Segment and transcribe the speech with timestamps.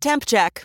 [0.00, 0.64] Temp check.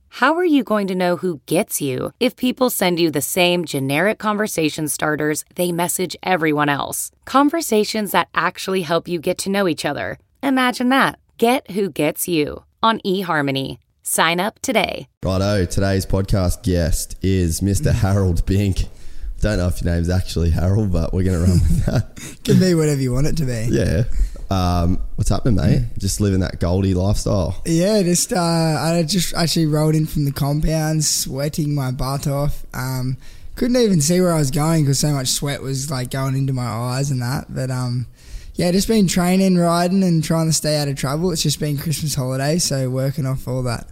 [0.15, 3.63] How are you going to know who gets you if people send you the same
[3.63, 7.11] generic conversation starters they message everyone else?
[7.23, 10.19] Conversations that actually help you get to know each other.
[10.43, 11.17] Imagine that.
[11.37, 13.77] Get who gets you on eHarmony.
[14.03, 15.07] Sign up today.
[15.23, 17.93] Righto, today's podcast guest is Mr.
[18.03, 18.89] Harold Bink.
[19.39, 22.37] Don't know if your name's actually Harold, but we're going to run with that.
[22.43, 23.69] Can be whatever you want it to be.
[23.71, 24.03] Yeah.
[24.51, 25.83] Um, what's happening, mate?
[25.97, 27.61] Just living that Goldie lifestyle.
[27.65, 32.65] Yeah, just uh, I just actually rolled in from the compound, sweating my butt off.
[32.73, 33.15] Um,
[33.55, 36.51] couldn't even see where I was going because so much sweat was like going into
[36.51, 37.45] my eyes and that.
[37.47, 38.07] But um,
[38.55, 41.31] yeah, just been training, riding, and trying to stay out of trouble.
[41.31, 43.87] It's just been Christmas holiday, so working off all that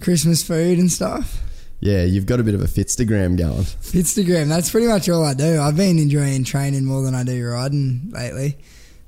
[0.00, 1.42] Christmas food and stuff.
[1.80, 3.64] Yeah, you've got a bit of a Fitstagram going.
[3.64, 5.60] Fitstagram, that's pretty much all I do.
[5.60, 8.56] I've been enjoying training more than I do riding lately.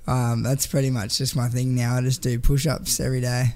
[0.07, 1.97] Um, that's pretty much just my thing now.
[1.97, 3.55] I just do push ups every day.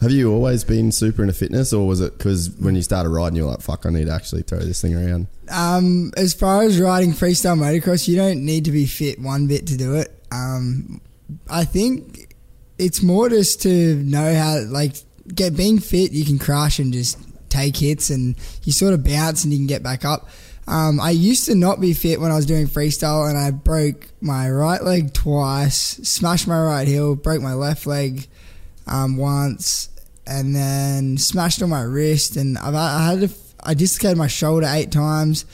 [0.00, 3.36] Have you always been super into fitness, or was it because when you started riding,
[3.36, 5.28] you were like, fuck, I need to actually throw this thing around?
[5.48, 9.66] Um, as far as riding freestyle motocross, you don't need to be fit one bit
[9.68, 10.12] to do it.
[10.32, 11.00] Um,
[11.48, 12.34] I think
[12.78, 14.96] it's more just to know how, like,
[15.32, 16.12] get being fit.
[16.12, 17.18] You can crash and just
[17.48, 18.34] take hits, and
[18.64, 20.28] you sort of bounce and you can get back up.
[20.66, 24.06] Um, I used to not be fit when I was doing freestyle, and I broke
[24.20, 28.26] my right leg twice, smashed my right heel, broke my left leg
[28.86, 29.88] um, once,
[30.26, 32.36] and then smashed on my wrist.
[32.36, 33.30] And I've, I had a,
[33.64, 35.44] I dislocated my shoulder eight times.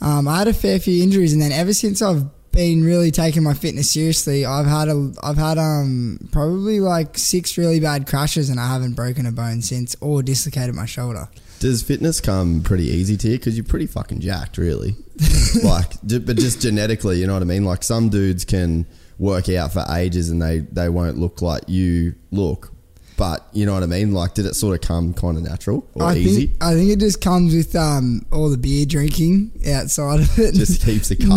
[0.00, 3.42] Um, I had a fair few injuries, and then ever since I've been really taking
[3.42, 8.48] my fitness seriously, I've had a, I've had um probably like six really bad crashes,
[8.48, 11.28] and I haven't broken a bone since or dislocated my shoulder.
[11.58, 13.38] Does fitness come pretty easy to you?
[13.38, 14.94] Because you're pretty fucking jacked, really.
[15.64, 17.64] like, but just genetically, you know what I mean?
[17.64, 18.86] Like, some dudes can
[19.18, 22.72] work out for ages and they, they won't look like you look.
[23.16, 24.12] But, you know what I mean?
[24.12, 26.46] Like, did it sort of come kind of natural or I easy?
[26.48, 30.54] think I think it just comes with um all the beer drinking outside of it.
[30.54, 31.36] Just heaps of Nah,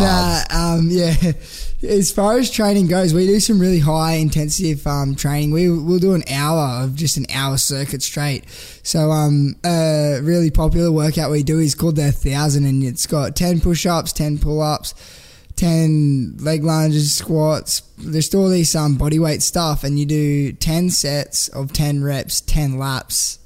[0.50, 0.53] carbs.
[0.53, 1.31] um, yeah.
[1.89, 5.51] As far as training goes, we do some really high intensive um, training.
[5.51, 8.44] We we'll do an hour of just an hour circuit straight.
[8.84, 13.38] So um, a really popular workout we do is called the thousand, and it's got
[13.38, 14.94] ten push ups, ten pull ups.
[15.59, 17.81] 10 leg lunges, squats,
[18.12, 22.40] just all these um, body weight stuff, and you do 10 sets of 10 reps,
[22.40, 23.40] 10 laps,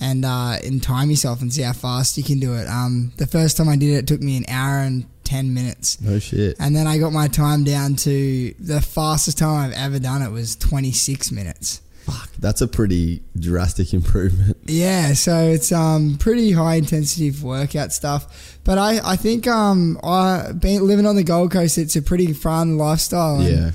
[0.00, 2.66] and uh, and time yourself and see how fast you can do it.
[2.66, 6.00] Um, the first time I did it, it took me an hour and 10 minutes.
[6.00, 6.56] No shit.
[6.58, 10.32] And then I got my time down to the fastest time I've ever done it
[10.32, 11.80] was 26 minutes.
[12.04, 14.58] Fuck, that's a pretty drastic improvement.
[14.66, 18.58] Yeah, so it's um pretty high intensity workout stuff.
[18.64, 22.32] But I, I think um I being living on the Gold Coast it's a pretty
[22.34, 23.40] fun lifestyle.
[23.40, 23.70] and, Yeah.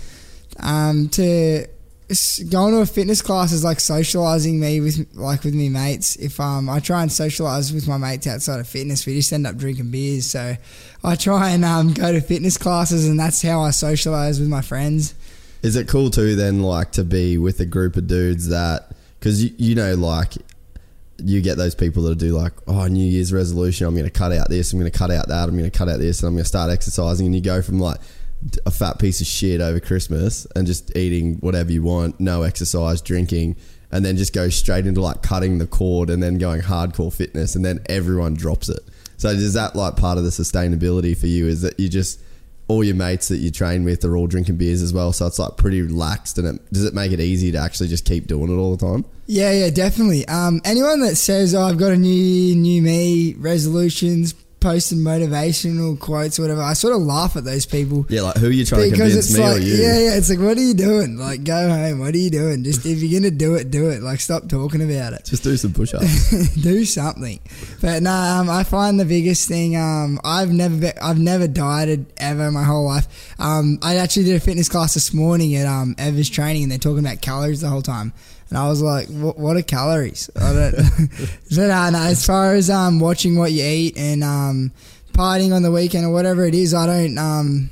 [0.59, 1.65] Um to
[2.49, 6.15] going to a fitness class is like socializing me with like with me mates.
[6.15, 9.45] If um I try and socialize with my mates outside of fitness, we just end
[9.47, 10.25] up drinking beers.
[10.27, 10.55] So
[11.03, 14.61] I try and um go to fitness classes and that's how I socialize with my
[14.61, 15.13] friends.
[15.61, 19.43] Is it cool too then, like, to be with a group of dudes that, because
[19.43, 20.33] you, you know, like,
[21.17, 24.31] you get those people that do like, oh, New Year's resolution, I'm going to cut
[24.31, 26.27] out this, I'm going to cut out that, I'm going to cut out this, and
[26.27, 27.25] I'm going to start exercising.
[27.25, 27.99] And you go from like
[28.65, 33.01] a fat piece of shit over Christmas and just eating whatever you want, no exercise,
[33.01, 33.57] drinking,
[33.91, 37.55] and then just go straight into like cutting the cord and then going hardcore fitness,
[37.55, 38.79] and then everyone drops it.
[39.17, 41.47] So is that like part of the sustainability for you?
[41.47, 42.21] Is that you just
[42.69, 45.39] all your mates that you train with are all drinking beers as well, so it's
[45.39, 48.49] like pretty relaxed, and it, does it make it easy to actually just keep doing
[48.49, 49.03] it all the time?
[49.25, 50.25] Yeah, yeah, definitely.
[50.27, 56.37] Um, anyone that says, "Oh, I've got a new new me resolutions," posting motivational quotes
[56.39, 58.05] or whatever, I sort of laugh at those people.
[58.09, 59.73] Yeah, like who are you trying to Because convince it's me like, or you?
[59.75, 61.17] yeah, yeah, it's like, what are you doing?
[61.17, 61.99] Like, go home.
[61.99, 62.63] What are you doing?
[62.63, 64.01] Just if you're gonna do it, do it.
[64.01, 65.25] Like, stop talking about it.
[65.25, 66.55] Just do some push-ups.
[66.61, 67.39] do something.
[67.81, 69.75] But no, um, I find the biggest thing.
[69.75, 73.07] Um, I've never been, I've never dieted ever in my whole life.
[73.39, 76.79] Um, I actually did a fitness class this morning at um, Evers Training, and they're
[76.79, 78.13] talking about calories the whole time.
[78.49, 81.09] And I was like, "What, what are calories?" I don't.
[81.49, 84.71] so no, no, as far as um, watching what you eat and um,
[85.13, 87.17] partying on the weekend or whatever it is, I don't.
[87.17, 87.69] Um,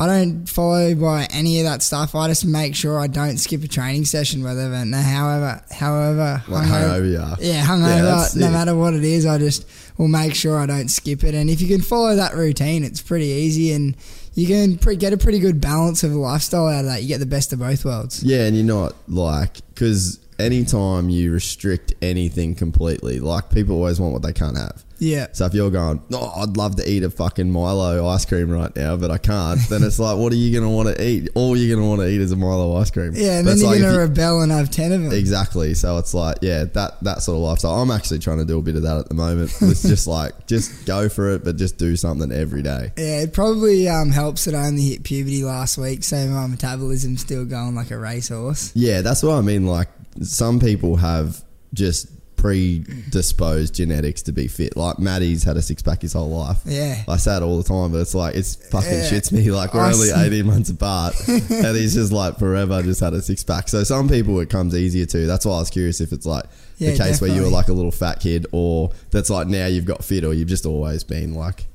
[0.00, 2.14] I don't follow by any of that stuff.
[2.14, 4.84] I just make sure I don't skip a training session, whatever.
[4.84, 7.36] No, however, however, like hungover- hungover you are.
[7.40, 8.02] yeah, hungover.
[8.02, 8.52] that's no sick.
[8.52, 9.66] matter what it is, I just
[9.98, 11.34] will make sure I don't skip it.
[11.34, 13.96] And if you can follow that routine, it's pretty easy, and
[14.34, 17.02] you can pre- get a pretty good balance of a lifestyle out of that.
[17.02, 18.22] You get the best of both worlds.
[18.22, 24.12] Yeah, and you're not like because anytime you restrict anything completely, like people always want
[24.12, 24.84] what they can't have.
[25.00, 28.50] Yeah, So if you're going, oh, I'd love to eat a fucking Milo ice cream
[28.50, 31.28] right now, but I can't, then it's like, what are you gonna want to eat?
[31.34, 33.12] All you're gonna want to eat is a Milo ice cream.
[33.14, 35.12] yeah, and But then you're like gonna you- rebel and have ten of them.
[35.12, 35.74] Exactly.
[35.74, 37.74] So it's like, yeah, that that sort of lifestyle.
[37.80, 39.52] I'm actually trying to do a bit of that at the moment.
[39.60, 42.92] It's just like, just go for it, but just do something every day.
[42.96, 47.20] Yeah, it probably um, helps that I only hit puberty last week, so my metabolism's
[47.20, 48.72] still going like a racehorse.
[48.74, 49.66] Yeah, that's what I mean.
[49.66, 49.88] Like,
[50.22, 51.42] some people have
[51.74, 52.08] just
[52.38, 54.76] predisposed genetics to be fit.
[54.76, 56.58] Like, Maddie's had a six pack his whole life.
[56.64, 57.02] Yeah.
[57.08, 59.10] I say it all the time, but it's like, it's fucking Yeah.
[59.10, 59.50] shits me.
[59.50, 60.14] Like, we're I only see.
[60.26, 63.68] 18 months apart, and he's just like forever just had a six pack.
[63.68, 65.26] So, some people it comes easier to.
[65.26, 66.44] That's why I was curious if it's like
[66.78, 69.66] Yeah, the case where you were like a little fat kid, or that's like now
[69.66, 71.66] you've got fit, or you've just always been like.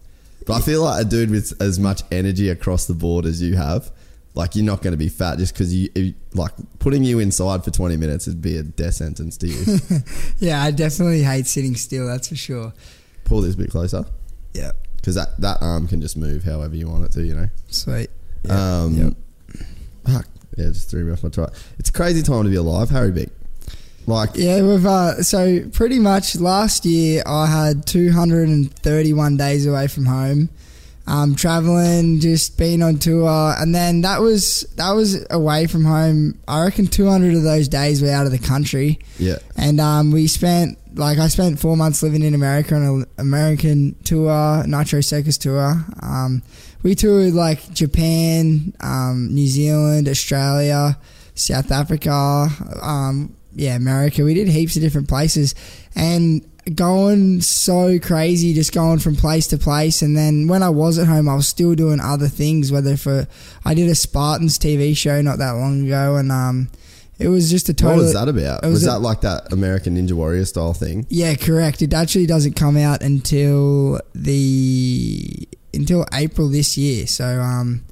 [0.45, 3.55] But I feel like a dude with as much energy across the board as you
[3.55, 3.89] have,
[4.35, 7.63] like you're not going to be fat just because you, you- like putting you inside
[7.63, 9.79] for 20 minutes would be a death sentence to you.
[10.39, 12.07] Yeah, I definitely hate sitting still.
[12.07, 12.73] That's for sure.
[13.25, 14.05] Pull this a bit closer
[14.53, 17.47] Yeah, because that, that arm can just move however you want it to, you know.
[17.67, 18.09] sweet.
[18.49, 19.13] um, yep.
[20.05, 20.25] Fuck
[20.57, 21.49] yeah, just threw me off my track.
[21.79, 23.31] It's a crazy time to be alive, Harry Bink.
[24.05, 30.05] Like Yeah, we've uh, so pretty much last year I had 231 days away from
[30.05, 30.49] home,
[31.05, 36.39] um, traveling, just being on tour, and then that was that was away from home.
[36.47, 40.27] I reckon 200 of those days were out of the country, yeah, and um, we
[40.27, 45.37] spent like I spent four months living in America on an American tour, Nitro Circus
[45.37, 45.83] tour.
[46.01, 46.41] Um,
[46.83, 50.97] we toured like Japan, um, New Zealand, Australia,
[51.35, 52.47] South Africa,
[52.81, 54.23] um, yeah, America.
[54.23, 55.53] We did heaps of different places,
[55.95, 56.45] and
[56.75, 60.01] going so crazy, just going from place to place.
[60.01, 62.71] And then when I was at home, I was still doing other things.
[62.71, 63.27] Whether for
[63.65, 66.69] I did a Spartans TV show not that long ago, and um,
[67.19, 67.97] it was just a total.
[67.97, 68.63] what was that about?
[68.63, 71.05] Was, was a- that like that American Ninja Warrior style thing?
[71.09, 71.81] Yeah, correct.
[71.81, 77.07] It actually doesn't come out until the until April this year.
[77.07, 77.83] So um,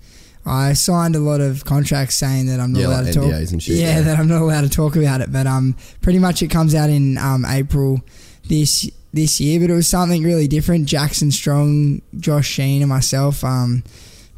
[0.45, 3.31] I signed a lot of contracts saying that I'm not Yeah, allowed like to talk.
[3.31, 4.01] NDAs and shit, yeah, yeah.
[4.01, 5.31] that I'm not allowed to talk about it.
[5.31, 8.01] But um, pretty much it comes out in um April
[8.51, 9.59] this this year.
[9.59, 10.85] But it was something really different.
[10.87, 13.43] Jackson Strong, Josh Sheehan, and myself.
[13.43, 13.83] Um,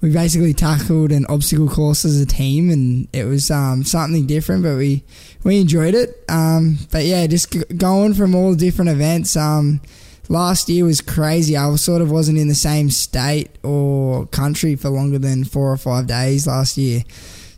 [0.01, 4.63] we basically tackled an obstacle course as a team, and it was um, something different,
[4.63, 5.03] but we
[5.43, 6.23] we enjoyed it.
[6.29, 9.35] Um, but yeah, just g- going from all different events.
[9.35, 9.81] Um,
[10.29, 11.55] last year was crazy.
[11.55, 15.77] I sort of wasn't in the same state or country for longer than four or
[15.77, 17.03] five days last year.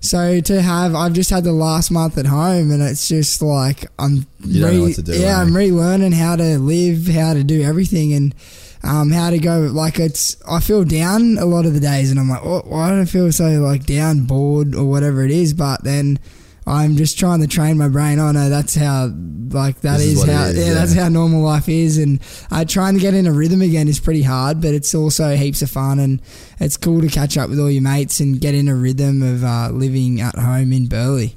[0.06, 3.86] So to have, I've just had the last month at home, and it's just like
[3.98, 5.42] I'm You don't know what to do, yeah, eh?
[5.42, 8.36] I'm relearning how to live, how to do everything, and
[8.84, 9.62] um, how to go.
[9.62, 12.92] Like it's, I feel down a lot of the days, and I'm like, oh, why
[12.92, 15.54] do I feel so like down, bored, or whatever it is?
[15.54, 16.20] But then
[16.68, 18.18] I'm just trying to train my brain.
[18.20, 19.12] Oh no, that's how
[19.50, 20.74] like that is is, how is, yeah, yeah.
[20.74, 21.98] that's how normal life is.
[21.98, 22.20] And
[22.52, 25.62] uh, trying to get in a rhythm again is pretty hard, but it's also heaps
[25.62, 26.22] of fun, and
[26.60, 29.44] it's cool to catch up with all your mates and get in a rhythm of
[29.44, 31.32] uh, living at home in Burleigh.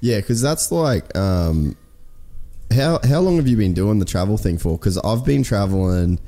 [0.00, 1.76] Yeah, because that's like, um,
[2.74, 4.76] how how long have you been doing the travel thing for?
[4.76, 6.20] Because I've been traveling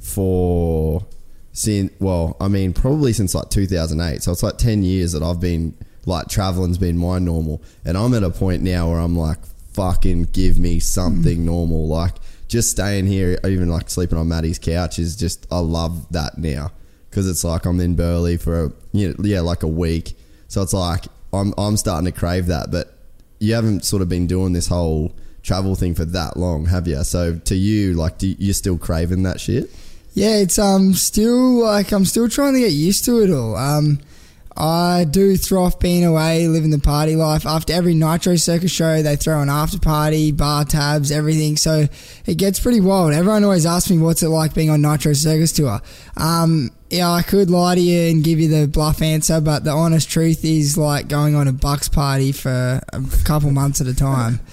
[0.00, 1.04] for
[1.52, 4.22] since well, I mean, probably since like 2008.
[4.22, 5.76] So it's like 10 years that I've been
[6.08, 9.38] like traveling's been my normal, and I'm at a point now where I'm like,
[9.74, 12.14] fucking give me something normal, like.
[12.48, 16.72] Just staying here, even like sleeping on Maddie's couch, is just I love that now
[17.10, 20.16] because it's like I'm in Burleigh for a, you know, yeah like a week,
[20.48, 22.70] so it's like I'm I'm starting to crave that.
[22.70, 22.96] But
[23.38, 25.12] you haven't sort of been doing this whole
[25.42, 27.02] travel thing for that long, have you?
[27.04, 29.70] So to you, like, do you, you're still craving that shit?
[30.14, 33.56] Yeah, it's um still like I'm still trying to get used to it all.
[33.56, 34.00] Um,
[34.58, 37.46] I do throw off being away, living the party life.
[37.46, 41.56] After every Nitro Circus show, they throw an after party, bar tabs, everything.
[41.56, 41.86] So
[42.26, 43.12] it gets pretty wild.
[43.12, 45.80] Everyone always asks me what's it like being on Nitro Circus tour.
[46.16, 49.72] Um, yeah, I could lie to you and give you the bluff answer, but the
[49.72, 53.94] honest truth is like going on a Bucks party for a couple months at a
[53.94, 54.40] time.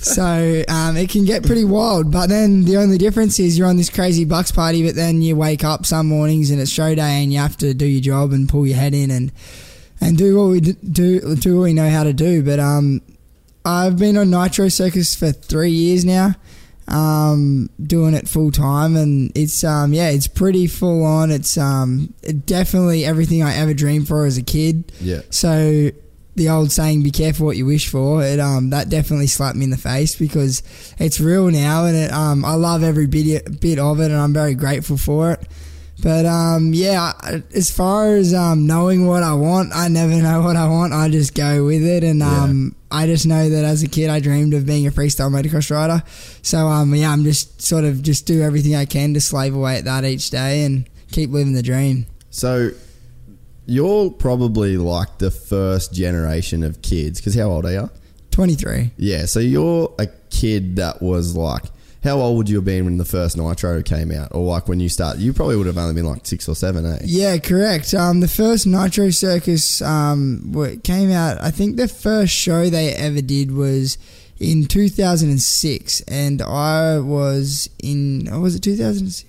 [0.00, 2.12] So um, it can get pretty wild.
[2.12, 5.34] But then the only difference is you're on this crazy Bucks party, but then you
[5.34, 8.30] wake up some mornings and it's show day and you have to do your job
[8.30, 9.32] and pull your head in and
[10.00, 12.44] and do what we do do what we know how to do.
[12.44, 13.02] But um,
[13.64, 16.36] I've been on Nitro Circus for three years now
[16.88, 21.30] um, doing it full time, and it's um, yeah, it's pretty full on.
[21.30, 24.90] It's um, it definitely everything I ever dreamed for as a kid.
[25.00, 25.20] Yeah.
[25.30, 25.90] So
[26.34, 29.64] the old saying, "Be careful what you wish for," it um, that definitely slapped me
[29.64, 30.62] in the face because
[30.98, 34.32] it's real now, and it um, I love every bit bit of it, and I'm
[34.32, 35.46] very grateful for it.
[36.00, 37.12] But um, yeah,
[37.54, 40.92] as far as um, knowing what I want, I never know what I want.
[40.92, 44.20] I just go with it, and um, I just know that as a kid, I
[44.20, 46.02] dreamed of being a freestyle motocross rider.
[46.42, 49.78] So um, yeah, I'm just sort of just do everything I can to slave away
[49.78, 52.06] at that each day and keep living the dream.
[52.30, 52.70] So
[53.66, 57.20] you're probably like the first generation of kids.
[57.20, 57.90] Because how old are you?
[58.30, 58.92] 23.
[58.96, 59.26] Yeah.
[59.26, 61.64] So you're a kid that was like,
[62.04, 64.80] how old would you have been when the first Nitro came out, or like when
[64.80, 65.18] you start?
[65.18, 67.00] You probably would have only been like six or seven, eh?
[67.04, 67.92] Yeah, correct.
[67.92, 70.52] Um, the first Nitro Circus um,
[70.84, 71.40] came out.
[71.40, 73.98] I think the first show they ever did was
[74.38, 78.28] in 2006, and I was in.
[78.30, 79.28] Oh, was it 2006?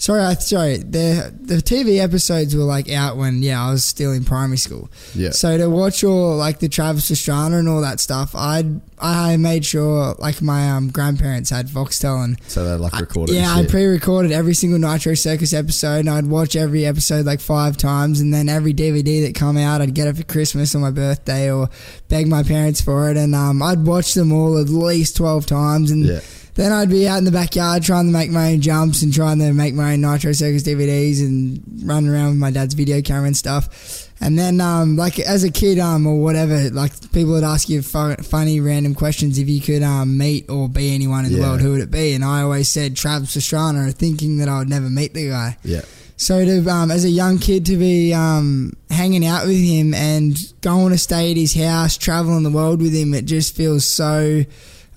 [0.00, 0.76] Sorry, I sorry.
[0.78, 4.88] The the TV episodes were like out when yeah I was still in primary school.
[5.12, 5.30] Yeah.
[5.30, 8.64] So to watch all like the Travis Pastrana and all that stuff, I
[9.00, 13.34] I made sure like my um, grandparents had Foxtel and So they like recorded.
[13.34, 17.40] yeah, and I pre-recorded every single Nitro Circus episode, and I'd watch every episode like
[17.40, 20.78] five times, and then every DVD that come out, I'd get it for Christmas or
[20.78, 21.70] my birthday, or
[22.08, 25.90] beg my parents for it, and um, I'd watch them all at least twelve times,
[25.90, 26.20] and Yeah.
[26.58, 29.38] Then I'd be out in the backyard trying to make my own jumps and trying
[29.38, 33.28] to make my own Nitro Circus DVDs and running around with my dad's video camera
[33.28, 34.10] and stuff.
[34.20, 37.80] And then, um, like as a kid, um, or whatever, like people would ask you
[37.80, 41.60] fu- funny random questions if you could um, meet or be anyone in the world,
[41.60, 42.12] who would it be?
[42.14, 45.58] And I always said Travis Pastrana, thinking that I would never meet the guy.
[45.62, 45.82] Yeah.
[46.16, 50.36] So to um, as a young kid to be um, hanging out with him and
[50.60, 54.42] going to stay at his house, traveling the world with him, it just feels so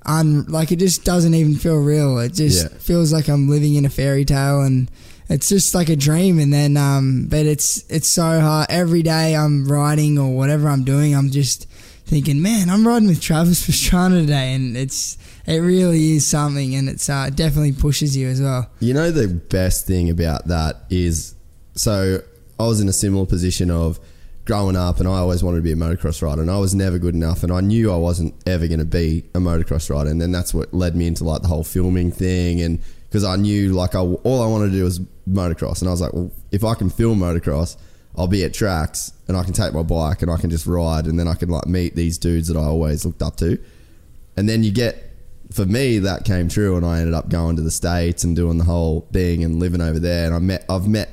[0.05, 2.17] un like it just doesn't even feel real.
[2.19, 2.77] It just Yeah.
[2.79, 4.89] feels like I'm living in a fairy tale and
[5.29, 9.35] it's just like a dream and then um but it's it's so hard every day
[9.35, 11.67] I'm riding or whatever I'm doing I'm just
[12.05, 15.17] thinking man I'm riding with Travis Pastrana today and it's
[15.47, 19.27] it really is something and it's uh, definitely pushes you as well You know the
[19.29, 21.35] best thing about that is
[21.75, 22.19] so
[22.59, 23.99] I was in a similar position of
[24.51, 26.99] growing up and I always wanted to be a motocross rider and I was never
[26.99, 30.19] good enough and I knew I wasn't ever going to be a motocross rider and
[30.19, 32.77] then that's what led me into like the whole filming thing and
[33.07, 36.01] because I knew like I, all I wanted to do was motocross and I was
[36.01, 37.77] like well if I can film motocross
[38.17, 41.05] I'll be at tracks and I can take my bike and I can just ride
[41.05, 43.57] and then I can like meet these dudes that I always looked up to.
[44.35, 45.13] And then you get
[45.53, 48.57] for me that came true and I ended up going to the states and doing
[48.57, 51.09] the whole thing and living over there and I met I've met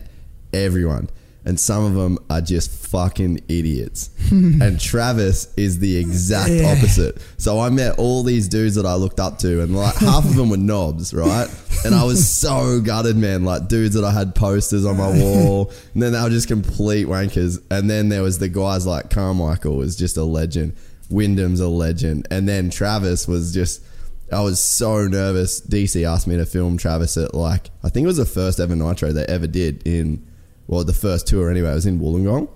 [0.52, 1.08] everyone
[1.48, 4.10] and some of them are just fucking idiots.
[4.30, 6.72] And Travis is the exact Yeah.
[6.76, 7.18] opposite.
[7.38, 10.36] So I met all these dudes that I looked up to and like half of
[10.36, 11.48] them were knobs right?
[11.84, 13.44] And I was so gutted man.
[13.44, 15.72] Like dudes that I had posters on my wall.
[15.94, 17.60] And then they were just complete wankers.
[17.70, 20.76] And then there was the guys like Carmichael was just a legend.
[21.10, 22.28] Windham's a legend.
[22.30, 23.82] And then Travis was just,
[24.30, 25.60] I was so nervous.
[25.60, 28.76] DC asked me to film Travis at like, I think it was the first ever
[28.76, 30.26] Nitro they ever did in,
[30.68, 31.70] well, the first tour anyway.
[31.70, 32.48] I was in Wollongong.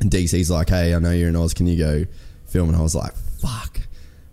[0.00, 1.52] And DC's like, hey, I know you're in Oz.
[1.54, 2.04] Can you go
[2.46, 2.68] film?
[2.68, 3.80] And I was like, fuck.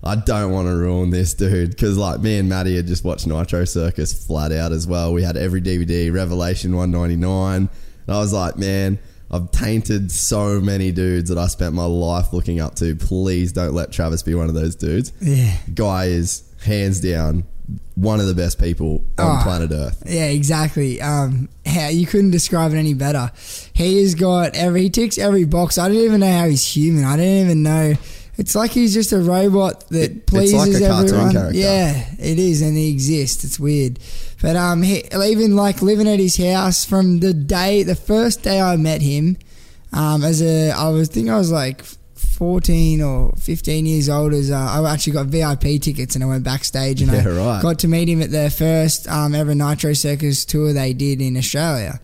[0.03, 1.71] I don't want to ruin this, dude.
[1.71, 5.13] Because, like, me and Maddie had just watched Nitro Circus flat out as well.
[5.13, 7.55] We had every DVD, Revelation 199.
[7.57, 7.69] And
[8.07, 8.97] I was like, man,
[9.29, 12.95] I've tainted so many dudes that I spent my life looking up to.
[12.95, 15.13] Please don't let Travis be one of those dudes.
[15.21, 17.45] yeah Guy is hands down
[17.95, 19.43] one of the best people on Oh.
[19.43, 20.03] planet Earth.
[20.07, 21.01] Yeah, exactly.
[21.01, 23.31] Um, how you couldn't describe it any better.
[23.73, 25.77] He has got every he ticks every box.
[25.77, 27.03] I don't even know how he's human.
[27.03, 27.93] I don't even know.
[28.37, 31.31] It's like he's just a robot that It- it's pleases like a everyone.
[31.33, 31.51] character.
[31.57, 33.43] Yeah, it is, and he exists.
[33.43, 33.99] It's weird,
[34.41, 38.59] but um, he, even like living at his house from the day, the first day
[38.59, 39.37] I met him,
[39.93, 41.83] um, as a I was think I was like.
[42.41, 46.43] 14 or 15 years old as uh, I actually got VIP tickets and I went
[46.43, 47.61] backstage and I right.
[47.61, 51.37] got to meet him at their first um, ever Nitro Circus tour they did in
[51.37, 52.01] Australia.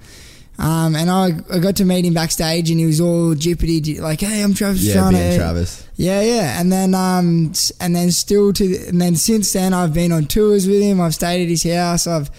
[0.60, 4.22] Um, and I, I got to meet him backstage, and he was all jippity, like,
[4.22, 5.88] "Hey, I'm Travis Yeah, being Travis.
[5.96, 10.12] Yeah, yeah, and then um, and then still to, and then since then I've been
[10.12, 11.00] on tours with him.
[11.00, 12.08] I've stayed at his house.
[12.08, 12.32] I've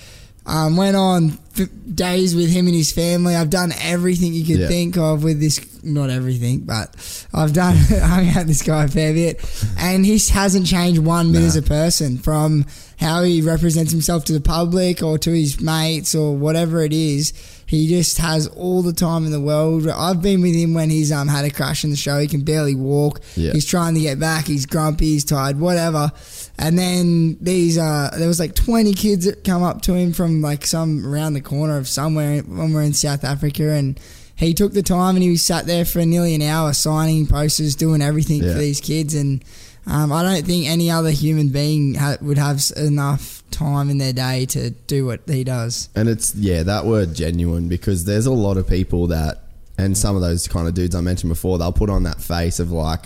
[0.48, 3.36] um, went on f- days with him and his family.
[3.36, 4.68] I've done everything you could Yeah.
[4.68, 5.60] think of with this.
[5.84, 6.94] Not everything, but
[7.32, 9.40] I've done hung out this guy a fair bit,
[9.78, 11.46] and he hasn't changed one bit Nah.
[11.46, 12.66] as a person from
[12.98, 17.32] how he represents himself to the public or to his mates or whatever it is.
[17.66, 19.86] He just has all the time in the world.
[19.86, 22.18] I've been with him when he's um, had a crash in the show.
[22.18, 23.20] He can barely walk.
[23.36, 23.52] Yeah.
[23.52, 24.46] He's trying to get back.
[24.46, 25.10] He's grumpy.
[25.10, 25.60] He's tired.
[25.60, 26.10] Whatever.
[26.58, 30.42] And then these, uh, there was like twenty kids that come up to him from
[30.42, 33.98] like some around the corner of somewhere when we're in South Africa, and
[34.34, 38.02] he took the time and he sat there for nearly an hour signing posters, doing
[38.02, 38.52] everything Yeah.
[38.54, 39.14] for these kids.
[39.14, 39.44] And
[39.86, 44.12] um, I don't think any other human being ha- would have enough time in their
[44.12, 45.88] day to do what he does.
[45.94, 49.42] And it's yeah, that word genuine because there's a lot of people that
[49.78, 52.58] and some of those kind of dudes I mentioned before, they'll put on that face
[52.58, 53.04] of like,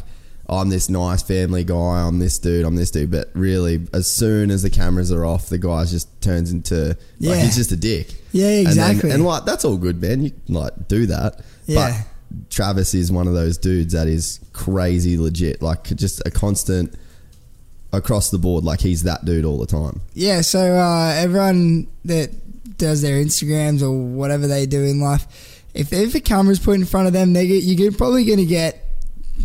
[0.52, 3.10] I'm this nice family guy, I'm this dude, I'm this dude.
[3.10, 6.96] But really, as soon as the cameras are off, the guy just turns into like
[7.18, 7.36] Yeah.
[7.44, 8.14] he's just a dick.
[8.32, 9.10] Yeah, And then- exactly.
[9.10, 10.22] And, like that's all good, man.
[10.24, 11.40] You like do that.
[11.66, 12.02] Yeah.
[12.30, 15.60] But Travis is one of those dudes that is crazy legit.
[15.62, 16.94] Like just a constant
[17.92, 18.64] across the board.
[18.64, 20.00] Like he's that dude all the time.
[20.14, 22.30] Yeah, so uh, everyone that
[22.78, 25.26] does their Instagrams or whatever they do in life,
[25.74, 28.46] if, if a camera's put in front of them, they get, you're probably going to
[28.46, 28.81] get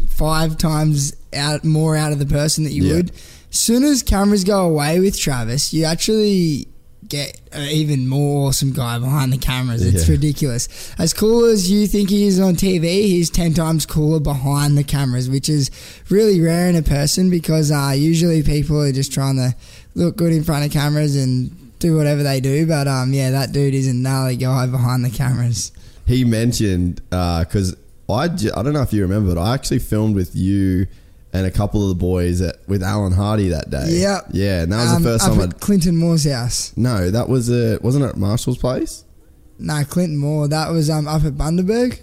[0.10, 2.94] five times out more out of the person that you Yeah.
[2.96, 3.12] would.
[3.50, 6.68] Soon as cameras go away with Travis, you actually
[7.08, 9.82] get an even more awesome guy behind the cameras.
[9.82, 10.12] It's Yeah.
[10.16, 10.68] ridiculous.
[10.98, 14.84] As cool as you think he is on TV, he's 10 times cooler behind the
[14.84, 15.72] cameras, which is
[16.10, 19.56] really rare in a person because uh, usually people are just trying to
[19.96, 21.50] look good in front of cameras and
[21.80, 22.66] do whatever they do.
[22.66, 25.72] But um, yeah, that dude is a gnarly guy behind the cameras.
[26.06, 27.76] he mentioned because
[28.10, 30.88] I, j- I don't know if you remember, but I actually filmed with you
[31.34, 33.86] and a couple of the boys at, with Alan Hardy that day.
[33.88, 34.28] Yep.
[34.32, 35.42] Yeah, and that was Um, the first up time.
[35.42, 36.72] at I Clinton Moore's house.
[36.78, 39.04] no, that was a wasn't it Marshall's place?
[39.60, 40.48] No, Clinton Moore.
[40.48, 42.00] That was um, up at Bundaberg.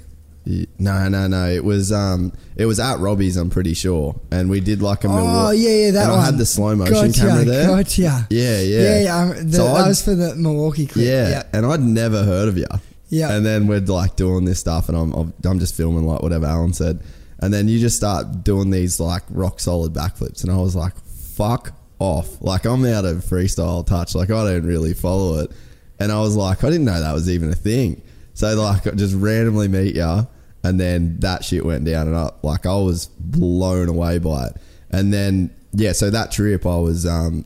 [0.47, 1.49] Yeah, No, no, no.
[1.49, 3.39] It was um, it was at Robbie's.
[3.39, 5.59] I'm pretty sure, and we did like a Oh Milwaukee.
[5.61, 6.21] yeah, yeah, that and one.
[6.21, 7.67] I had the slow motion gotcha, camera there.
[7.69, 8.27] Gotcha.
[8.29, 9.17] Yeah, yeah, Yeah, yeah.
[9.19, 11.07] um, the, So that I'd- was for the Milwaukee clip.
[11.07, 11.43] Yeah, yeah.
[11.55, 12.67] and I'd never heard of you.
[13.15, 13.33] Yeah.
[13.37, 16.73] And then we're like doing this stuff, and I'm I'm- just filming like whatever Alan
[16.73, 17.01] said,
[17.39, 20.95] and then you just start doing these like rock solid backflips, and I was like,
[20.97, 22.43] fuck off!
[22.43, 25.53] Like I'm out of freestyle touch, like I don't really follow it,
[26.01, 28.03] and I was like, I didn't know that was even a thing.
[28.35, 30.27] So like, I just randomly meet you,
[30.65, 32.43] and then that shit went down and up.
[32.43, 34.57] Like I was blown away by it,
[34.91, 37.45] and then yeah, so that trip I was um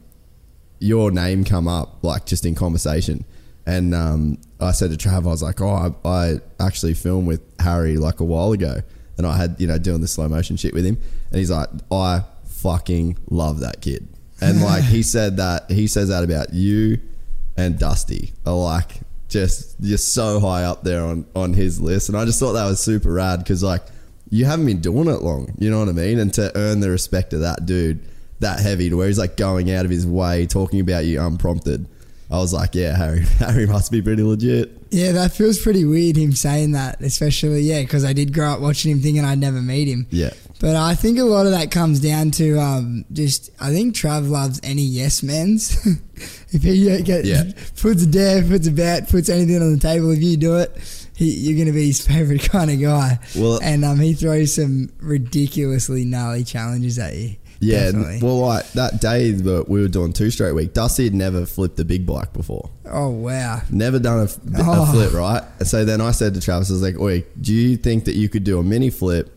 [0.81, 3.25] your name come up like just in conversation
[3.67, 7.41] and um, I said to Trav I was like oh I, I actually filmed with
[7.61, 8.81] Harry like a while ago
[9.17, 10.99] and I had you know doing the slow motion shit with him
[11.31, 14.09] and he's like I fucking love that kid
[14.41, 16.99] and like he said that he says that about you
[17.57, 22.19] and Dusty are like just you're so high up there on on his list and
[22.19, 23.83] I just thought that was super rad because like
[24.31, 26.91] you haven't been doing it long you know what I mean and to earn the
[26.91, 28.07] respect of that dude
[28.41, 31.89] that heavy to where he's like going out of his way talking about you unprompted.
[32.31, 34.71] I was like, yeah, Harry, Harry must be pretty legit.
[34.91, 38.61] Yeah, that feels pretty weird him saying that, especially yeah, because I did grow up
[38.61, 40.07] watching him, thinking I'd never meet him.
[40.11, 43.95] Yeah, But I think a lot of that comes down to um, just I think
[43.95, 45.77] Trav loves any yes men's.
[46.51, 47.45] if he uh, get, Yeah.
[47.81, 50.73] puts a dare, puts a bet, puts anything on the table, if you do it,
[51.15, 53.19] he, you're gonna be his favorite kind of guy.
[53.37, 57.37] Well- and um, he throws some ridiculously gnarly challenges at you.
[57.61, 57.87] Yeah.
[57.87, 58.21] Definitely.
[58.23, 61.79] Well, like that day that we were doing two straight week, Dusty had never flipped
[61.81, 62.71] a big bike before.
[62.87, 63.63] oh wow.
[63.71, 64.87] Never done a Oh.
[64.93, 65.43] flip, right?
[65.67, 68.29] So then I said to Travis, I was like, "Oi, do you think that you
[68.29, 69.35] could do a mini flip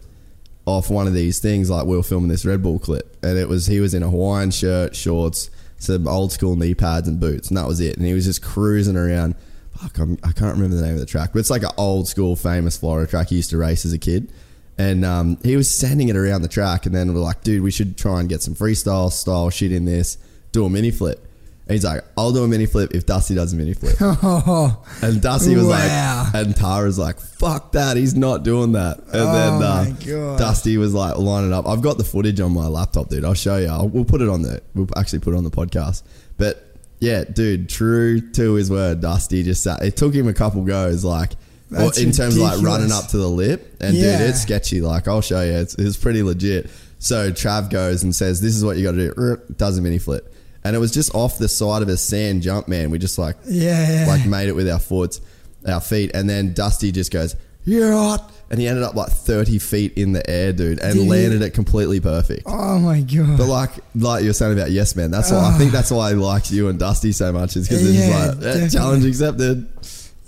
[0.65, 3.49] off one of these things like we were filming this Red Bull clip?" And it
[3.49, 7.47] was he was in a Hawaiian shirt, shorts, some old school knee pads and boots,
[7.49, 7.97] and that was it.
[7.97, 9.35] And he was just cruising around.
[9.77, 12.07] Fuck, I'm, I can't remember the name of the track, but it's like an old
[12.07, 14.31] school famous Florida track he used to race as a kid.
[14.77, 17.71] And um, he was sending it around the track, and then we're like, "Dude, we
[17.71, 20.17] should try and get some freestyle style shit in this.
[20.51, 21.19] Do a mini flip."
[21.67, 24.83] And he's like, "I'll do a mini flip if Dusty does a mini flip." Oh,
[25.03, 26.29] And Dusty was Wow.
[26.33, 28.97] like, and Tara's like, fuck that, he's not doing that.
[28.97, 31.67] And Oh then uh, Dusty was like, lining up.
[31.67, 33.23] I've got the footage on my laptop, dude.
[33.23, 33.67] I'll show you.
[33.67, 36.01] I'll, we'll put it on the, we'll actually put it on the podcast.
[36.37, 40.63] But yeah, dude, true to his word, Dusty just sat, it took him a couple
[40.63, 41.33] goes, like,
[41.71, 43.75] well, in terms of like running up to the lip.
[43.79, 44.19] And Yeah.
[44.19, 44.81] dude, it's sketchy.
[44.81, 45.53] Like, I'll show you.
[45.53, 46.69] It's, it's pretty legit.
[46.99, 49.41] So Trav goes and says, this is what you got to do.
[49.57, 50.33] Does a mini flip.
[50.63, 52.91] And it was just off the side of a sand jump, man.
[52.91, 54.07] We just like yeah, yeah.
[54.07, 55.19] like made it with our foots.
[55.67, 59.57] our feet, and then Dusty just goes, "You're hot," and he ended up like thirty
[59.57, 61.09] feet in the air, dude, and Did he?
[61.09, 62.43] landed it completely perfect.
[62.45, 63.39] Oh my god.
[63.39, 66.09] But like, like you were saying about Yes Man, that's why I think that's why
[66.09, 67.57] I liked you and Dusty so much.
[67.57, 69.67] Is because it's Yeah, just like eh, challenge accepted.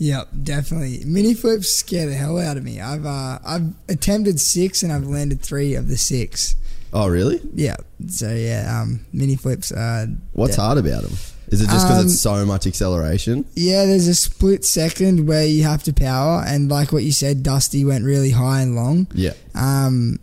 [0.04, 1.02] Yep, definitely.
[1.06, 2.82] Mini flips scare the hell out of me.
[2.82, 6.58] I've uh, I've attempted six and I've landed three of the six.
[6.92, 7.40] Oh, really?
[7.54, 7.78] Yeah.
[8.10, 9.72] So yeah, um, mini flips.
[9.72, 11.14] Uh, What's hard about them?
[11.48, 13.46] Is it just because Um, it's so much acceleration?
[13.56, 17.42] Yeah, there's a split second where you have to power, and like what you said,
[17.42, 19.08] Dusty went really high and long.
[19.14, 19.34] Yeah.
[19.56, 20.20] Um,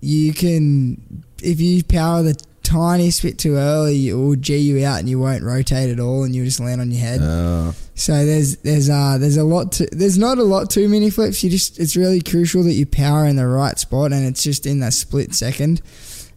[0.00, 1.00] you can
[1.44, 5.18] if you power the tiniest bit too early, it will g you out, and you
[5.18, 7.20] won't rotate at all, and you'll just land on your head.
[7.20, 11.10] Uh, So there's there's uh there's a lot to there's not a lot to mini
[11.10, 11.44] flips.
[11.44, 14.66] You just it's really crucial that you power in the right spot and it's just
[14.66, 15.82] in that split second.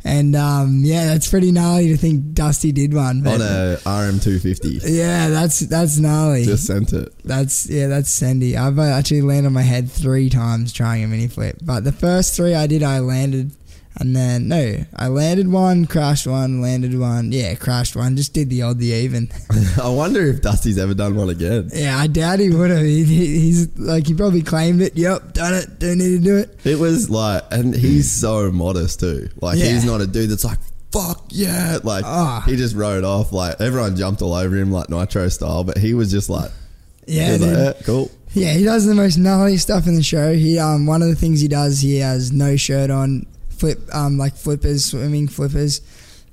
[0.03, 3.21] And um yeah, that's pretty gnarly to think Dusty did one.
[3.23, 4.81] But on a RM250.
[4.85, 6.45] yeah, that's that's gnarly.
[6.45, 7.13] Just sent it.
[7.23, 8.57] that's yeah, that's Sandy.
[8.57, 11.91] I've uh, actually landed on my head three times trying a mini flip, but the
[11.93, 13.53] first three I did, I landed,
[13.97, 18.15] and then no, I landed one, crashed one, landed one, yeah, crashed one.
[18.17, 19.29] Just did the odd, the even.
[19.81, 21.69] I wonder if Dusty's ever done one again.
[21.73, 22.81] Yeah, I doubt he would have.
[22.83, 24.95] He, he- he's like he probably claimed it.
[24.97, 25.79] Yep, done it.
[25.79, 26.59] Don't need to do it.
[26.65, 29.29] It was like, and he's so modest too.
[29.41, 29.65] Like Yeah.
[29.73, 30.59] he's not a dude that's like,
[30.91, 31.79] fuck yeah.
[31.83, 32.43] Like Ah.
[32.45, 33.31] he just rode off.
[33.33, 36.51] Like everyone jumped all over him like Nitro style, but he was just like,
[37.07, 38.11] Yeah, like, eh, cool.
[38.33, 38.53] yeah.
[38.53, 40.33] He does the most gnarly stuff in the show.
[40.33, 43.25] He um one of the things he does he has no shirt on,
[43.59, 45.81] flip um like flippers, swimming flippers,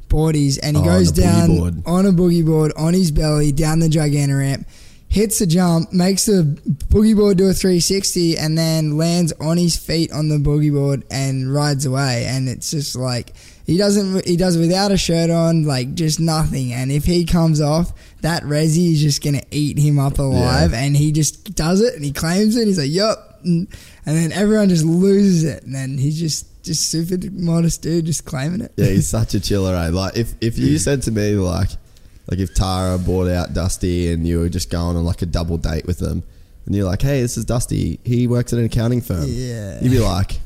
[0.09, 1.83] boardies, and he Oh, goes the boogie down board.
[1.87, 4.67] on a boogie board on his belly down the Giganta ramp.
[5.09, 6.43] Hits the jump, makes the
[6.89, 11.05] boogie board do a 360, and then lands on his feet on the boogie board
[11.11, 12.25] and rides away.
[12.27, 13.35] And it's just like
[13.67, 16.73] he doesn't, he does it without a shirt on, like just nothing.
[16.73, 20.73] And if he comes off, that resi is just gonna eat him up alive.
[20.73, 22.67] And he just does it, and he claims it.
[22.67, 23.69] He's like, "Yup," and
[24.07, 25.63] and then everyone just loses it.
[25.65, 28.73] And then he's just just super modest dude, just claiming it.
[28.77, 29.75] Yeah, he's such a chiller.
[29.75, 29.89] Eh?
[29.89, 31.71] Like if if you said to me like
[32.31, 35.59] like if Tara bought out Dusty and you were just going on like a double
[35.59, 36.23] date with them,
[36.67, 38.01] and you're like, hey, this is Dusty.
[38.05, 39.25] He works at an accounting firm.
[39.27, 39.81] Yeah.
[39.81, 40.41] You'd be like.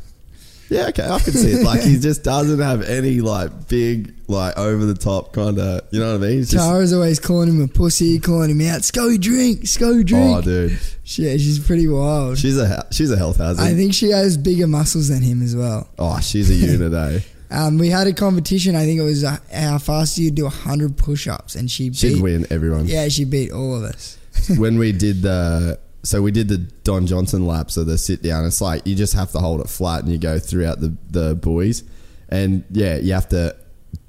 [0.69, 1.65] Yeah, okay, I can see it.
[1.65, 6.01] Like he just doesn't have any like big, like over the top kind of, you
[6.01, 6.39] know what I mean?
[6.39, 8.83] He's just, Tara's always calling him a pussy, calling him out.
[8.85, 10.37] Sco drink, Sco drink.
[10.39, 10.73] oh, dude,
[11.05, 12.39] Yeah, she's pretty wild.
[12.39, 13.63] she's a he- she's a health hazard.
[13.63, 15.89] I think she has bigger muscles than him as well.
[15.99, 17.21] oh, she's a unit, eh?
[17.49, 18.75] Um, we had a competition.
[18.75, 22.23] I think it was uh, how fast you do hundred push-ups, and she She'd beat.
[22.23, 22.87] win everyone.
[22.89, 24.19] Yeah, she beat all of us.
[24.57, 28.45] when we did the so we did the Don Johnson lap, so the sit down.
[28.45, 31.35] It's like you just have to hold it flat and you go throughout the the
[31.35, 31.85] buoys,
[32.29, 33.57] and yeah, you have to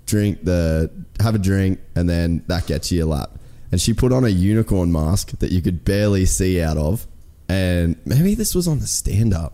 [0.05, 3.31] drink the have a drink and then that gets you a lap.
[3.71, 7.05] And she put on a unicorn mask that you could barely see out of,
[7.49, 9.53] and maybe this was on the stand up.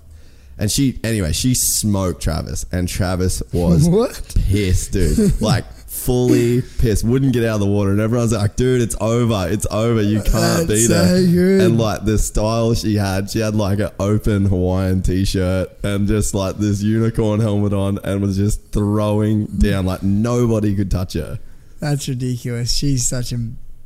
[0.57, 4.35] And she anyway, she smoked Travis, and Travis was What?
[4.47, 5.41] pissed, dude.
[5.41, 5.65] Like
[6.03, 7.03] fully pissed.
[7.03, 9.47] Wouldn't get out of the water, and everyone's like, "Dude, it's over.
[9.49, 10.01] It's over.
[10.01, 11.61] You can't That's beat so her." good.
[11.61, 16.33] And like the style she had, she had like an open Hawaiian t-shirt and just
[16.33, 19.59] like this unicorn helmet on, and was just throwing mm.
[19.59, 21.39] down like nobody could touch her.
[21.79, 22.73] That's ridiculous.
[22.73, 23.37] She's such a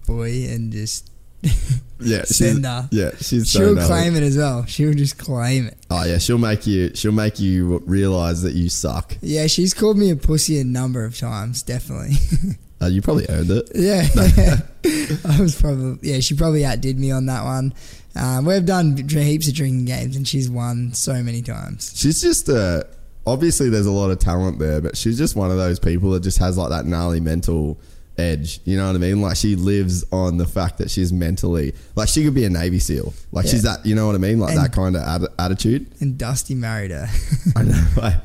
[0.05, 1.11] boy, and just
[1.99, 2.87] Yeah, she's, Send her.
[2.91, 3.87] yeah, she's so she'll gnarly.
[3.87, 4.65] claim it as well.
[4.67, 5.77] She'll just claim it.
[5.89, 6.91] Oh yeah, she'll make you.
[6.93, 9.17] She'll make you realize that you suck.
[9.19, 11.63] Yeah, she's called me a pussy a number of times.
[11.63, 12.15] Definitely.
[12.79, 13.71] Uh, you probably earned it.
[13.73, 14.05] Yeah,
[15.25, 16.19] I was probably yeah.
[16.19, 17.73] She probably outdid me on that one.
[18.15, 21.91] Um, we've done heaps of drinking games, and she's won so many times.
[21.95, 22.83] She's just uh
[23.25, 26.21] obviously there's a lot of talent there, but she's just one of those people that
[26.21, 27.79] just has like that gnarly mental
[28.17, 28.59] edge.
[28.65, 29.21] You know what I mean?
[29.21, 32.79] Like she lives on the fact that she's mentally like she could be a Navy
[32.79, 33.13] SEAL.
[33.31, 33.85] Like she's that.
[33.85, 34.39] You know what I mean?
[34.39, 35.87] Like And- that kind of ad- attitude.
[35.99, 37.07] And Dusty married her.
[37.55, 37.83] I know.
[37.97, 38.15] Like,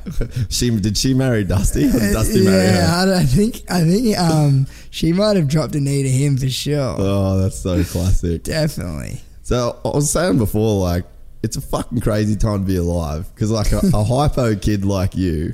[0.49, 1.89] she did she marry Dusty?
[1.91, 3.13] Dusty marry yeah, her?
[3.13, 6.49] I, I think I think um she might have dropped a knee to him for
[6.49, 6.95] sure.
[6.97, 8.43] Oh, that's so classic.
[8.43, 9.21] Definitely.
[9.43, 11.05] So I was saying before, like
[11.43, 15.15] it's a fucking crazy time to be alive because like a, a hypo kid like
[15.15, 15.53] you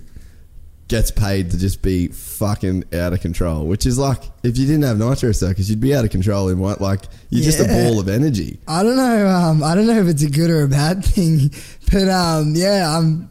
[0.90, 3.66] gets paid to just be fucking out of control.
[3.66, 6.60] Which is like if you didn't have Nitro Circus, you'd be out of control in
[6.60, 8.60] what like you're just a ball of energy.
[8.68, 9.28] I don't know.
[9.28, 11.52] Um, I don't know if it's a good or a bad thing,
[11.92, 13.30] but um, yeah, um,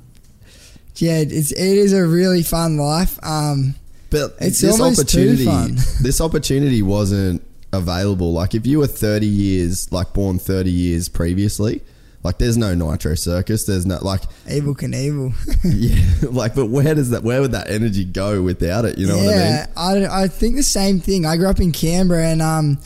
[0.97, 3.19] yeah, it's it is a really fun life.
[3.23, 3.75] Um,
[4.11, 5.77] But It's this opportunity, fun.
[6.03, 7.43] this opportunity wasn't
[7.73, 8.33] available.
[8.33, 11.83] Like if you were 30 years, like born 30 years previously.
[12.25, 13.65] Like there's no Nitro Circus.
[13.65, 15.33] There's no like Evel Knievel.
[15.65, 16.05] yeah.
[16.31, 18.99] Like but where does that where would that energy go without it?
[18.99, 19.39] You know what I mean?
[19.39, 21.25] yeah, I, I, think the same thing.
[21.25, 22.79] I grew up in Canberra, and um,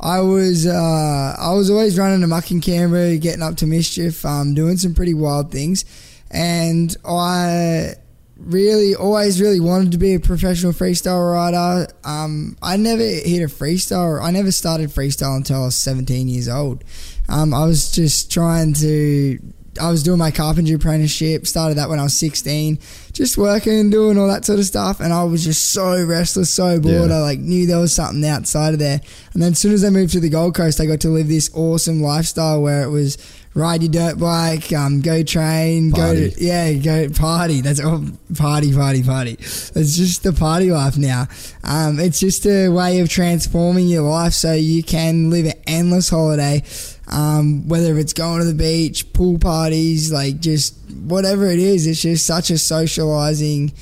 [0.00, 4.54] I was uh, I was always running amok in Canberra, getting up to mischief, um,
[4.54, 5.84] doing some pretty wild things,
[6.30, 7.94] and I
[8.38, 11.90] really always really wanted to be a professional freestyle rider.
[12.04, 14.22] Um, I never hit a freestyle.
[14.22, 16.84] I never started freestyle until I was 17 years old.
[17.28, 19.38] Um, I was just trying to.
[19.78, 21.46] I was doing my carpentry apprenticeship.
[21.46, 22.78] Started that when I was 16,
[23.12, 25.00] just working and doing all that sort of stuff.
[25.00, 27.10] And I was just so restless, so bored.
[27.10, 27.16] Yeah.
[27.16, 29.02] I like knew there was something outside of there.
[29.34, 31.28] And then as soon as I moved to the Gold Coast, I got to live
[31.28, 33.18] this awesome lifestyle where it was
[33.56, 36.28] ride your dirt bike, um, go train, Party.
[36.28, 37.62] go to yeah, go party.
[37.62, 38.04] That's all
[38.36, 39.32] party, party, party.
[39.40, 41.26] It's just the party life now.
[41.64, 46.10] Um, it's just a way of transforming your life so you can live an endless
[46.10, 46.62] holiday.
[47.08, 52.02] Um, whether it's going to the beach, pool parties, like just whatever it is, it's
[52.02, 53.72] just such a socializing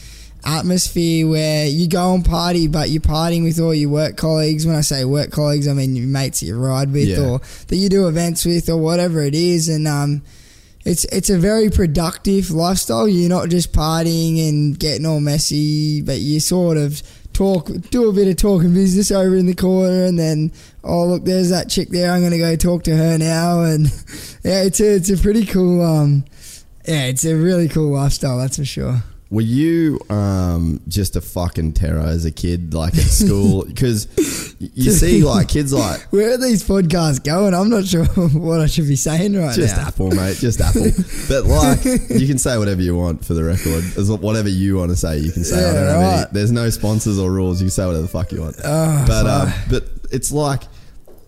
[0.44, 4.66] atmosphere where you go and party, but you're partying with all your work colleagues.
[4.66, 7.20] When I say work colleagues, I mean your mates that you ride with Yeah.
[7.20, 9.68] or that you do events with or whatever it is.
[9.68, 10.22] And um,
[10.84, 13.08] it's it's a very productive lifestyle.
[13.08, 17.02] You're not just partying and getting all messy, but you sort of
[17.32, 20.52] talk, do a bit of talking business over in the corner, and then
[20.84, 22.12] oh look, there's that chick there.
[22.12, 23.86] I'm gonna go talk to her now, and
[24.44, 26.24] yeah, it's a it's a pretty cool um,
[26.86, 28.36] yeah, it's a really cool lifestyle.
[28.38, 29.02] That's for sure.
[29.30, 33.64] Were you um, just a fucking terror as a kid, like at school?
[33.74, 34.06] Because
[34.58, 37.54] you see, like kids, like Where are these podcasts going?
[37.54, 38.04] I'm not sure
[38.38, 39.84] what I should be saying right just now.
[39.84, 40.86] Just Apple, mate, just Apple.
[41.28, 43.82] But like, you can say whatever you want for the record.
[43.98, 45.58] As whatever you want to say, you can say.
[45.58, 47.60] I don't have any- there's no sponsors or rules.
[47.60, 48.56] You can say whatever the fuck you want.
[48.62, 50.62] Oh, but um, but it's like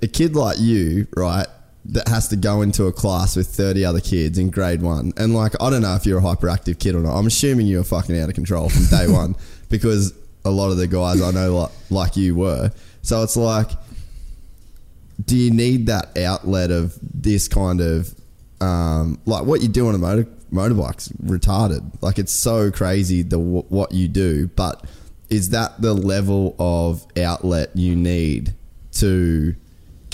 [0.03, 1.47] a kid like you, right?
[1.89, 5.13] That has to go into a class with 30 other kids in grade one.
[5.17, 7.17] And like, I don't know if you're a hyperactive kid or not.
[7.17, 9.37] I'm assuming you were fucking out of control from day one
[9.69, 10.13] because
[10.45, 12.73] a lot of the guys I know like, like you were.
[13.03, 13.71] So it's like,
[15.25, 18.15] do you need that outlet of this kind of
[18.61, 23.39] um, like what you do on a motor motorbike's retarded like it's so crazy the
[23.39, 24.85] what you do but
[25.29, 28.55] is that the level of outlet you need
[28.93, 29.55] to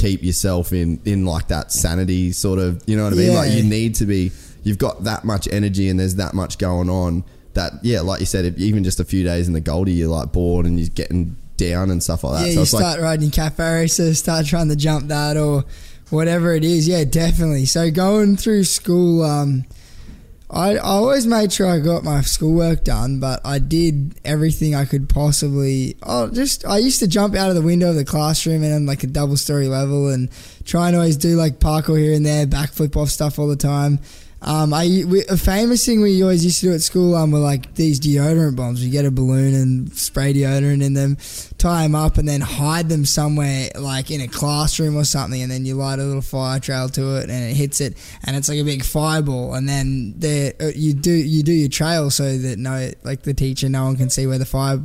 [0.02, 3.52] keep yourself in in like that sanity sort of you know what I mean like
[3.52, 4.32] you need to be
[4.64, 7.22] you've got that much energy and there's that much going on
[7.54, 10.08] that yeah like you said if, even just a few days in the Goldie you're
[10.08, 12.80] like bored and you're getting down and stuff like that Yeah, so you it's like
[12.82, 15.64] start riding your cafe racer, start trying to jump that or
[16.10, 16.88] whatever it is.
[16.88, 17.66] Yeah, definitely.
[17.66, 19.64] So going through school, um,
[20.52, 24.84] I, I always made sure I got my schoolwork done, but I did everything I
[24.84, 25.96] could possibly.
[26.02, 28.86] Oh, just I used to jump out of the window of the classroom and on
[28.86, 30.28] like a double story level and
[30.64, 33.98] try and always do like parkour here and there, backflip off stuff all the time.
[34.44, 37.38] Um, I we, a famous thing we always used to do at school um, were
[37.38, 38.84] like these deodorant bombs.
[38.84, 41.16] You get a balloon and spray deodorant in them,
[41.58, 45.40] tie them up, and then hide them somewhere like in a classroom or something.
[45.40, 48.34] And then you light a little fire trail to it, and it hits it, and
[48.34, 49.54] it's like a big fireball.
[49.54, 53.34] And then there uh, you do you do your trail so that no like the
[53.34, 54.80] teacher, no one can see where the fire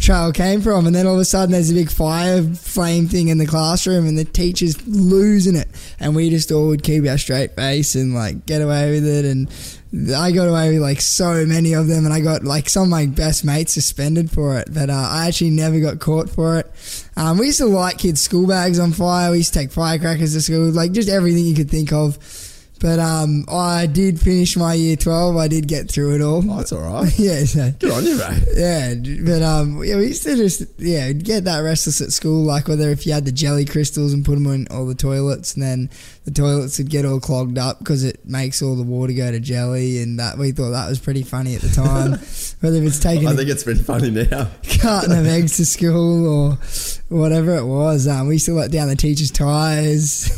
[0.00, 0.86] trail came from.
[0.86, 4.06] And then all of a sudden there's a big fire flame thing in the classroom,
[4.06, 5.68] and the teacher's losing it,
[6.00, 9.24] and we just all would keep our straight face and like get away with it.
[9.24, 9.48] And
[10.14, 12.88] I got away with like so many of them, and I got like some of
[12.88, 16.70] my best mates suspended for it, but uh, I actually never got caught for it.
[17.16, 19.30] Um, we used to light kids' school bags on fire.
[19.30, 22.18] We used to take firecrackers to school, like just everything you could think of.
[22.82, 25.36] But um, I did finish my year twelve.
[25.36, 26.42] I did get through it all.
[26.50, 30.08] oh, it's all right yeah, so good on you mate yeah, but um, yeah, we
[30.08, 32.42] used to just yeah get that restless at school.
[32.42, 35.54] Like whether if you had the jelly crystals and put them in all the toilets,
[35.54, 35.90] and then
[36.24, 39.38] the toilets would get all clogged up because it makes all the water go to
[39.38, 42.12] jelly, and that we thought that was pretty funny at the time.
[42.60, 46.58] whether it's taking I think it's pretty funny now carton of eggs to school or
[47.08, 50.30] whatever it was, um, we used to let down the teachers' tires.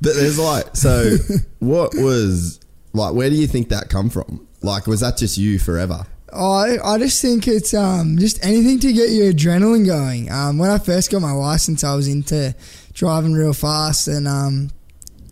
[0.00, 1.16] But there's like, so
[1.58, 2.60] what was
[2.92, 3.14] like?
[3.14, 4.46] Where do you think that come from?
[4.62, 6.06] Like, was that just you forever?
[6.32, 10.30] I I just think it's um just anything to get your adrenaline going.
[10.30, 12.54] Um, when I first got my license, I was into
[12.92, 14.70] driving real fast and um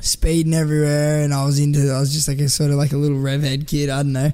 [0.01, 2.97] speeding everywhere, and I was into I was just like a sort of like a
[2.97, 3.91] little rev head kid.
[3.91, 4.33] I don't know.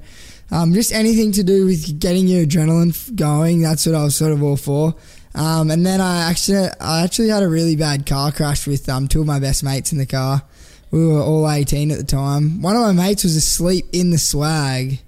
[0.51, 3.62] Um, just anything to do with getting your adrenaline going.
[3.62, 4.95] That's what I was sort of all for.
[5.35, 9.09] Um, and then I actually I actually had a really bad car crash with um
[9.09, 10.42] two of my best mates in the car.
[10.90, 12.61] We were all 18 at the time.
[12.61, 15.01] One of my mates was asleep in the swag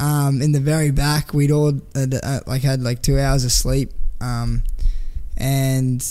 [0.00, 1.34] um, in the very back.
[1.34, 4.62] We'd all uh, uh, like had like two hours of sleep, um,
[5.36, 6.02] and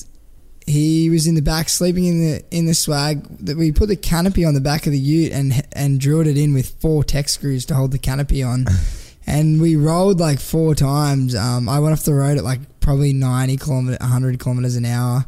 [0.68, 3.24] he was in the back sleeping in the in the swag.
[3.46, 6.38] That we put the canopy on the back of the Ute and and drilled it
[6.38, 8.66] in with four tech screws to hold the canopy on.
[9.28, 11.36] and we rolled like four times.
[11.36, 15.24] Um, I went off the road at like probably ninety kilometer, hundred kilometers an hour.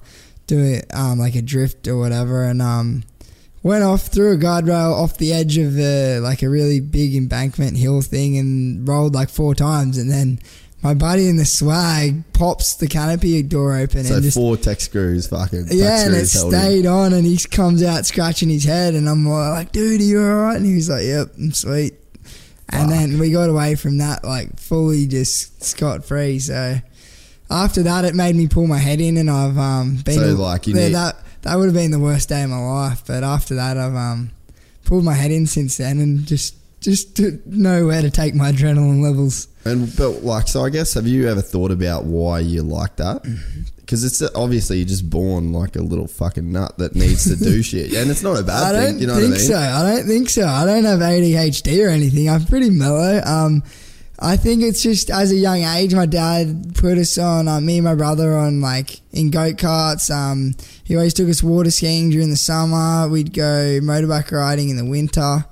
[0.48, 3.04] do it um, like a drift or whatever, and um,
[3.62, 7.78] went off through a guardrail off the edge of the like a really big embankment
[7.78, 10.40] hill thing and rolled like four times, and then
[10.82, 14.82] my buddy in the swag pops the canopy door open So and just four tech
[14.82, 15.68] screws, fucking.
[15.70, 16.60] yeah, and it screws held him.
[16.62, 20.20] stayed on, and he comes out scratching his head, and I'm like, "Dude, are you
[20.24, 21.94] alright?" And he was like, "Yep, I'm sweet."
[22.74, 26.40] And then we got away from that like fully just scot free.
[26.40, 26.80] So
[27.52, 30.68] after that, it made me pull my head in, and I've um, been So, like,
[30.68, 33.04] you yeah, need- that that would have been the worst day of my life.
[33.06, 34.32] But after that, I've um,
[34.86, 38.52] pulled my head in since then, and just just to know where to take my
[38.52, 39.48] adrenaline levels.
[39.66, 43.22] And but like, so I guess have you ever thought about why you like that?
[43.78, 47.62] Because it's obviously you're just born like a little fucking nut that needs to do
[47.64, 49.00] shit, and it's not a bad I thing.
[49.00, 49.38] You know what I mean?
[49.40, 49.56] so.
[49.58, 50.48] I don't think so.
[50.48, 52.30] I don't have ADHD or anything.
[52.30, 53.22] I'm pretty mellow.
[53.26, 53.64] Um,
[54.24, 57.78] I think it's just as a young age, my dad put us on, uh, me
[57.78, 60.14] and my brother, on like in go karts.
[60.16, 60.54] Um,
[60.84, 63.10] he always took us water skiing during the summer.
[63.10, 65.44] We'd go motorbike riding in the winter.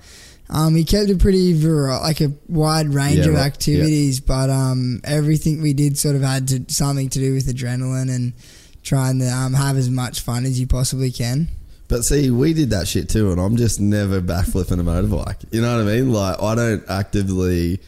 [0.51, 5.01] Um, he kept a pretty vari- like a wide range Yeah, of activities, but um,
[5.03, 8.34] everything we did sort of had to, something to do with adrenaline and
[8.84, 11.47] trying to um, have as much fun as you possibly can.
[11.88, 15.43] But see, we did that shit too, and I'm just never backflipping a motorbike.
[15.51, 16.12] You know what I mean?
[16.13, 17.79] Like I don't actively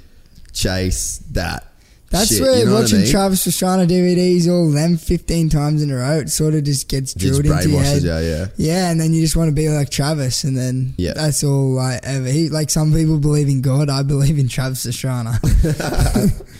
[0.54, 1.68] chase that.
[2.10, 3.10] That's shit, where you know what I watching mean?
[3.10, 7.14] Travis Pastrana DVDs, all them 15 times in a row, it sort of just gets
[7.14, 8.02] Just drilled into your head.
[8.04, 8.48] you, yeah.
[8.58, 11.14] Yeah, and then you just want to be like Travis, and then Yeah.
[11.14, 12.26] that's all like ever.
[12.28, 15.40] He, like some people believe in God, I believe in Travis Pastrana.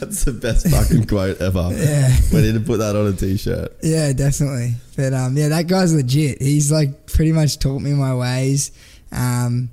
[0.00, 1.70] That's the best fucking quote ever.
[1.76, 2.16] Yeah.
[2.32, 3.76] We need to put that on a t-shirt.
[3.82, 4.74] yeah, definitely.
[4.96, 6.40] But um, yeah, that guy's legit.
[6.42, 8.70] He's like pretty much taught me my ways.
[9.12, 9.70] Um,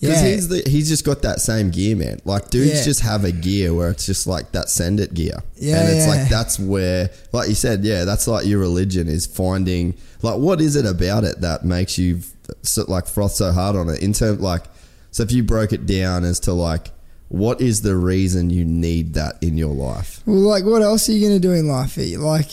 [0.00, 2.20] Because yeah, he's the he's just got that same gear, man.
[2.24, 2.84] Like dudes Yeah.
[2.84, 5.42] just have a gear where it's just like that send it gear.
[5.56, 6.14] Yeah, And it's yeah.
[6.14, 10.60] like that's where like you said, yeah, that's like your religion is finding like what
[10.60, 12.20] is it about it that makes you
[12.62, 14.64] so, like froth so hard on it in terms like
[15.10, 16.90] so if you broke it down as to like
[17.28, 20.20] what is the reason you need that in your life?
[20.26, 21.96] Well, like, what else are you gonna do in life?
[21.96, 22.50] Like,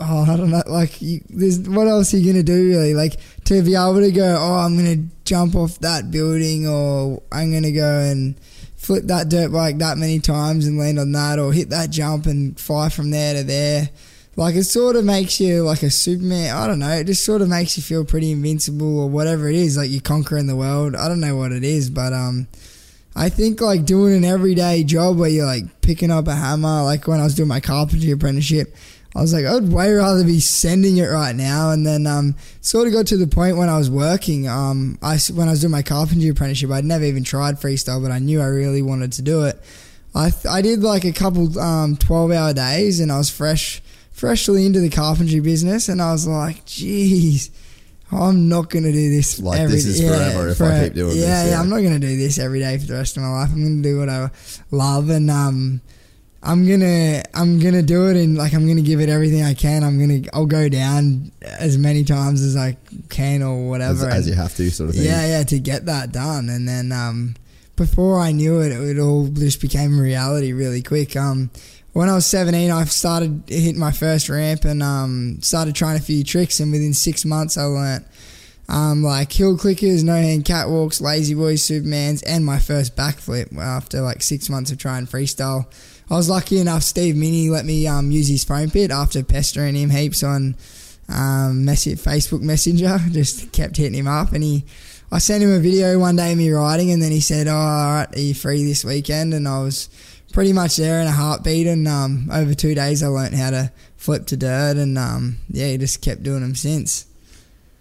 [0.00, 0.62] oh, I don't know.
[0.66, 2.94] Like, you, there's what else are you gonna do really?
[2.94, 7.52] Like, to be able to go, oh, I'm gonna jump off that building, or I'm
[7.52, 8.38] gonna go and
[8.76, 12.26] flip that dirt bike that many times and land on that, or hit that jump
[12.26, 13.90] and fly from there to there.
[14.36, 16.56] Like, it sort of makes you like a Superman.
[16.56, 16.90] I don't know.
[16.90, 19.76] It just sort of makes you feel pretty invincible, or whatever it is.
[19.76, 20.96] Like you're conquering the world.
[20.96, 22.48] I don't know what it is, but um.
[23.16, 27.06] I think like doing an everyday job where you're like picking up a hammer, like
[27.06, 28.74] when I was doing my carpentry apprenticeship,
[29.14, 31.70] I was like, I'd way rather be sending it right now.
[31.70, 35.18] And then um, sort of got to the point when I was working, um, I
[35.32, 38.40] when I was doing my carpentry apprenticeship, I'd never even tried freestyle, but I knew
[38.40, 39.60] I really wanted to do it.
[40.16, 43.82] I th- I did like a couple um, twelve hour days, and I was fresh,
[44.10, 47.50] freshly into the carpentry business, and I was like, geez.
[48.12, 51.16] I'm not gonna do this Like, every this is yeah, forever if I keep doing
[51.16, 51.60] yeah, this, Yeah, yeah.
[51.60, 53.50] I'm not gonna do this every day for the rest of my life.
[53.50, 54.30] I'm gonna do what I
[54.70, 55.80] love, and um,
[56.46, 59.82] I'm gonna I'm gonna do it, and like I'm gonna give it everything I can.
[59.82, 62.76] I'm gonna I'll go down as many times as I
[63.08, 64.08] can or whatever.
[64.10, 65.06] as and- you have to sort of thing.
[65.06, 67.34] yeah, yeah, to get that done, and then um,
[67.76, 71.16] before I knew it, it all just became reality really quick.
[71.16, 71.50] Um,
[71.94, 76.00] when I was 17, I started hitting my first ramp and um, started trying a
[76.00, 78.04] few tricks, and within six months, I learnt
[78.68, 84.00] um, like heel clickers, no hand catwalks, lazy boys, supermans, and my first backflip after
[84.00, 85.66] like six months of trying freestyle.
[86.14, 86.84] I was lucky enough.
[86.84, 90.54] Steve Minnie let me um, use his foam pit after pestering him heaps on
[91.08, 93.00] um, Facebook Messenger.
[93.10, 94.64] Just kept hitting him up, and he.
[95.10, 97.56] I sent him a video one day of me riding, and then he said, "Oh,
[97.56, 99.88] all right, are you free this weekend?" And I was
[100.32, 101.66] pretty much there in a heartbeat.
[101.66, 105.66] And um, over two days, I learnt how to flip to dirt, and um, yeah,
[105.66, 107.06] he just kept doing them since.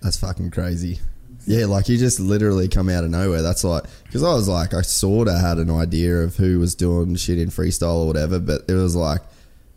[0.01, 0.97] That's fucking crazy.
[1.45, 3.41] Yeah, like you just literally come out of nowhere.
[3.41, 6.75] That's like because I was like I sort of had an idea of who was
[6.75, 9.21] doing shit in freestyle or whatever, but it was like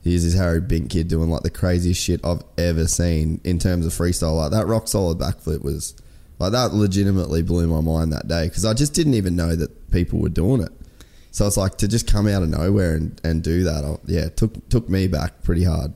[0.02, 3.85] here's this Harry Bink kid doing like the craziest shit I've ever seen in terms
[3.85, 4.37] of freestyle.
[4.37, 5.94] Like that rock solid backflip was
[6.38, 9.90] like that legitimately blew my mind that day because I just didn't even know that
[9.90, 10.72] people were doing it.
[11.33, 13.85] So it's like to just come out of nowhere and, and do that.
[13.85, 15.92] I, yeah, took took me back pretty hard.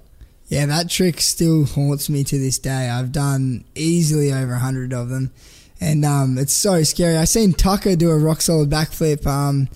[0.49, 2.91] Yeah, that trick still haunts me to this day.
[2.91, 5.31] I've done easily over a hundred of them,
[5.81, 7.17] and um, it's so scary.
[7.17, 9.27] I seen Tucker do a rock solid backflip.
[9.27, 9.69] Um,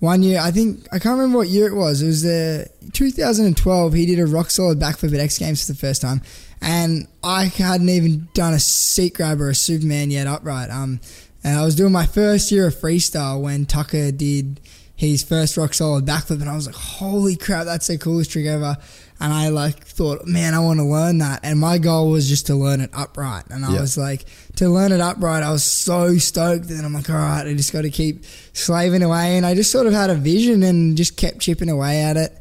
[0.00, 2.02] one year, I think I can't remember what year it was.
[2.02, 3.92] It was the 2012.
[3.92, 6.22] He did a rock solid backflip at X Games for the first time,
[6.60, 10.70] and I hadn't even done a seat grab or a Superman yet upright.
[10.70, 11.00] Um,
[11.44, 14.60] and I was doing my first year of freestyle when Tucker did
[14.96, 18.46] his first rock solid backflip, and I was like, "Holy crap, that's the coolest trick
[18.46, 18.76] ever!"
[19.22, 22.46] And I like thought, "Man, I want to learn that." And my goal was just
[22.46, 23.80] to learn it upright, and I Yeah.
[23.80, 24.24] was like,
[24.56, 26.68] to learn it upright, I was so stoked.
[26.68, 29.54] And then I'm like, "All right, I just got to keep slaving away," and I
[29.54, 32.32] just sort of had a vision and just kept chipping away at it.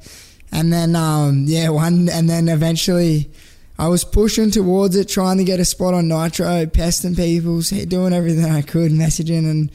[0.52, 3.30] And then, um, yeah, one, and then eventually.
[3.80, 8.14] I was pushing towards it, trying to get a spot on Nitro, pesting people, doing
[8.14, 9.72] everything I could, messaging and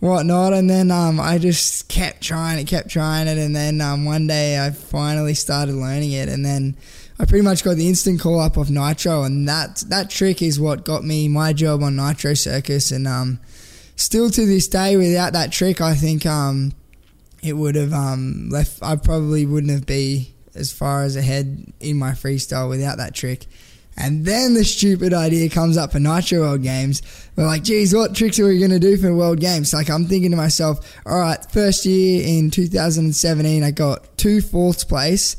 [0.00, 0.52] whatnot.
[0.52, 3.38] And then um, I just kept trying it, kept trying it.
[3.38, 6.28] And then um, one day I finally started learning it.
[6.28, 6.76] And then
[7.18, 9.22] I pretty much got the instant call up of Nitro.
[9.22, 12.90] And that, that trick is what got me my job on Nitro Circus.
[12.90, 13.38] And um,
[13.96, 16.72] still to this day, without that trick, I think um,
[17.42, 21.96] it would have um, left, I probably wouldn't have been as far as ahead in
[21.96, 23.46] my freestyle without that trick.
[23.96, 27.02] And then the stupid idea comes up for Nitro World Games.
[27.36, 29.74] We're like, geez, what tricks are we going to do for World Games?
[29.74, 34.84] Like, I'm thinking to myself, all right, first year in 2017, I got two fourths
[34.84, 35.36] place.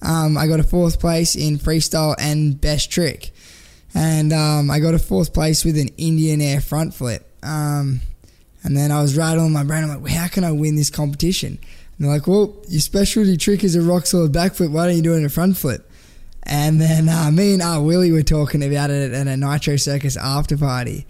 [0.00, 3.32] Um, I got a fourth place in freestyle and best trick.
[3.94, 7.28] And um, I got a fourth place with an Indian air front flip.
[7.42, 8.00] Um,
[8.62, 9.84] and then I was rattling my brain.
[9.84, 11.58] I'm like, well, how can I win this competition?
[11.58, 14.70] And they're like, well, your specialty trick is a rock solid backflip.
[14.70, 15.88] Why don't you do it in a front flip?
[16.46, 20.16] And then uh, me and uh, Willie were talking about it at a Nitro Circus
[20.16, 21.06] after party.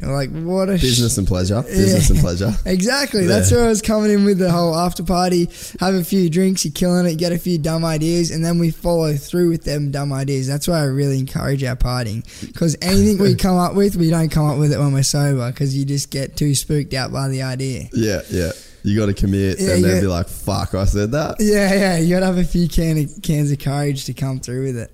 [0.00, 1.60] And like, what a Business and pleasure.
[1.62, 2.52] Business and pleasure.
[2.66, 3.26] Exactly.
[3.26, 3.56] That's Yeah.
[3.58, 5.50] where I was coming in with the whole after party.
[5.80, 8.70] Have a few drinks, you're killing it, get a few dumb ideas, and then we
[8.70, 10.46] follow through with them dumb ideas.
[10.46, 12.22] That's why I really encourage our partying.
[12.46, 15.50] Because anything we come up with, we don't come up with it when we're sober,
[15.50, 17.88] because you just get too spooked out by the idea.
[17.92, 18.52] Yeah, yeah.
[18.88, 20.00] You got to commit Yeah, and then yeah.
[20.00, 21.36] be like, fuck, I said that.
[21.40, 24.64] Yeah, yeah, you gotta have a few can of, cans of courage to come through
[24.64, 24.90] with it.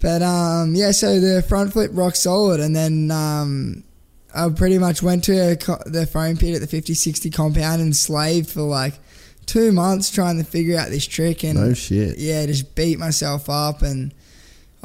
[0.00, 3.84] But um, yeah, so the front flip rock solid, and then um,
[4.34, 7.94] I pretty much went to a co- the foam pit at the 5060 compound and
[7.94, 8.94] slaved for like
[9.46, 12.18] two months trying to figure out this trick, and No shit.
[12.18, 14.12] yeah, just beat myself up and.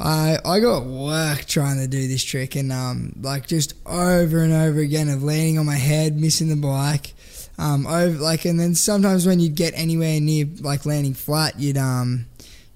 [0.00, 4.52] I I got work trying to do this trick and um like just over and
[4.52, 7.14] over again of landing on my head, missing the bike,
[7.58, 11.76] um over like and then sometimes when you'd get anywhere near like landing flat, you'd
[11.78, 12.26] um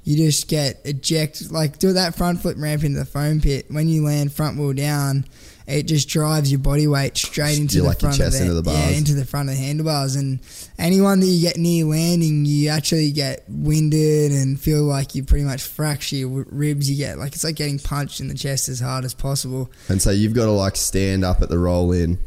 [0.04, 3.66] you just get eject like do that front flip ramp into the foam pit.
[3.68, 5.24] When you land front wheel down,
[5.68, 8.50] it just drives your body weight straight into You the like front chest of the,
[8.50, 10.16] into the yeah into the front of the handlebars.
[10.16, 10.40] And
[10.78, 15.44] anyone that you get near landing, you actually get winded and feel like you pretty
[15.44, 16.90] much fracture your ribs.
[16.90, 19.70] You get like it's like getting punched in the chest as hard as possible.
[19.88, 22.18] And so you've got to like stand up at the roll in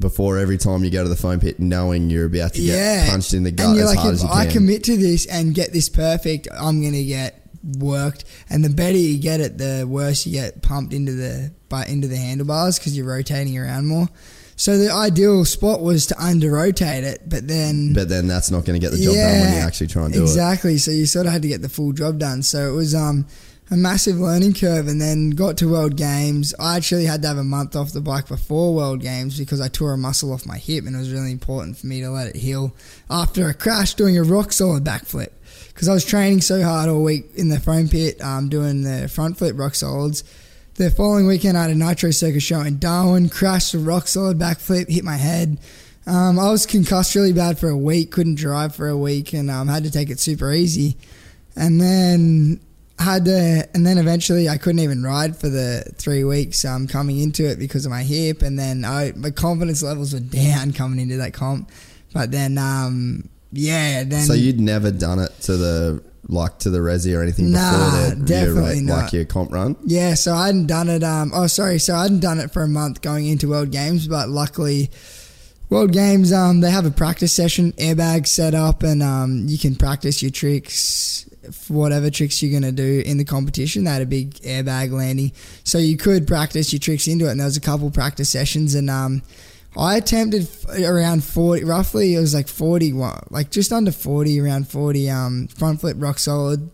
[0.00, 3.10] before every time you go to the foam pit, knowing you're about to get yeah,
[3.10, 4.50] punched in the gut and you're as like, hard as you I can.
[4.50, 7.44] I commit to this and get this perfect, I'm gonna get
[7.78, 8.24] worked.
[8.48, 12.08] And the better you get it, the worse you get pumped into the but into
[12.08, 14.08] the handlebars because you're rotating around more.
[14.56, 18.64] So the ideal spot was to under rotate it, but then but then that's not
[18.64, 20.22] going to get the job done when you actually try and do it.
[20.22, 20.78] exactly.
[20.78, 22.42] So you sort of had to get the full job done.
[22.42, 23.26] So it was um,
[23.70, 26.54] a massive learning curve, and then got to World Games.
[26.58, 29.68] I actually had to have a month off the bike before World Games because I
[29.68, 32.28] tore a muscle off my hip, and it was really important for me to let
[32.28, 32.74] it heal
[33.10, 35.30] after a crash doing a rock solid backflip.
[35.68, 39.08] Because I was training so hard all week in the foam pit, um, doing the
[39.08, 40.24] front flip rock solids.
[40.74, 44.38] The following weekend, I had a Nitro Circus show in Darwin, crashed a rock solid
[44.38, 45.58] backflip, hit my head.
[46.06, 49.50] Um, I was concussed really bad for a week, couldn't drive for a week, and
[49.50, 50.96] um, had to take it super easy.
[51.54, 52.60] And then
[52.98, 57.18] had to, and then eventually I couldn't even ride for the three weeks um, coming
[57.20, 60.98] into it because of my hip, and then I, my confidence levels were down coming
[61.00, 61.70] into that comp.
[62.12, 66.78] But then, um, yeah, then So you'd never done it to the like to the
[66.78, 69.02] resi or anything Nah, before definitely your, not.
[69.04, 69.76] like your comp run.
[69.86, 71.02] Yeah, so I hadn't done it.
[71.02, 74.06] Um, oh, sorry, so I hadn't done it for a month going into World Games,
[74.08, 74.90] but luckily,
[75.70, 79.74] World Games um, they have a practice session, airbag set up, and um, you can
[79.76, 81.27] practice your tricks,
[81.68, 83.84] whatever tricks you're gonna do in the competition.
[83.84, 85.32] They had a big airbag landing,
[85.64, 87.32] so you could practice your tricks into it.
[87.32, 89.22] And there was a couple practice sessions, and um,
[89.76, 90.48] I attempted
[90.80, 95.80] around forty, roughly it was like forty, like just under forty, around forty um, front
[95.80, 96.70] flip rock solid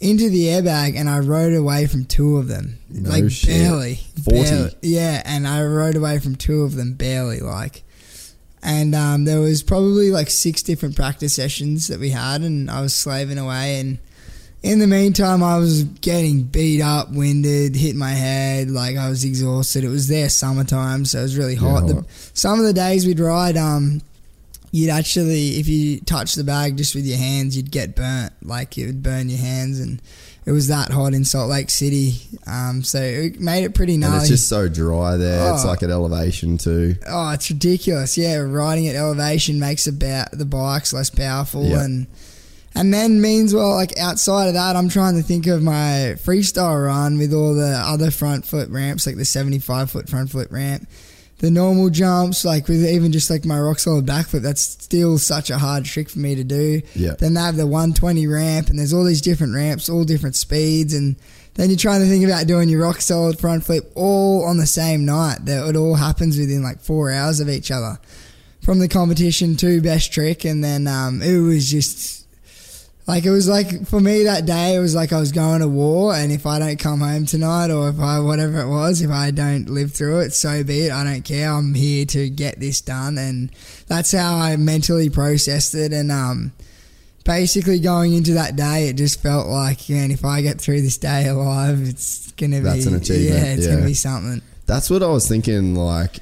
[0.00, 2.78] into the airbag and I rode away from two of them.
[2.90, 3.48] No like shit.
[3.48, 3.94] barely.
[4.24, 4.40] 40?
[4.40, 4.74] barely.
[4.82, 7.82] Yeah, and I rode away from two of them barely like.
[8.66, 12.80] And um, there was probably like six different practice sessions that we had and I
[12.80, 13.98] was slaving away and
[14.62, 19.22] in the meantime I was getting beat up, winded, hit my head, like I was
[19.24, 19.84] exhausted.
[19.84, 21.84] It was there summertime, so it was really hot.
[21.86, 22.04] Yeah, The-
[22.34, 24.02] some of the days we'd ride um
[24.72, 28.32] you'd actually, if you touch the bag just with your hands, you'd get burnt.
[28.42, 30.02] Like it would burn your hands, and
[30.46, 32.14] it was that hot in Salt Lake City.
[32.46, 34.14] Um, so it made it pretty gnarly.
[34.14, 35.52] And it's just so dry there.
[35.52, 35.68] It's Oh.
[35.68, 36.94] like at elevation too.
[37.06, 38.16] Oh, it's ridiculous.
[38.16, 41.82] Yeah, riding at elevation makes the, ba- the bikes less powerful Yeah.
[41.84, 42.06] and
[42.74, 46.84] and then means well like outside of that I'm trying to think of my freestyle
[46.86, 50.86] run with all the other front foot ramps like the 75 foot front foot ramp.
[51.38, 55.50] The normal jumps, like with even just like my rock solid backflip, that's still such
[55.50, 56.80] a hard trick for me to do.
[56.94, 57.12] Yeah.
[57.18, 60.94] Then they have the 120 ramp, and there's all these different ramps, all different speeds,
[60.94, 61.16] and
[61.54, 64.66] then you're trying to think about doing your rock solid front flip all on the
[64.66, 65.44] same night.
[65.44, 67.98] That it all happens within like four hours of each other.
[68.62, 72.25] From the competition to best trick, and then um, it was just
[73.06, 75.68] like it was like for me that day it was like I was going to
[75.68, 79.10] war and if I don't come home tonight or if I whatever it was if
[79.10, 82.58] I don't live through it so be it I don't care I'm here to get
[82.60, 83.50] this done and
[83.86, 86.52] that's how I mentally processed it and um
[87.24, 90.98] basically going into that day it just felt like man if I get through this
[90.98, 93.74] day alive it's gonna That's be an achievement, yeah it's yeah.
[93.74, 95.74] gonna be something That's what I was thinking.
[95.76, 96.18] Like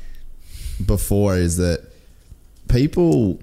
[0.84, 1.82] before, is that
[2.68, 3.38] people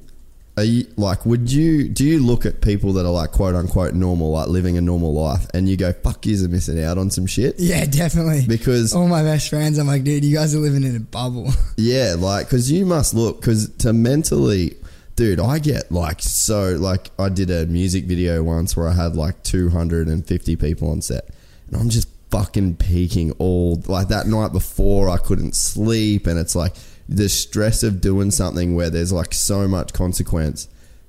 [0.61, 1.25] are you, like?
[1.25, 4.77] Would you do you look at people that are like quote unquote normal, like living
[4.77, 8.45] a normal life, and you go, "Fuck, you're missing out on some shit." yeah definitely
[8.47, 11.51] Because all my best friends I'm like dude you guys are living in a bubble
[11.77, 14.77] Yeah, like because you must look because to mentally,
[15.15, 19.15] dude, I get like so like I did a music video once where I had
[19.15, 21.29] like two hundred and fifty people on set,
[21.67, 26.55] and I'm just fucking peaking all like that night before I couldn't sleep, and it's
[26.55, 26.73] like
[27.09, 30.67] the stress of doing something where there's like so much consequence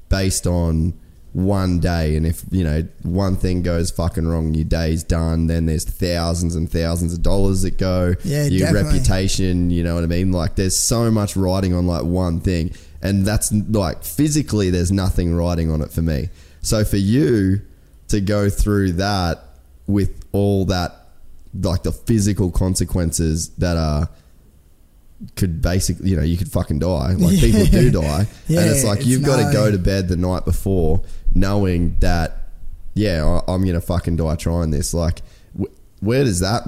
[0.09, 0.95] based on
[1.33, 2.15] one day.
[2.17, 6.55] And if you know one thing goes fucking wrong your day's done then there's thousands
[6.55, 8.99] and thousands of dollars that go Yeah, your definitely.
[8.99, 10.31] reputation you know what i mean?
[10.33, 12.75] Like there's so much riding on like one thing.
[13.01, 16.29] And that's like physically there's nothing riding on it for me.
[16.61, 17.63] So for you
[18.09, 19.43] to go through that
[19.87, 21.07] with all that
[21.55, 24.09] like the physical consequences that are
[25.37, 27.15] could basically you know you could fucking die.
[27.19, 28.27] Like people do die.
[28.49, 31.03] Yeah, and it's like it's you've got to go to bed the night before
[31.35, 32.39] knowing that
[32.95, 34.93] yeah I, i'm gonna fucking die trying this.
[34.93, 35.23] Like
[35.59, 36.67] wh- where does that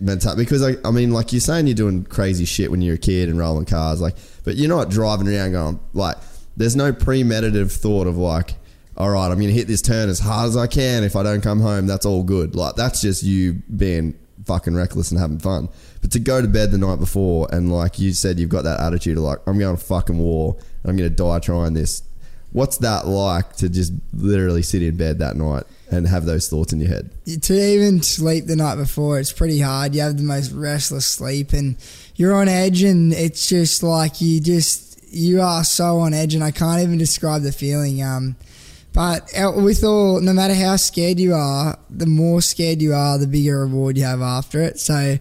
[0.00, 2.98] mental because I, I mean like you're saying you're doing crazy shit when you're a
[2.98, 4.14] kid and rolling cars like
[4.44, 6.16] but you're not driving around going like
[6.56, 8.54] there's no premeditative thought of like
[8.96, 11.02] all right i'm gonna hit this turn as hard as i can.
[11.02, 12.54] If i don't come home that's all good.
[12.54, 15.68] Like that's just you being fucking reckless and having fun
[16.08, 18.80] but to go to bed the night before and like you said you've got that
[18.80, 22.02] attitude of like i'm going to fucking war i'm gonna die trying this
[22.52, 26.72] what's that like to just literally sit in bed that night and have those thoughts
[26.72, 27.10] in your head
[27.42, 29.94] to even sleep the night before, it's pretty hard.
[29.94, 31.76] You have the most restless sleep, and
[32.16, 36.44] you're on edge, and it's just like you just you are so on edge, and
[36.44, 38.02] I can't even describe the feeling.
[38.02, 38.36] Um,
[38.92, 43.18] but out- with all, no matter how scared you are, the more scared you are,
[43.18, 44.78] the bigger reward you have after it.
[44.80, 45.18] So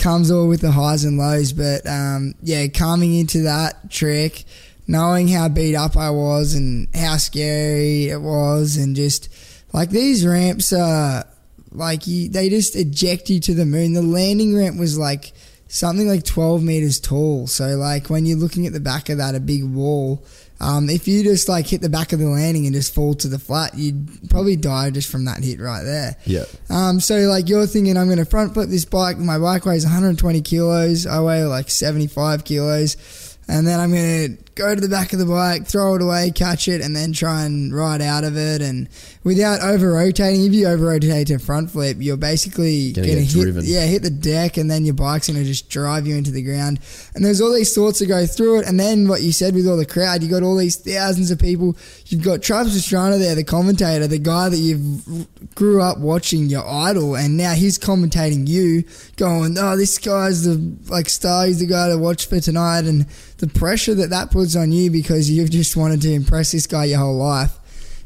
[0.00, 1.52] comes all with the highs and lows.
[1.52, 4.44] But um, yeah, coming into that trick,
[4.86, 9.28] knowing how beat up I was and how scary it was, and just
[9.72, 11.24] like these ramps are
[11.72, 13.92] like you, they just eject you to the moon.
[13.92, 15.32] The landing ramp was like
[15.68, 17.46] something like 12 meters tall.
[17.46, 20.24] So like when you're looking at the back of that, a big wall.
[20.60, 23.28] Um, if you just like hit the back of the landing and just fall to
[23.28, 26.16] the flat, you'd probably die just from that hit right there.
[26.26, 29.16] yeah Um, so like you're thinking, I'm going to front flip this bike.
[29.18, 31.06] My bike weighs 120 kilos.
[31.06, 35.18] I weigh like 75 kilos, and then I'm going to go to the back of
[35.18, 38.60] the bike, throw it away, catch it, and then try and ride out of it.
[38.60, 38.88] And
[39.24, 43.24] without over rotating, if you over rotate to front flip, you're basically Gonna going to
[43.24, 43.64] get hit, driven.
[43.64, 46.42] yeah, hit the deck, and then your bike's going to just drive you into the
[46.42, 46.80] ground.
[47.14, 48.66] And there's all these thoughts that go through it.
[48.66, 51.38] And then what you said with all the crowd, you got all these thousands of
[51.38, 51.76] people.
[52.06, 56.66] You've got Travis Pastrana there, the commentator, the guy that you grew up watching, your
[56.68, 58.84] idol, and now he's commentating you,
[59.16, 61.46] going, "Oh, this guy's the like star.
[61.46, 63.06] He's the guy to watch for tonight." And
[63.38, 66.86] the pressure that that puts on you because you've just wanted to impress this guy
[66.86, 67.56] your whole life.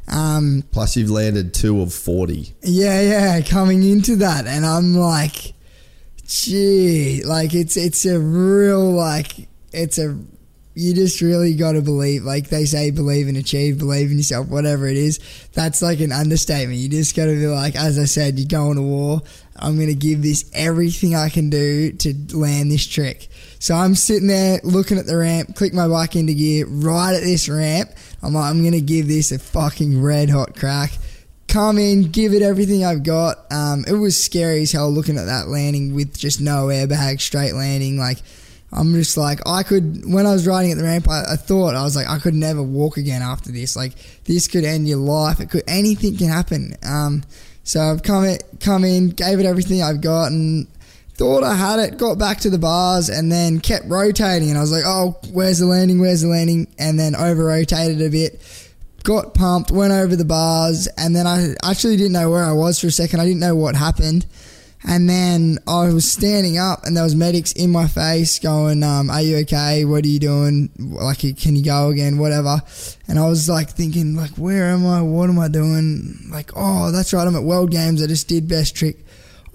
[0.09, 5.55] Um, plus you've landed two of 40 yeah, yeah, coming into that, and I'm like,
[6.27, 10.19] gee, like it's it's a real like it's a
[10.75, 12.25] you just really got to believe.
[12.25, 15.21] Like they say, believe and achieve, believe in yourself, whatever it is.
[15.53, 16.79] That's like an understatement.
[16.79, 19.23] You just got to be like, as I said, you're going to war.
[19.57, 23.29] I'm going to give this everything I can do to land this trick.
[23.65, 27.23] So I'm sitting there looking at the ramp, click my bike into gear, right at
[27.23, 27.89] this ramp.
[28.23, 30.93] I'm like, I'm going to give this a fucking red hot crack
[31.49, 33.51] come in, give it everything I've got.
[33.51, 37.55] Um, it was scary as hell looking at that landing with just no airbag, straight
[37.55, 37.97] landing.
[37.97, 38.19] Like
[38.71, 41.75] I'm just like I could when I was riding at the ramp I, I, thought
[41.75, 43.95] I was like I could never walk again after this like
[44.25, 47.23] this could end your life it could anything can happen um,
[47.63, 50.67] so I've come it come in gave it everything I've got and
[51.15, 54.61] thought I had it got back to the bars and then kept rotating and I
[54.61, 58.41] was like oh where's the landing where's the landing and then over rotated a bit
[59.05, 62.81] got pumped went over the bars and then I actually didn't know where I was
[62.81, 64.27] for a second I didn't know what happened
[64.87, 69.09] and then I was standing up, and there was medics in my face going, um,
[69.09, 69.87] "Are you okay?
[69.87, 70.69] What are you doing?
[70.79, 72.19] Like, can you go again?
[72.19, 72.61] Whatever."
[73.09, 75.01] And I was like thinking, like, "Where am I?
[75.01, 77.27] What am I doing?" Like, "Oh, that's right.
[77.27, 78.03] I'm at World Games.
[78.03, 79.04] I just did best trick."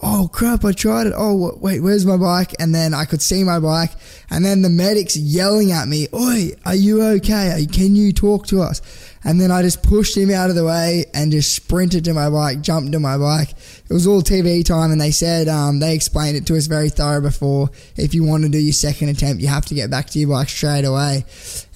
[0.02, 0.64] Oh crap!
[0.64, 1.14] I tried it.
[1.16, 2.56] Oh wait, where's my bike?
[2.58, 3.92] And then I could see my bike,
[4.30, 7.68] and then the medics yelling at me, "Oi, are you okay?
[7.70, 8.82] Can you talk to us?"
[9.26, 12.30] And then I just pushed him out of the way and just sprinted to my
[12.30, 13.50] bike, jumped to my bike.
[13.50, 16.90] It was all TV time, and they said um, they explained it to us very
[16.90, 17.70] thorough before.
[17.98, 20.30] If you want to do your second attempt, you have to get back to your
[20.30, 21.26] bike straight away.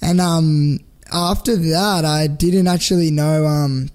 [0.00, 0.78] And um,
[1.12, 3.46] after that, I didn't actually know.
[3.46, 3.90] Um,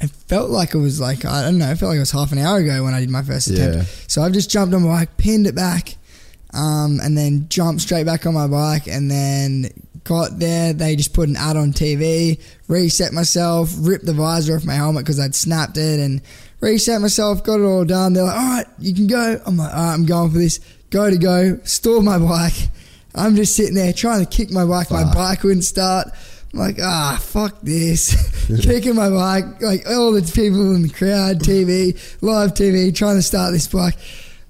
[0.00, 1.70] it felt like it was like I don't know.
[1.70, 3.76] It felt like it was half an hour ago when I did my first attempt.
[3.76, 3.84] Yeah.
[4.06, 5.96] So I've just jumped on my bike, pinned it back,
[6.54, 9.70] um, and then jumped straight back on my bike, and then
[10.04, 10.72] got there.
[10.72, 15.04] They just put an ad on TV, reset myself, ripped the visor off my helmet
[15.04, 16.22] because I'd snapped it, and
[16.60, 17.44] reset myself.
[17.44, 18.14] Got it all done.
[18.14, 20.60] They're like, "All right, you can go." I'm like, "All right, I'm going for this."
[20.90, 21.60] Go to go.
[21.64, 22.68] Store my bike.
[23.14, 24.88] I'm just sitting there trying to kick my bike.
[24.88, 25.06] Fuck.
[25.06, 26.08] My bike wouldn't start.
[26.52, 28.16] Like, ah, fuck this.
[28.62, 33.22] Kicking my bike, like all the people in the crowd, TV, live TV, trying to
[33.22, 33.94] start this bike.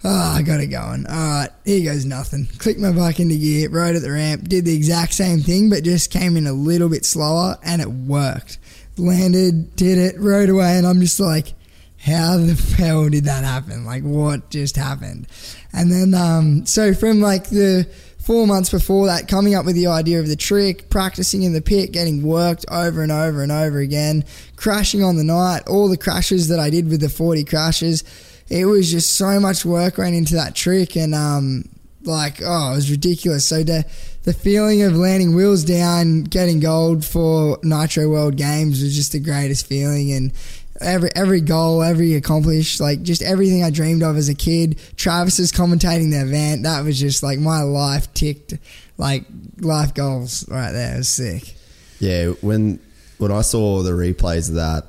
[0.02, 1.06] Oh, I got it going.
[1.06, 2.46] All right, here goes nothing.
[2.56, 5.84] Clicked my bike into gear, rode at the ramp, did the exact same thing, but
[5.84, 8.58] just came in a little bit slower, and it worked.
[8.96, 11.52] Landed, did it, rode away, and I'm just like,
[11.98, 13.84] how the hell did that happen?
[13.84, 15.26] Like, what just happened?
[15.74, 17.86] And then, um, so from like the
[18.20, 21.62] four months before that, coming up with the idea of the trick, practicing in the
[21.62, 24.24] pit, getting worked over and over and over again,
[24.56, 28.04] crashing on the night, all the crashes that I did with the 40 crashes.
[28.48, 31.68] It was just so much work went into that trick and um
[32.02, 33.46] like oh it was ridiculous.
[33.46, 33.84] So the
[34.24, 39.20] the feeling of landing wheels down getting gold for nitro world games was just the
[39.20, 40.32] greatest feeling and
[40.80, 45.38] every every goal every accomplished like just everything i dreamed of as a kid travis
[45.38, 48.54] is commentating the event that was just like my life ticked
[48.96, 49.24] like
[49.58, 51.54] life goals right there it was sick
[51.98, 52.80] yeah when
[53.18, 54.84] when i saw the replays of that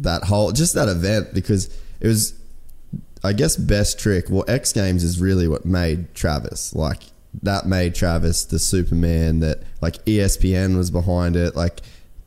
[0.00, 1.66] that whole just that event because
[2.00, 2.34] it was
[3.26, 4.26] I guess best trick.
[4.30, 6.74] Well, X Games is really what made Travis.
[6.74, 7.02] Like
[7.42, 11.56] that made Travis the Superman that like ESPN was behind it.
[11.56, 11.80] Like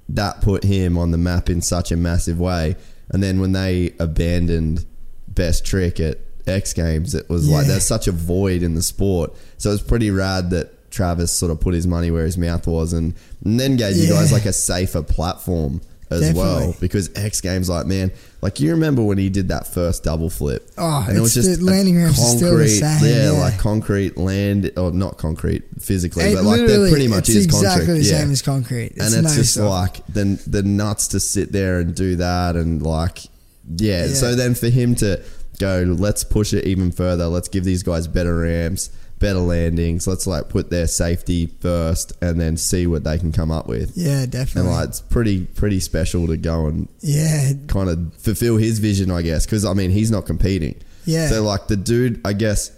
[0.10, 2.76] that put him on the map in such a massive way.
[3.10, 4.86] And then when they abandoned
[5.28, 7.58] best trick at X Games, it was yeah.
[7.58, 9.36] like there's such a void in the sport.
[9.58, 12.66] So it was pretty rad that Travis sort of put his money where his mouth
[12.68, 14.04] was and, and then gave yeah.
[14.04, 16.42] you guys like a safer platform as Definitely.
[16.42, 20.30] well because X Games like man like you remember when he did that first double
[20.30, 24.72] flip oh and it was just landing ramps concrete same, yeah, yeah, like concrete land
[24.76, 28.18] or not concrete physically it but like that pretty much is exactly concrete the yeah.
[28.18, 29.70] same as concrete it's and it's just stuff.
[29.70, 33.26] like the, the nuts to sit there and do that and like
[33.76, 34.06] yeah.
[34.06, 35.22] yeah so then for him to
[35.60, 38.90] go let's push it even further let's give these guys better ramps
[39.20, 40.08] better landings.
[40.08, 43.94] Let's like put their safety first and then see what they can come up with.
[43.96, 44.70] Yeah, definitely.
[44.70, 49.12] And like it's pretty pretty special to go and yeah, kind of fulfill his vision,
[49.12, 50.76] I guess, because I mean he's not competing.
[51.06, 51.28] Yeah.
[51.28, 52.72] So like the dude, I guess,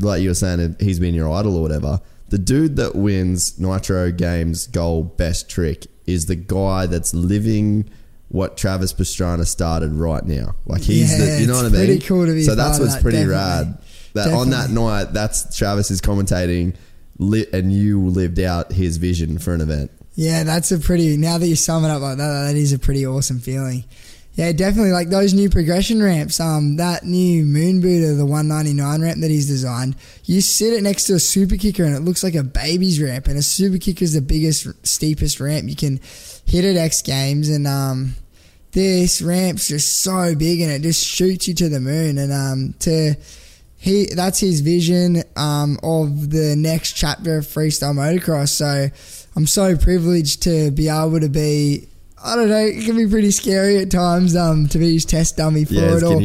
[0.00, 2.00] like you were saying, he's been your idol or whatever.
[2.30, 7.88] The dude that wins Nitro Games Gold Best Trick is the guy that's living
[8.28, 10.54] what Travis Pastrana started right now.
[10.66, 11.86] Like he's yeah, the, you know what I mean?
[11.86, 12.42] Pretty cool to be.
[12.42, 13.34] So that's what's that, pretty definitely.
[13.34, 13.78] rad
[14.18, 14.40] that Definitely.
[14.40, 16.74] on that night, that's Travis is commentating,
[17.18, 19.90] lit, and you lived out his vision for an event.
[20.14, 21.16] Yeah, that's a pretty.
[21.16, 23.84] Now that you sum it up like that, that is a pretty awesome feeling.
[24.38, 24.92] Yeah, definitely.
[24.92, 29.48] Like those new progression ramps, um, that new Moon Booter, the 199 ramp that he's
[29.48, 29.96] designed,
[30.26, 33.26] you sit it next to a super kicker and it looks like a baby's ramp.
[33.26, 35.98] And a super kicker is the biggest, steepest ramp you can
[36.46, 37.48] hit at X Games.
[37.48, 38.14] And um,
[38.70, 42.16] this ramp's just so big and it just shoots you to the moon.
[42.16, 43.16] And um, to
[43.78, 48.48] he that's his vision um, of the next chapter of freestyle motocross.
[48.50, 48.88] So
[49.36, 51.86] I'm so privileged to be able to be
[52.22, 52.56] I don't know.
[52.66, 55.96] It can be pretty scary at times um, to be his test dummy for Yeah,
[55.96, 56.20] it all.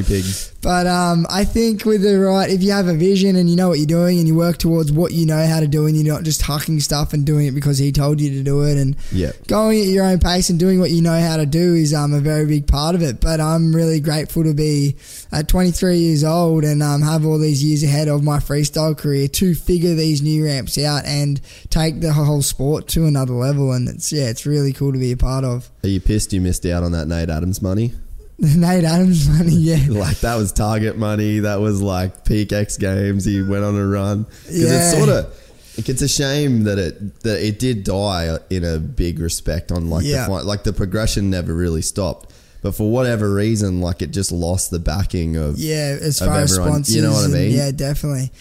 [0.60, 3.68] But um, I think with the right, if you have a vision and you know
[3.70, 6.12] what you're doing and you work towards what you know how to do and you're
[6.12, 8.96] not just hucking stuff and doing it because he told you to do it and
[9.12, 9.34] Yeah.
[9.46, 12.12] going at your own pace and doing what you know how to do is um,
[12.14, 13.20] a very big part of it.
[13.20, 14.96] But I'm really grateful to be
[15.34, 19.28] at 23 years old and um, have all these years ahead of my freestyle career
[19.28, 23.72] to figure these new ramps out and take the whole sport to another level.
[23.74, 25.70] And it's yeah, it's really cool to be a part of.
[25.84, 27.94] Are you pissed you missed out on that Nate Adams money?
[28.40, 29.80] Nate Adams money, yeah.
[29.90, 31.40] Like that was target money.
[31.40, 33.26] That was like peak X Games.
[33.26, 34.90] He went on a run because Yeah.
[34.90, 35.40] it's sort of.
[35.76, 40.06] It's a shame that it that it did die in a big respect on like
[40.06, 40.28] Yeah.
[40.28, 42.32] the like the progression never really stopped,
[42.64, 46.56] but for whatever reason, like it just lost the backing of Yeah, as far as
[46.56, 47.52] sponsors, You know what I mean?
[47.52, 48.32] yeah, definitely.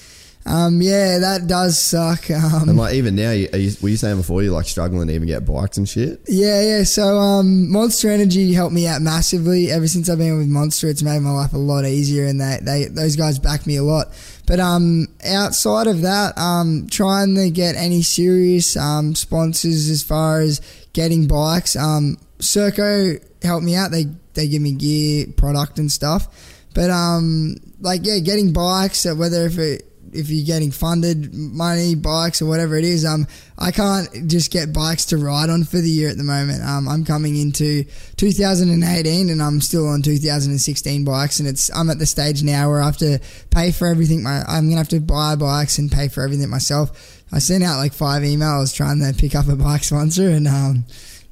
[0.44, 2.28] Um, yeah, that does suck.
[2.30, 5.06] Um, And like even now, you, are you, were you saying before you're like struggling
[5.06, 6.20] to even get bikes and shit?
[6.26, 6.82] Yeah, yeah.
[6.82, 9.70] So um, Monster Energy helped me out massively.
[9.70, 12.58] Ever since I've been with Monster, it's made my life a lot easier, and they,
[12.60, 14.08] they those guys back me a lot.
[14.46, 20.40] But um, outside of that, um, trying to get any serious um, sponsors as far
[20.40, 20.60] as
[20.92, 21.76] getting bikes.
[21.76, 23.90] Um, Circo helped me out.
[23.90, 26.28] They they give me gear, product, and stuff.
[26.74, 31.94] But um, like yeah, getting bikes, uh, whether if it if you're getting funded money,
[31.94, 33.26] bikes or whatever it is, um,
[33.58, 36.62] I can't just get bikes to ride on for the year at the moment.
[36.62, 37.84] Um, I'm coming into
[38.16, 42.82] 2018 and I'm still on 2016 bikes, and it's I'm at the stage now where
[42.82, 43.20] I have to
[43.50, 44.22] pay for everything.
[44.22, 47.20] My I'm gonna have to buy bikes and pay for everything myself.
[47.32, 50.84] I sent out like five emails trying to pick up a bike sponsor, and um,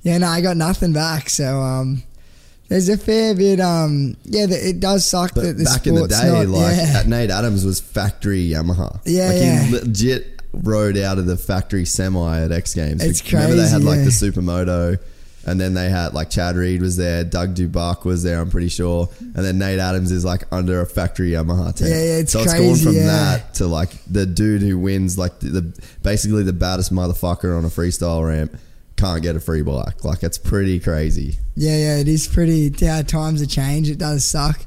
[0.03, 1.31] yeah, no, I got nothing back.
[1.31, 2.03] So um.
[2.69, 4.47] There's a fair bit, um, yeah.
[4.47, 7.03] That it does suck But that the back in the day, not, like yeah.
[7.05, 9.01] Nate Adams was factory Yamaha.
[9.05, 9.63] Yeah, like yeah.
[9.65, 13.03] he legit rode out of the factory semi at X Games.
[13.03, 14.05] It's Remember they had crazy, like yeah.
[14.05, 15.01] the supermoto,
[15.47, 18.41] and then they had like Chad Reed was there, Doug Dubach was there.
[18.41, 21.91] I'm pretty sure, and then Nate Adams is like under a factory Yamaha tent.
[21.91, 23.07] Yeah, yeah, it's so it's crazy, gone from yeah.
[23.07, 27.65] that to like the dude who wins like the, the basically the baddest motherfucker on
[27.65, 28.57] a freestyle ramp
[29.01, 30.05] can't get a free bike.
[30.05, 31.39] Like it's pretty crazy.
[31.57, 32.73] Yeah, yeah, it is pretty.
[32.79, 33.91] Yeah, times have changed.
[33.91, 34.61] It does suck.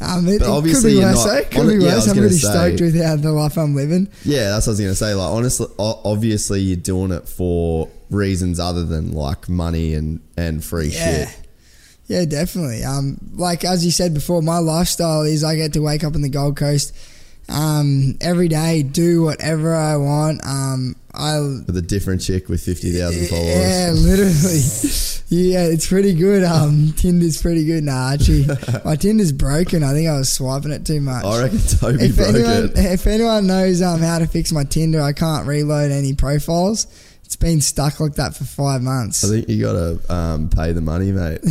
[0.00, 1.14] Um, it, But it could obviously be worse.
[1.14, 1.42] not- though.
[1.44, 1.94] Could on be yeah, worse.
[1.94, 4.08] was I'm gonna say- stoked with how the life I'm living.
[4.24, 5.14] Yeah, that's what I was gonna say.
[5.14, 10.88] Like honestly, obviously you're doing it for reasons other than like money and and free
[10.88, 11.26] Yeah.
[11.26, 11.38] shit.
[12.08, 12.82] Yeah, definitely.
[12.84, 16.22] Um, like as you said before, my lifestyle is I get to wake up in
[16.22, 16.92] the Gold Coast,
[17.52, 20.44] um, every day, do whatever I want.
[20.44, 23.58] Um, I With a different chick with fifty thousand followers.
[23.58, 25.50] Yeah, literally.
[25.52, 26.42] yeah, it's pretty good.
[26.42, 27.84] Um, Tinder's pretty good.
[27.84, 28.46] Nah, actually,
[28.84, 29.82] my Tinder's broken.
[29.82, 31.24] I think I was swiping it too much.
[31.24, 32.78] I reckon Toby if broke anyone, it.
[32.78, 36.86] if anyone knows um, how to fix my Tinder, I can't reload any profiles.
[37.32, 39.24] It's been stuck like that for five months.
[39.24, 41.40] I think you gotta um, pay the money, mate.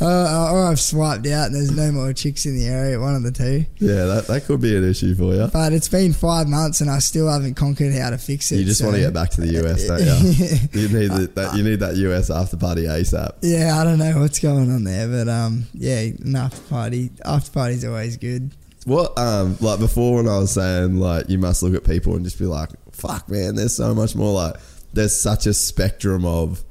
[0.00, 3.22] Uh, or I've swiped out and there's no more chicks in the area, one of
[3.22, 3.66] the two.
[3.78, 5.48] Yeah, that, that could be an issue for you.
[5.52, 8.56] But it's been five months and I still haven't conquered how to fix it.
[8.56, 10.80] You just so- want to get back to the US, don't you?
[10.80, 11.54] You need the, that.
[11.54, 13.34] You need that US after party ASAP.
[13.42, 17.10] Yeah, I don't know what's going on there, but um, yeah, an after party.
[17.24, 18.50] After party's always good.
[18.84, 22.24] What um like before when I was saying like you must look at people and
[22.24, 24.56] just be like, fuck man, there's so much more like
[24.92, 26.62] there's such a spectrum of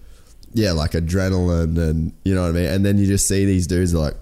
[0.54, 2.66] yeah, like adrenaline and you know what I mean?
[2.66, 4.16] And then you just see these dudes like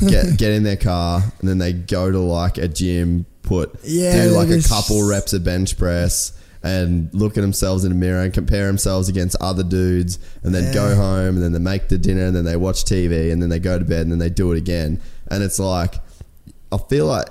[0.00, 4.24] get get in their car and then they go to like a gym, put Yeah,
[4.24, 8.22] do like a couple reps of bench press and look at themselves in a mirror
[8.22, 11.98] and compare themselves against other dudes and then go home and then they make the
[11.98, 14.30] dinner and then they watch TV and then they go to bed and then they
[14.30, 15.00] do it again.
[15.28, 15.96] And it's like
[16.70, 17.26] I feel like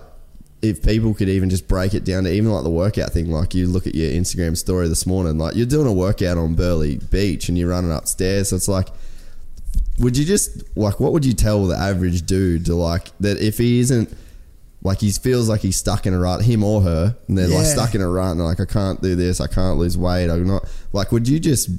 [0.62, 3.56] if people could even just break it down to even like the workout thing, like
[3.56, 6.98] you look at your Instagram story this morning, like you're doing a workout on Burleigh
[6.98, 8.50] Beach and you're running upstairs.
[8.50, 8.90] So it's like,
[10.00, 13.58] would you just like what would you tell the average dude to like that if
[13.58, 14.16] he isn't
[14.84, 17.66] like he feels like he's stuck in a rut, him or her, and they're like
[17.66, 20.30] stuck in a rut and they're like I can't do this, I can't lose weight,
[20.30, 21.70] I'm not like would you just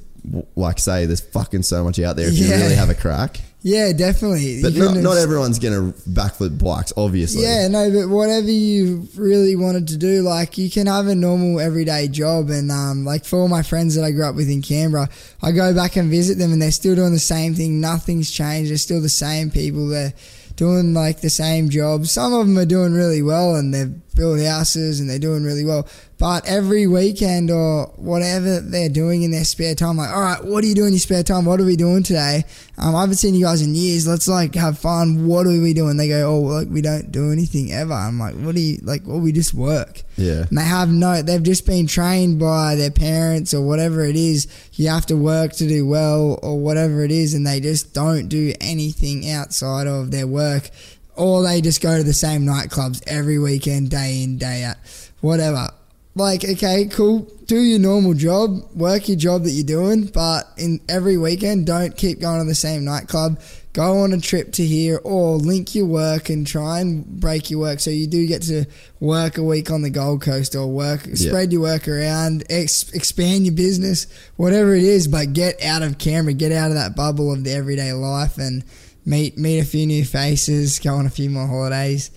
[0.54, 3.40] like say there's fucking so much out there if you really have a crack?
[3.64, 4.60] Yeah, definitely.
[4.60, 7.44] But not, not everyone's gonna backflip bikes, obviously.
[7.44, 11.60] Yeah, no, but whatever you really wanted to do, like you can have a normal
[11.60, 14.62] everyday job, and um, like for all my friends that I grew up with in
[14.62, 15.08] Canberra,
[15.42, 17.80] I go back and visit them, and they're still doing the same thing.
[17.80, 18.70] Nothing's changed.
[18.70, 19.86] They're still the same people.
[19.88, 20.12] They're
[20.56, 22.10] doing like the same jobs.
[22.10, 25.64] Some of them are doing really well, and they've build houses and they're doing really
[25.64, 25.86] well.
[26.18, 30.62] But every weekend or whatever they're doing in their spare time, like, all right, what
[30.62, 31.44] are you doing in your spare time?
[31.44, 32.44] What are we doing today?
[32.78, 34.06] Um, I haven't seen you guys in years.
[34.06, 35.26] Let's like have fun.
[35.26, 35.96] What are we doing?
[35.96, 37.92] They go, oh, like we don't do anything ever.
[37.92, 39.02] I'm like, what do you like?
[39.04, 40.02] Well, we just work.
[40.16, 40.44] Yeah.
[40.48, 44.46] And they have no, they've just been trained by their parents or whatever it is.
[44.74, 47.34] You have to work to do well or whatever it is.
[47.34, 50.70] And they just don't do anything outside of their work.
[51.16, 54.76] Or they just go to the same nightclubs every weekend, day in, day out,
[55.20, 55.68] whatever.
[56.14, 57.20] Like, okay, cool.
[57.46, 61.96] Do your normal job, work your job that you're doing, but in every weekend, don't
[61.96, 63.40] keep going to the same nightclub.
[63.72, 67.60] Go on a trip to here or link your work and try and break your
[67.60, 68.66] work so you do get to
[69.00, 73.46] work a week on the Gold Coast or work, spread your work around, ex- expand
[73.46, 74.06] your business,
[74.36, 77.52] whatever it is, but get out of Canberra, get out of that bubble of the
[77.52, 78.62] everyday life and
[79.04, 82.10] meet meet a few new faces, go on a few more holidays.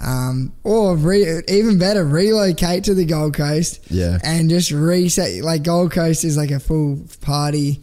[0.00, 3.80] Um, or re- even better, relocate to the Gold Coast.
[3.90, 4.18] Yeah.
[4.22, 5.42] And just reset.
[5.42, 7.82] Like Gold Coast is like a full party,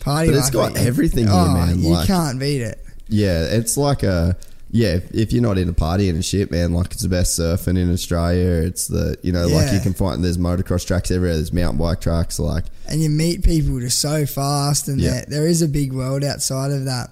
[0.00, 0.30] party.
[0.30, 2.82] But it's got everything here, oh, man, You like- can't beat it.
[3.08, 4.36] Yeah, it's like a
[4.70, 4.94] yeah.
[4.94, 7.92] If, if you're not into partying and shit, man, like it's the best surfing in
[7.92, 8.62] Australia.
[8.62, 11.34] It's the you know like you can find there's motocross tracks everywhere.
[11.34, 12.38] There's mountain bike tracks.
[12.38, 15.10] Like and you meet people just so fast, and Yeah.
[15.10, 17.10] there, there is a big world outside of that.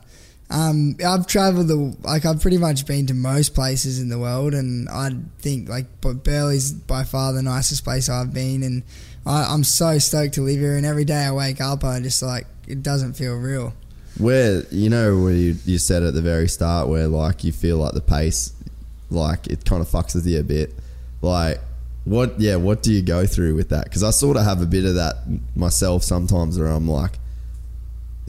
[0.50, 4.54] Um, I've traveled the like I've pretty much been to most places in the world,
[4.54, 8.82] and I think like but Burleigh's by far the nicest place I've been, and
[9.26, 10.76] I, I'm so stoked to live here.
[10.76, 13.74] And every day I wake up, I just like it doesn't feel real.
[14.18, 17.76] where you know where you, you said at the very start where like you feel
[17.76, 18.54] like the pace,
[19.10, 20.74] like it kind of fucks with you a bit.
[21.20, 21.58] Like
[22.04, 22.40] what?
[22.40, 23.84] Yeah, what do you go through with that?
[23.84, 25.16] Because I sort of have a bit of that
[25.54, 27.18] myself sometimes, where I'm like.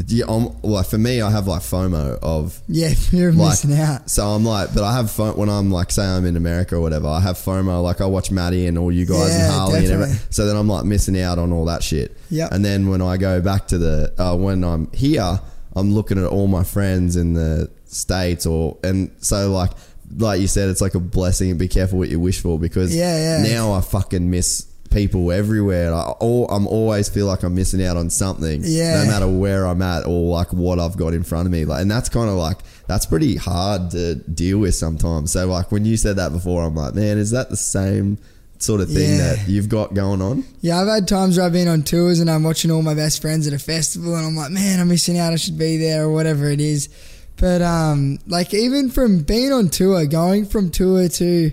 [0.08, 3.74] Yeah, I'm, like for me, I have like FOMO of Yeah, fear of like, missing
[3.78, 4.10] out.
[4.10, 6.82] So I'm like, but I have fun when I'm like, say I'm in America or
[6.82, 7.08] whatever.
[7.08, 7.84] I have FOMO.
[7.84, 10.20] Like I watch Maddie and all you guys Yeah, and Harley and everything.
[10.30, 12.16] So then I'm like missing out on all that shit.
[12.30, 12.48] Yeah.
[12.52, 15.40] And then when I go back to the uh, when I'm here,
[15.76, 19.72] I'm looking at all my friends in the states or and so like
[20.18, 21.50] like you said, it's like a blessing.
[21.52, 23.44] And be careful what you wish for because Yeah, yeah.
[23.54, 25.94] now I fucking miss people everywhere.
[25.94, 28.62] I all, I'm always feel like I'm missing out on something.
[28.64, 29.04] Yeah.
[29.04, 31.66] No matter where I'm at or like what I've got in front of me.
[31.66, 35.32] Like, and that's kind of like that's pretty hard to deal with sometimes.
[35.32, 38.18] So like when you said that before, I'm like, man, is that the same
[38.58, 39.36] sort of thing Yeah.
[39.36, 40.44] that you've got going on?
[40.62, 43.22] Yeah, I've had times where I've been on tours and I'm watching all my best
[43.22, 45.32] friends at a festival and I'm like, man, I'm missing out.
[45.34, 46.90] I should be there or whatever it is.
[47.38, 51.52] But um, like even from being on tour, going from tour to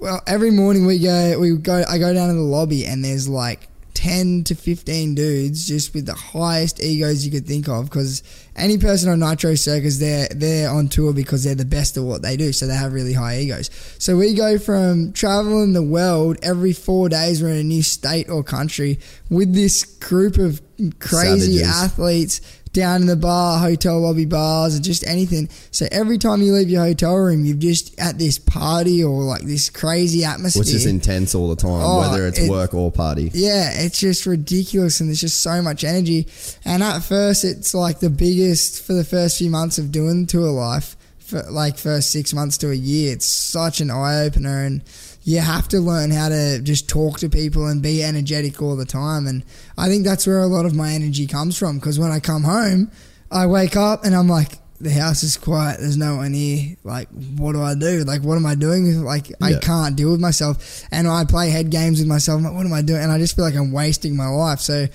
[0.00, 3.28] well, every morning we go, we go, I go down to the lobby and there's
[3.28, 7.84] like ten to fifteen dudes just with the highest egos you could think of.
[7.84, 8.22] Because
[8.56, 12.22] any person on Nitro Circus, they're they're on tour because they're the best at what
[12.22, 13.68] they do, so they have really high egos.
[13.98, 17.42] So we go from traveling the world every four days.
[17.42, 18.98] We're in a new state or country
[19.28, 20.62] with this group of
[20.98, 21.68] crazy Savages.
[21.68, 22.40] athletes
[22.72, 25.48] down in the bar, hotel lobby bars, or just anything.
[25.72, 29.42] So every time you leave your hotel room, you've just at this party or like
[29.42, 30.60] this crazy atmosphere.
[30.60, 33.30] Which is intense all the time, Oh, whether it's it- work or party.
[33.34, 36.28] Yeah, it's just ridiculous, and there's just so much energy.
[36.64, 40.50] And at first, it's like the biggest for the first few months of doing tour
[40.50, 43.12] life, for like first six months to a year.
[43.14, 44.82] It's such an eye opener, and
[45.22, 48.84] you have to learn how to just talk to people and be energetic all the
[48.86, 49.26] time.
[49.26, 49.44] And
[49.76, 51.78] I think that's where a lot of my energy comes from.
[51.78, 52.90] Because when I come home,
[53.30, 54.58] I wake up and I'm like.
[54.82, 55.78] The house is quiet.
[55.78, 56.74] There's no one here.
[56.84, 58.02] Like, what do I do?
[58.04, 59.04] Like, what am I doing?
[59.04, 60.86] Like, I can't deal with myself.
[60.90, 62.38] And I play head games with myself.
[62.38, 63.02] I'm like, what am I doing?
[63.02, 64.60] And I just feel like I'm wasting my life.
[64.60, 64.86] So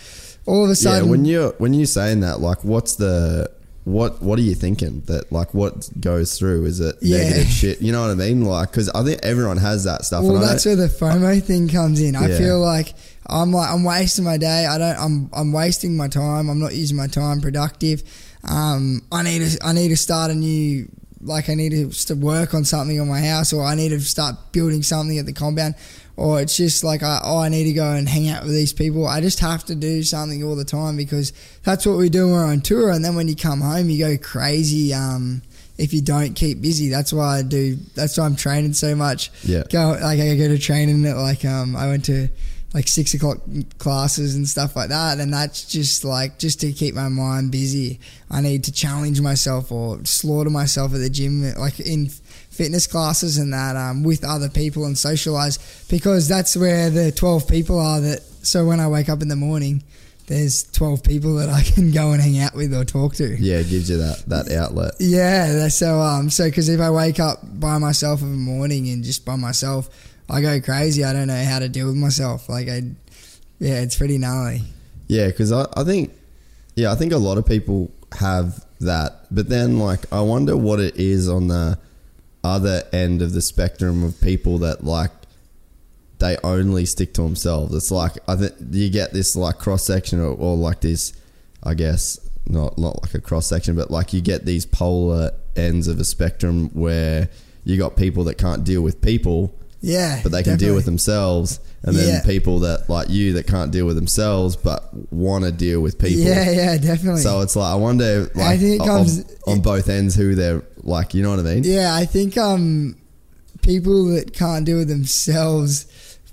[0.47, 3.51] all of a sudden, Yeah, sudden, when you're when you're saying that, like, what's the
[3.85, 6.65] what what are you thinking that like what goes through?
[6.65, 7.19] Is it Yeah.
[7.19, 7.81] negative shit?
[7.81, 8.43] You know what I mean?
[8.43, 10.23] Like, because I think everyone has that stuff.
[10.23, 12.15] well, that's where the FOMO thing comes in.
[12.15, 12.37] I Yeah.
[12.37, 12.93] feel like
[13.27, 14.65] I'm like I'm wasting my day.
[14.65, 14.97] I don't.
[14.97, 16.49] I'm I'm wasting my time.
[16.49, 18.03] I'm not using my time productive.
[18.43, 20.87] Um, I need to I need to start a new
[21.21, 24.35] like I need to work on something on my house, or I need to start
[24.51, 25.73] building something at the compound,
[26.17, 28.73] or it's just like I, oh I need to go and hang out with these
[28.73, 29.07] people.
[29.07, 32.35] I just have to do something all the time because that's what we do when
[32.35, 32.91] we're on tour.
[32.91, 34.93] And then when you come home, you go crazy.
[34.93, 35.41] Um,
[35.77, 37.75] if you don't keep busy, that's why I do.
[37.95, 39.31] That's why I'm training so much.
[39.43, 39.63] Yeah.
[39.69, 42.29] Go like I go to training at like um I went to
[42.73, 43.37] like six o'clock
[43.77, 47.99] classes and stuff like that, and that's just like just to keep my mind busy.
[48.29, 52.09] I need to challenge myself or slaughter myself at the gym, like in
[52.55, 55.57] fitness classes and that um, with other people and socialize
[55.89, 59.35] because that's where the 12 people are that so when I wake up in the
[59.35, 59.83] morning
[60.27, 63.35] there's 12 people that I can go and hang out with or talk to.
[63.39, 64.93] yeah, it gives you that that outlet.
[64.99, 68.87] Yeah, that's so um so because if I wake up by myself in the morning
[68.89, 69.89] and just by myself,
[70.29, 71.03] I go crazy.
[71.03, 72.49] I don't know how to deal with myself.
[72.49, 72.81] Like I,
[73.59, 74.61] yeah, it's pretty gnarly.
[75.07, 76.11] Yeah, because I, I think,
[76.75, 79.27] yeah, I think a lot of people have that.
[79.31, 81.77] But then, like, I wonder what it is on the
[82.45, 85.11] other end of the spectrum of people that, like,
[86.19, 87.75] they only stick to themselves.
[87.75, 91.13] It's like, I think you get this, like, cross section or, or, like, this,
[91.63, 95.87] I guess, not, not like a cross section, but like you get these polar ends
[95.87, 97.29] of a spectrum where
[97.63, 99.53] you got people that can't deal with people
[99.85, 102.21] Yeah, but they can deal with themselves, and then Yeah.
[102.23, 106.23] people that like you that can't deal with themselves but want to deal with people.
[106.23, 107.21] Yeah, yeah, definitely.
[107.21, 110.33] So it's like I wonder, like, I think it on- comes- on, both ends who
[110.35, 111.13] they're like.
[111.13, 111.63] You know what I mean?
[111.63, 112.95] Yeah, I think um,
[113.61, 115.85] people that can't deal with themselves,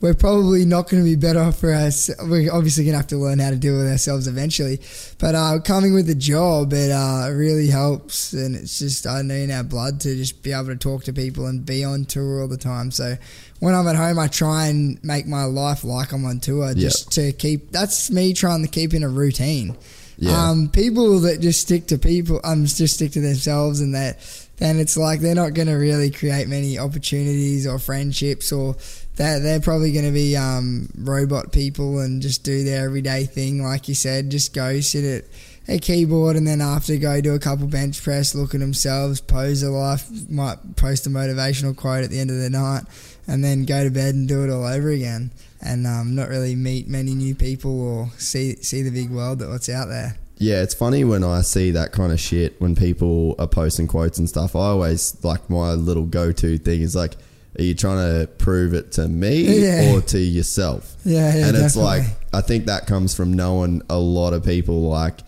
[0.03, 2.11] we're probably not going to be better for us.
[2.25, 4.81] We're obviously going to have to learn how to deal with ourselves eventually.
[5.19, 9.35] But uh, coming with a job, it uh, really helps, and it's just I know
[9.35, 12.43] in our blood to just be able to talk to people and be on tour
[12.43, 12.91] all the time.
[12.91, 13.17] So
[13.61, 17.13] when I'm at home, I try and make my life like I'm on tour, just
[17.13, 17.71] to keep.
[17.71, 19.77] That's me trying to keep in a routine.
[20.19, 20.51] Yeah.
[20.51, 24.19] Um, people that just stick to people, um, just stick to themselves, and that
[24.57, 28.77] then it's like they're not going to really create many opportunities or friendships, or
[29.17, 33.63] that they're probably going to be um, robot people and just do their everyday thing,
[33.63, 35.25] like you said, just go sit at
[35.69, 39.63] a keyboard and then after go do a couple bench press, look at themselves, pose
[39.63, 42.85] a life, might post a motivational quote at the end of the night,
[43.27, 45.31] and then go to bed and do it all over again.
[45.65, 49.49] And um, not really meet many new people or see see the big world that
[49.49, 50.17] what's out there.
[50.39, 54.19] Yeah, it's funny when I see that kind of shit when people are posting quotes
[54.19, 54.57] and stuff.
[54.57, 57.15] I always like my little go-to thing is like,
[57.59, 59.93] are you trying to prove it to me Yeah.
[59.95, 60.97] or to yourself?
[61.05, 61.83] Yeah, yeah, and it's definitely.
[61.83, 65.21] like I think that comes from knowing a lot of people like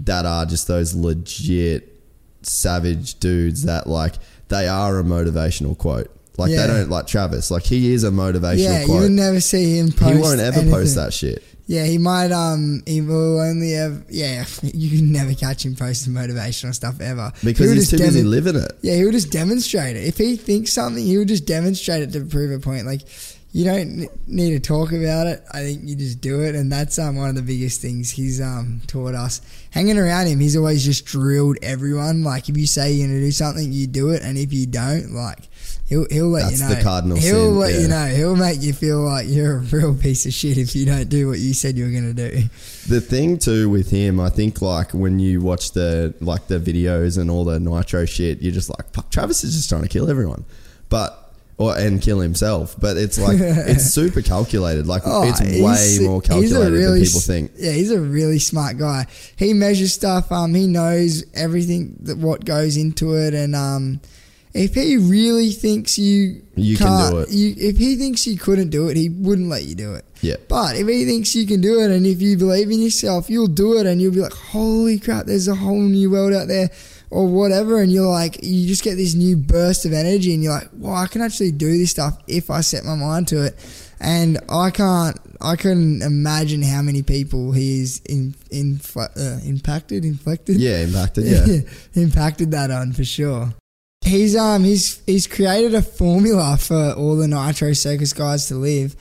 [0.00, 1.88] that are just those legit
[2.42, 4.14] savage dudes that like
[4.48, 6.10] they are a motivational quote.
[6.38, 6.66] Like Yeah.
[6.66, 7.50] they don't like Travis.
[7.50, 8.58] Like he is a motivational quote.
[8.58, 9.00] yeah, you quote.
[9.02, 10.14] would never see him post.
[10.14, 11.42] he won't ever post that shit.
[11.66, 12.32] Yeah, he might.
[12.32, 14.04] Um, he will only have.
[14.08, 18.22] Yeah, you can never catch him posting motivational stuff ever Because he's too just busy
[18.24, 18.72] living it.
[18.82, 20.04] Yeah, he'll just demonstrate it.
[20.04, 22.86] If he thinks something, he'll just demonstrate it to prove a point.
[22.86, 23.02] Like
[23.52, 25.44] you don't n- need to talk about it.
[25.52, 28.40] I think you just do it, and that's um one of the biggest things he's
[28.40, 29.40] um taught us.
[29.70, 32.24] Hanging around him, he's always just drilled everyone.
[32.24, 35.12] Like if you say you're gonna do something, you do it, and if you don't,
[35.12, 35.48] like.
[35.92, 36.74] He'll, he'll let That's you know.
[36.74, 37.80] the cardinal he'll sin, let yeah.
[37.80, 38.06] you know.
[38.06, 41.28] He'll make you feel like you're a real piece of shit if you don't do
[41.28, 42.44] what you said you were going to do.
[42.88, 47.18] The thing too with him, I think like when you watch the like the videos
[47.18, 50.08] and all the nitro shit, you're just like, fuck, Travis is just trying to kill
[50.08, 50.46] everyone,
[50.88, 52.74] but or and kill himself.
[52.80, 54.86] But it's like it's super calculated.
[54.86, 57.50] Like Oh, it's way more calculated really than people think.
[57.58, 59.08] Yeah, he's a really smart guy.
[59.36, 60.32] He measures stuff.
[60.32, 64.00] Um, he knows everything that what goes into it, and um,
[64.54, 67.30] if he really thinks you You can do it.
[67.30, 70.04] you, if he thinks you couldn't do it, he wouldn't let you do it.
[70.20, 70.36] Yeah.
[70.48, 73.46] But if he thinks you can do it, and if you believe in yourself, you'll
[73.48, 75.26] do it, and you'll be like, "Holy crap!
[75.26, 76.70] There's a whole new world out there."
[77.10, 80.54] Or whatever, and you're like, you just get this new burst of energy, and you're
[80.54, 83.54] like, "Well, I can actually do this stuff if I set my mind to it."
[84.00, 89.08] And I can't, I couldn't imagine how many people he's in, in, uh,
[89.44, 91.24] impacted, inflected, Yeah, impacted.
[91.94, 93.52] Yeah, impacted that on for sure.
[94.02, 98.96] He's um he's he's created a formula for all the Nitro Circus guys to live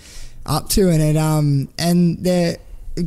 [0.46, 2.58] up to, and it um and they're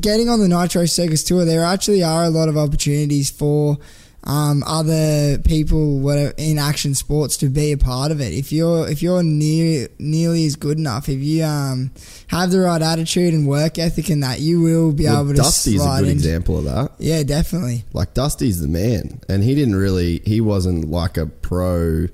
[0.01, 1.45] getting on the Nitro Circus tour.
[1.45, 3.79] There actually are a lot of opportunities for
[4.27, 8.33] um, other people whatever, in action sports to be a part of it.
[8.33, 11.91] If you're if you're near nearly as good enough, if you um
[12.29, 15.37] have the right attitude and work ethic and that, you will be well, able to
[15.37, 16.16] Dusty's a slide good in.
[16.16, 16.93] example of that.
[16.99, 17.85] Yeah, definitely.
[17.93, 20.20] Like Dusty's the man, and he didn't really.
[20.25, 22.07] He wasn't like a pro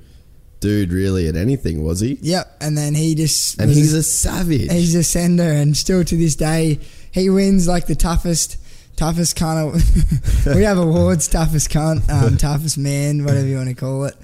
[0.58, 2.18] dude really at anything, was he?
[2.20, 4.70] Yep, and then he just And he's a savage.
[4.70, 6.80] he's a sender, and still to this day,
[7.12, 8.56] he wins like the toughest,
[9.00, 13.74] toughest kind of, we have awards, toughest cunt, um, toughest man, whatever you want to
[13.74, 14.14] call it.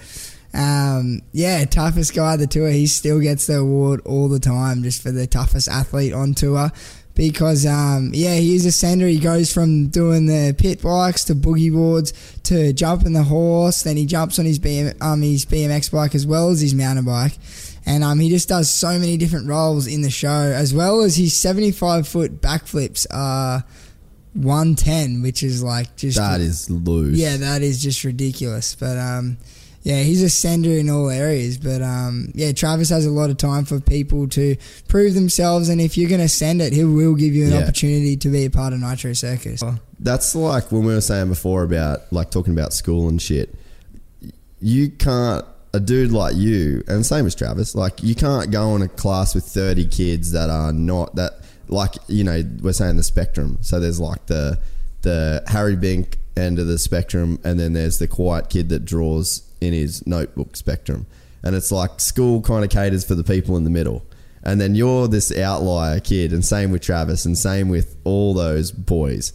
[0.53, 2.69] Um, yeah, toughest guy of the tour.
[2.69, 6.71] He still gets the award all the time just for the toughest athlete on tour
[7.15, 9.07] because um, yeah, he's a sender.
[9.07, 12.13] He goes from doing the pit bikes to boogie boards
[12.43, 13.83] to jumping the horse.
[13.83, 17.07] Then he jumps on his BM, um, his BMX bike as well as his mountain
[17.07, 17.39] bike,
[17.87, 21.17] and um, he just does so many different roles in the show as well as
[21.17, 23.61] his seventy five foot backflips are.
[23.61, 23.63] Uh,
[24.37, 27.17] 110, which is like just that is loose.
[27.17, 28.75] Yeah, that is just ridiculous.
[28.75, 29.39] But um,
[29.83, 31.59] yeah, he's a sender in all areas.
[31.59, 34.57] But um, yeah, Travis has a lot of time for people to
[34.89, 37.63] prove themselves, and if you're going to send it, he will give you an yeah.
[37.63, 39.63] opportunity to be a part of Nitro Circus.
[40.01, 43.55] That's like when we were saying before about like talking about school and shit.
[44.61, 48.83] You can't a dude like you, and same as Travis, like you can't go in
[48.83, 51.35] a class with 30 kids that are not that
[51.69, 53.59] like you know we're saying the spectrum.
[53.61, 54.59] So there's like the
[55.03, 59.43] the Harry Bink end of the spectrum, and then there's the quiet kid that draws
[59.61, 61.07] in his notebook spectrum,
[61.43, 64.05] and it's like school kind of caters for the people in the middle.
[64.43, 68.71] And then you're this outlier kid, and same with Travis, and same with all those
[68.71, 69.33] boys.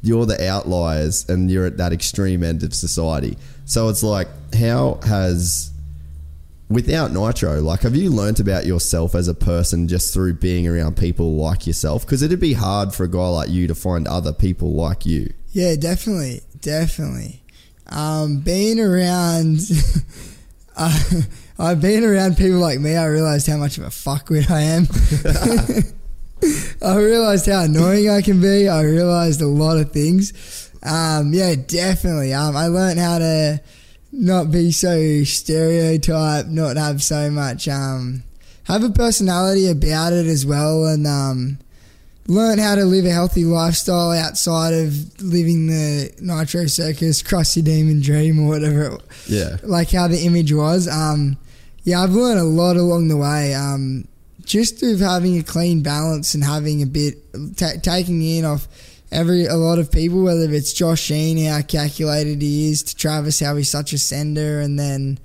[0.00, 3.36] You're the outliers, and you're at that extreme end of society.
[3.64, 5.72] So it's like, how has
[6.68, 10.96] without Nitro, like, have you learnt about yourself as a person just through being around
[10.96, 12.04] people like yourself?
[12.04, 15.32] Because it'd be hard for a guy like you to find other people like you.
[15.52, 17.42] Yeah, definitely, definitely.
[17.88, 19.58] Um, being around,
[20.76, 21.00] uh,
[21.58, 22.96] I've been around people like me.
[22.96, 24.86] I realized how much of a fuckwit I am.
[26.82, 28.68] I realized how annoying I can be.
[28.68, 30.70] I realized a lot of things.
[30.82, 32.34] Um, yeah, definitely.
[32.34, 33.60] Um, I learned how to
[34.14, 38.22] not be so stereotyped, not have so much, um,
[38.64, 41.58] have a personality about it as well, and um,
[42.26, 47.64] learn how to live a healthy lifestyle outside of living the Nitro Circus, Cross Your
[47.64, 48.98] Demon Dream, or whatever.
[49.28, 49.56] Yeah.
[49.62, 50.88] Like how the image was.
[50.88, 51.36] Um,
[51.82, 53.52] yeah, I've learned a lot along the way.
[53.52, 54.06] Um,
[54.44, 57.16] just of having a clean balance and having a bit,
[57.56, 58.68] ta taking in off
[59.14, 63.40] every a lot of people, whether it's Josh Sheehan, how calculated he is, to Travis,
[63.40, 65.18] how he's such a sender, and then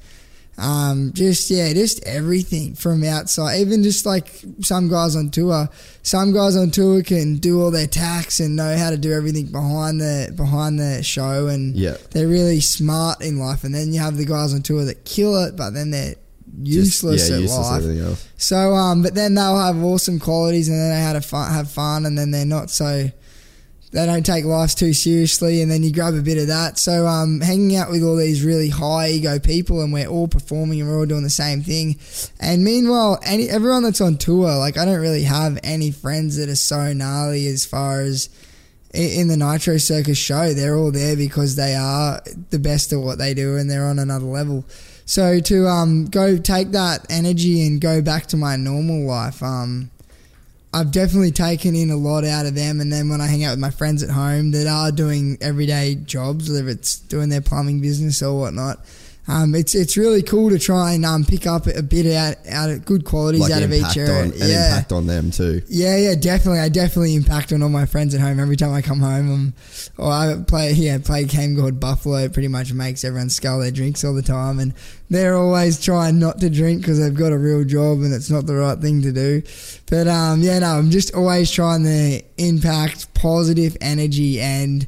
[0.58, 3.60] um, just yeah, just everything from outside.
[3.62, 5.70] Even just like some guys on tour,
[6.04, 9.46] some guys on tour can do all their tax and know how to do everything
[9.48, 11.96] behind the behind the show, and Yeah.
[12.12, 13.64] they're really smart in life.
[13.64, 16.16] And then you have the guys on tour that kill it, but then they're
[16.62, 18.28] useless Just- yeah, at useless life.
[18.38, 22.06] So, um, but then they'll have awesome qualities, and then they have fun, have fun,
[22.06, 23.10] and then they're not so.
[23.92, 26.78] They don't take life too seriously, and then you grab a bit of that.
[26.78, 30.80] So, um, hanging out with all these really high ego people, and we're all performing,
[30.80, 31.98] and we're all doing the same thing.
[32.40, 36.50] And meanwhile, any everyone that's on tour, like I don't really have any friends that
[36.50, 38.30] are so gnarly as far as
[38.94, 40.54] in the Nitro Circus show.
[40.54, 43.98] They're all there because they are the best at what they do, and they're on
[43.98, 44.66] another level.
[45.06, 49.90] So to um, go take that energy and go back to my normal life, um,
[50.72, 52.80] I've definitely taken in a lot out of them.
[52.80, 55.96] And then when I hang out with my friends at home that are doing everyday
[55.96, 58.86] jobs, whether it's doing their plumbing business or whatnot,
[59.30, 62.70] um, it's it's really cool to try and um, pick up a bit out out
[62.70, 64.12] of good qualities Like out of each area.
[64.24, 65.62] on, and impact on them too.
[65.70, 66.60] Yeah, yeah, definitely.
[66.60, 69.32] I definitely impact on all my friends at home every time I come home.
[69.32, 69.54] Um,
[69.98, 72.18] or I play, yeah, play a game called Buffalo.
[72.18, 74.74] It pretty much makes everyone scull their drinks all the time, and
[75.10, 78.46] they're always trying not to drink because they've got a real job and it's not
[78.46, 79.42] the right thing to do.
[79.90, 84.88] But um, yeah, no, I'm just always trying to impact positive energy and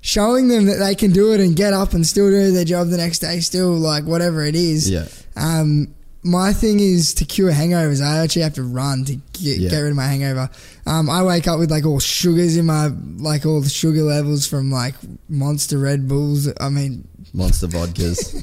[0.00, 2.88] showing them that they can do it and get up and still do their job
[2.88, 4.88] the next day, still like whatever it is.
[4.90, 5.06] Yeah.
[5.36, 5.94] Um,
[6.24, 8.02] my thing is to cure hangovers.
[8.02, 9.70] I actually have to run to get, Yeah.
[9.70, 10.50] get rid of my hangover.
[10.84, 14.46] Um, I wake up with like all sugars in my like all the sugar levels
[14.46, 14.94] from like
[15.28, 16.48] Monster Red Bulls.
[16.60, 18.34] I mean Monster vodkas.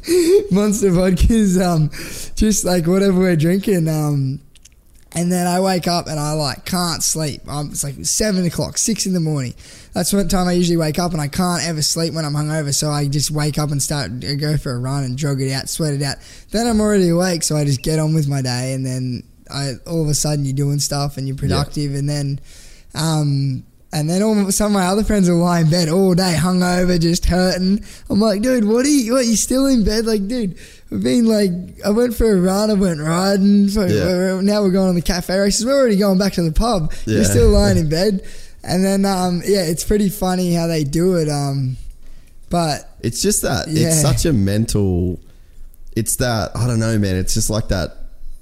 [0.51, 1.62] Monster vodkas.
[1.62, 1.89] Um,
[2.36, 3.88] just like whatever we're drinking.
[3.89, 4.39] Um,
[5.16, 7.41] and then I wake up and I like can't sleep.
[7.47, 9.53] Um, it's like seven o'clock, six in the morning.
[9.93, 12.74] That's what time I usually wake up, and I can't ever sleep when I'm hungover.
[12.74, 15.51] So I just wake up and start I go for a run and jog it
[15.51, 16.18] out, sweat it out.
[16.51, 19.74] Then I'm already awake, so I just get on with my day, and then I
[19.88, 22.39] all of a sudden you're doing stuff and you're productive, and then.
[22.93, 26.36] Um, and then all some of my other friends will lie in bed all day,
[26.38, 27.82] hungover, just hurting.
[28.09, 29.13] I'm like, dude, what are you?
[29.13, 30.05] What you still in bed?
[30.05, 30.59] Like, dude,
[31.03, 31.51] Been like,
[31.85, 33.67] I went for a run, I went riding.
[33.69, 34.05] So Yeah.
[34.05, 35.65] we're- now we're going on the cafe races.
[35.65, 36.93] We're already going back to the pub.
[37.05, 38.21] You're still lying in bed.
[38.63, 41.29] And then, um, yeah, it's pretty funny how they do it.
[41.29, 41.77] Um,
[42.49, 43.89] but It's just that Yeah.
[43.89, 45.19] it's such a mental.
[45.95, 47.15] It's that I don't know, man.
[47.15, 47.97] It's just like that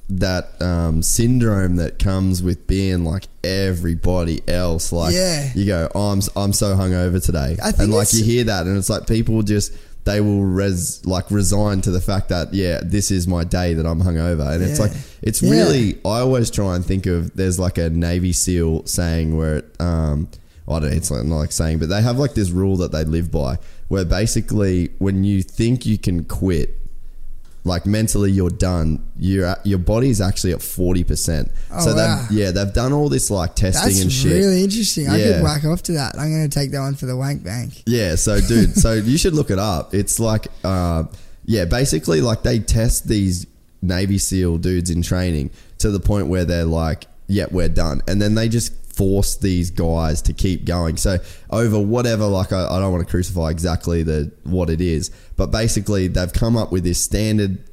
[0.10, 4.92] that um, syndrome that comes with being like everybody else.
[4.92, 5.50] Like Yeah.
[5.56, 8.66] you go, oh, I'm I'm so hungover today, I think and like you hear that,
[8.66, 9.72] and it's like people just
[10.06, 13.86] they will res like resign to the fact that yeah, this is my day that
[13.86, 14.86] I'm hungover, and it's Yeah.
[14.86, 15.52] like it's Yeah.
[15.52, 15.96] really.
[16.06, 20.28] I always try and think of there's like a Navy SEAL saying where it, um,
[20.68, 22.92] I don't know, it's like, not like saying, but they have like this rule that
[22.92, 23.58] they live by
[23.90, 26.78] where basically when you think you can quit,
[27.66, 31.50] like mentally you're done, you're at, your body's actually at 40%.
[31.72, 32.26] Oh, so wow.
[32.30, 34.32] they've, yeah, they've done all this like testing that's and shit.
[34.32, 35.10] really interesting.
[35.10, 36.18] I could whack off to that.
[36.18, 37.84] I'm going to take that one for the wank bank.
[37.86, 39.94] Yeah, so dude, so you should look it up.
[39.94, 41.06] It's like, uh,
[41.46, 43.48] yeah, basically like they test these
[43.82, 48.02] Navy SEAL dudes in training to the point where they're like, yeah, we're done.
[48.08, 50.98] And then they just force these guys to keep going.
[50.98, 51.18] So
[51.50, 55.48] over whatever, like I, I don't want to crucify exactly the what it is, but
[55.48, 57.64] basically they've come up with this standard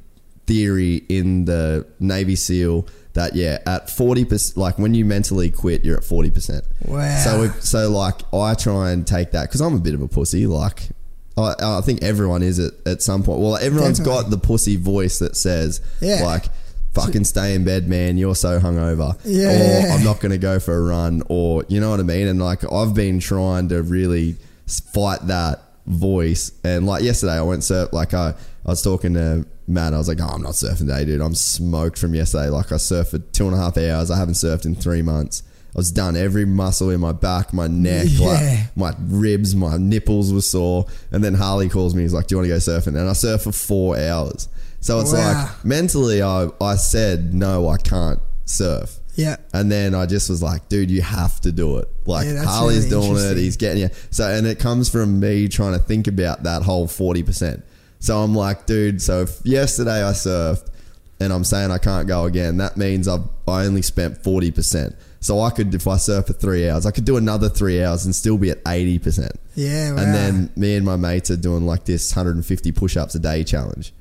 [0.47, 5.83] theory in the Navy SEAL that yeah, at forty percent, like when you mentally quit,
[5.85, 6.63] you're at forty percent.
[6.85, 7.17] Wow.
[7.23, 10.07] So if, so like I try and take that because I'm a bit of a
[10.07, 10.47] pussy.
[10.47, 10.89] Like
[11.37, 13.39] I, I think everyone is at, at some point.
[13.41, 16.23] Well, everyone's got the pussy voice that says Yeah.
[16.23, 16.45] like.
[16.93, 18.17] Fucking stay in bed, man.
[18.17, 19.17] You're so hungover.
[19.23, 19.91] Yeah, or.
[19.93, 21.23] I'm not going to go for a run.
[21.29, 22.27] Or you know what I mean.
[22.27, 24.35] And like I've been trying to really
[24.67, 26.51] fight that voice.
[26.63, 27.93] And like yesterday, I went surf.
[27.93, 28.29] Like I,
[28.65, 29.93] I was talking to Matt.
[29.93, 31.21] I was like, "Oh, I'm not surfing today, dude.
[31.21, 32.49] I'm smoked from yesterday.
[32.49, 34.11] Like I surfed for two and a half hours.
[34.11, 35.43] I haven't surfed in three months.
[35.73, 36.17] I was done.
[36.17, 38.27] Every muscle in my back, my neck, Yeah.
[38.27, 40.87] like my ribs, my nipples were sore.
[41.11, 42.01] And then Harley calls me.
[42.01, 44.49] He's like, "Do you want to go surfing?" And I surf for four hours.
[44.81, 45.33] So it's Wow.
[45.45, 48.97] like mentally, I I said no, I can't surf.
[49.15, 49.35] Yeah.
[49.53, 51.87] And then I just was like, dude, you have to do it.
[52.05, 53.37] Like Yeah, that's Harley's really doing it, interesting.
[53.37, 53.89] he's getting you.
[54.09, 57.63] So and it comes from me trying to think about that whole forty percent.
[57.99, 60.67] So I'm like, dude, so if yesterday I surfed
[61.19, 64.95] and I'm saying I can't go again, that means I've I only spent forty percent.
[65.19, 68.05] So I could if I surf for three hours, I could do another three hours
[68.05, 69.33] and still be at eighty percent.
[69.55, 69.91] Yeah.
[69.91, 69.97] Wow.
[70.01, 73.93] And then me and my mates are doing like this 150 push-ups a day challenge.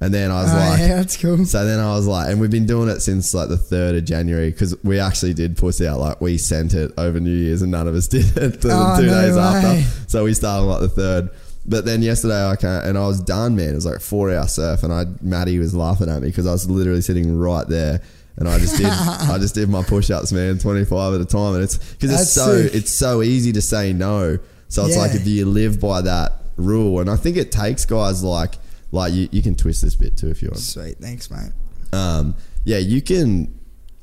[0.00, 1.44] And then I was Oh, like, yeah, that's cool.
[1.44, 4.04] so then I was like, and we've been doing it since like the third of
[4.04, 7.72] January because we actually did push out like we sent it over New Year's and
[7.72, 9.40] none of us did it the Oh, two no days way.
[9.42, 9.82] after.
[10.08, 11.30] So we started like the third.
[11.66, 13.70] But then yesterday I can't, and I was done, man.
[13.70, 16.46] It was like a four hour surf, and I Maddie was laughing at me because
[16.46, 18.00] I was literally sitting right there,
[18.36, 21.26] and I just did I just did my push ups, man, twenty five at a
[21.26, 22.74] time, and it's because it's so sick.
[22.74, 24.38] it's so easy to say no.
[24.68, 28.22] So it's like if you live by that rule, and I think it takes guys
[28.24, 28.54] like
[28.90, 30.98] like you, you can twist this bit too if you want Sweet.
[30.98, 31.52] Thanks, mate.
[31.92, 32.34] um,
[32.64, 33.54] yeah, you can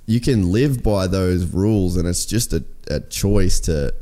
[0.08, 3.94] you can live by those rules, and it's just a, a choice to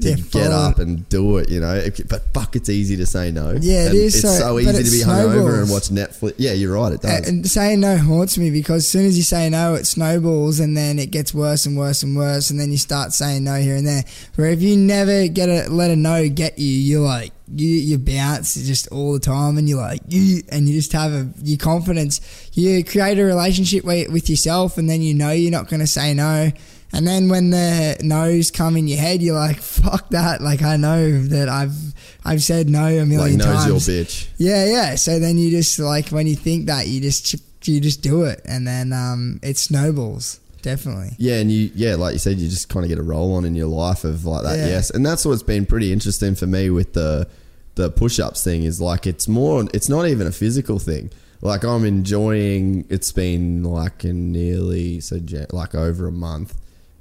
[0.00, 1.48] to Yeah, get up and do it.
[1.48, 3.52] You know, It- but fuck, it's easy to say no.
[3.60, 6.32] Yeah, it And is It's so- so, easy it to be hungover and watch Netflix.
[6.36, 6.92] Yeah, you're right.
[6.92, 7.28] It does.
[7.28, 10.76] And saying no haunts me because as soon as you say no, it snowballs and
[10.76, 13.76] then it gets worse and worse and worse, and then you start saying no here
[13.76, 14.02] and there.
[14.34, 17.98] Where if you never get a let a no get you, you're like you you
[17.98, 21.58] bounce just all the time, and you're like you, and you just have a your
[21.58, 22.20] confidence.
[22.52, 25.86] You create a relationship with, with yourself, and then you know you're not going to
[25.86, 26.50] say no.
[26.92, 30.76] And then when the no's come in your head, you're like, "Fuck that!" Like I
[30.76, 31.76] know that I've
[32.24, 34.28] I've said no a like million knows your bitch.
[34.36, 34.94] Yeah, yeah.
[34.94, 37.34] So then you just like when you think that you just
[37.66, 40.40] you just do it, and then um, it snowballs.
[40.62, 41.10] Definitely.
[41.18, 43.44] Yeah, and you yeah, like you said, you just kind of get a roll on
[43.44, 44.56] in your life of like that.
[44.58, 44.66] Yeah.
[44.66, 47.28] Yes, and that's what's been pretty interesting for me with the
[47.76, 49.64] the push ups thing is like it's more.
[49.74, 51.10] It's not even a physical thing.
[51.40, 52.86] Like I'm enjoying.
[52.88, 55.18] It's been like in nearly so
[55.52, 56.54] like over a month,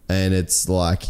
[0.10, 1.04] and it's like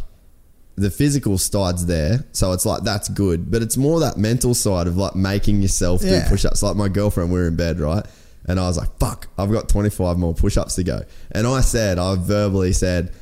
[0.75, 3.49] the physical side's there, so it's like that's good.
[3.51, 6.23] But it's more that mental side of like making yourself Yeah.
[6.23, 6.61] do push ups.
[6.63, 8.05] Like my girlfriend, we were in bed, right?
[8.45, 11.03] And I was like, fuck, I've got 25 more push ups to go.
[11.31, 13.13] And I said, I verbally said,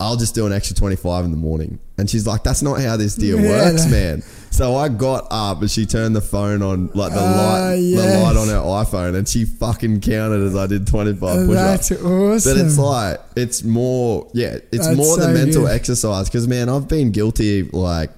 [0.00, 1.78] I'll just do an extra 25 in the morning.
[1.98, 3.90] And she's like, that's not how this deal Yeah, works, no.
[3.90, 4.22] man.
[4.50, 8.20] So I got up and she turned the phone on, like the Ah, light, the
[8.22, 11.88] light on her iPhone, and she fucking counted as I did 25 push ups.
[11.90, 12.54] That's awesome.
[12.56, 15.72] But it's like it's more, yeah, it's That's more the mental good.
[15.72, 16.28] exercise.
[16.30, 18.10] Because man, I've been guilty, like,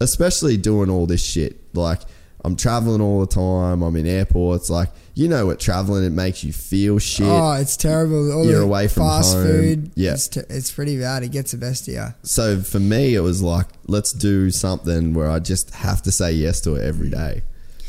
[0.00, 1.56] especially doing all this shit.
[1.74, 2.00] Like,
[2.44, 3.82] I'm traveling all the time.
[3.82, 4.68] I'm in airports.
[4.68, 7.26] Like, you know what traveling it makes you feel shit.
[7.26, 8.32] oh, it's terrible.
[8.32, 9.44] All You're away from fast home.
[9.46, 9.90] food.
[9.94, 10.12] Yeah.
[10.14, 11.22] it's, t- it's pretty bad.
[11.22, 12.06] It gets the best of you.
[12.22, 16.32] So for me, it was like, let's do something where I just have to say
[16.32, 17.42] yes to it every day.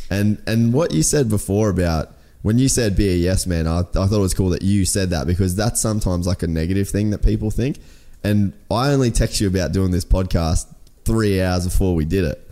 [0.10, 2.10] And and what you said before about
[2.42, 4.84] when you said be a yes man, I, I thought it was cool that you
[4.86, 7.80] said that because that's sometimes like a negative thing that people think.
[8.24, 10.68] And I only text you about doing this podcast
[11.06, 12.43] three hours before we did it.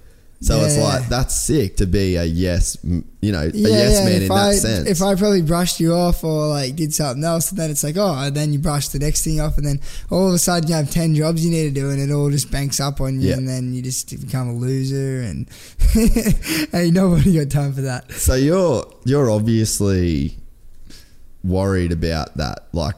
[0.44, 4.06] So it's like that's sick to be a yes, you know, a Yeah, yes yeah.
[4.06, 4.90] man if in I that sense.
[4.90, 8.16] if I probably brushed you off or like did something else, then it's like oh,
[8.18, 10.74] and then you brush the next thing off, and then all of a sudden you
[10.74, 13.30] have ten jobs you need to do, and it all just banks up on you,
[13.30, 13.36] Yeah.
[13.38, 15.48] and then you just become a loser, and
[16.72, 18.12] hey, nobody got time for that.
[18.12, 20.38] So you're you're obviously
[21.44, 22.68] worried about that.
[22.74, 22.96] Like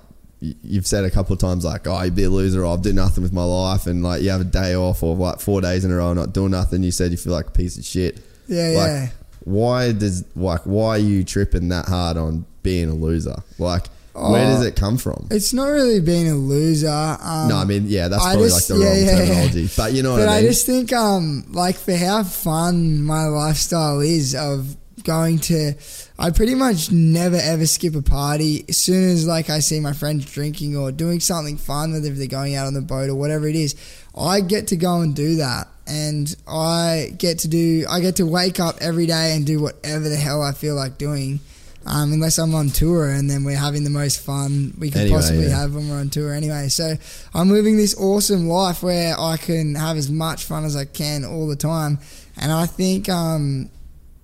[0.63, 2.61] you've said a couple of times, like, "Oh, you'd be a loser.
[2.63, 5.15] Or I'll do nothing with my life," and like you have a day off or
[5.15, 6.83] like four days in a row not doing nothing.
[6.83, 8.19] You said you feel like a piece of shit.
[8.47, 9.09] Yeah, like, yeah.
[9.45, 13.35] Why does like why are you tripping that hard on being a loser?
[13.57, 15.27] Like, where does Oh, it come from?
[15.31, 16.87] It's not really being a loser.
[16.89, 19.17] Um, no, I mean, yeah, that's I probably just- like the yeah, wrong yeah, yeah.
[19.25, 20.43] terminology, but you know but what I mean?
[20.43, 25.73] But I just think, um, like for how fun my lifestyle is of going to,
[26.17, 28.65] I pretty much never ever skip a party.
[28.67, 32.27] As soon as like I see my friends drinking or doing something fun, whether they're
[32.27, 33.75] going out on the boat or whatever it is,
[34.17, 35.67] I get to go and do that.
[35.85, 40.07] And I get to do, I get to wake up every day and do whatever
[40.07, 41.39] the hell I feel like doing.
[41.85, 45.17] Um, unless I'm on tour and then we're having the most fun we can Anyway,
[45.17, 45.59] possibly yeah.
[45.59, 46.69] have when we're on tour anyway.
[46.69, 46.95] So
[47.33, 51.25] I'm living this awesome life where I can have as much fun as I can
[51.25, 51.99] all the time.
[52.37, 53.69] And I think um,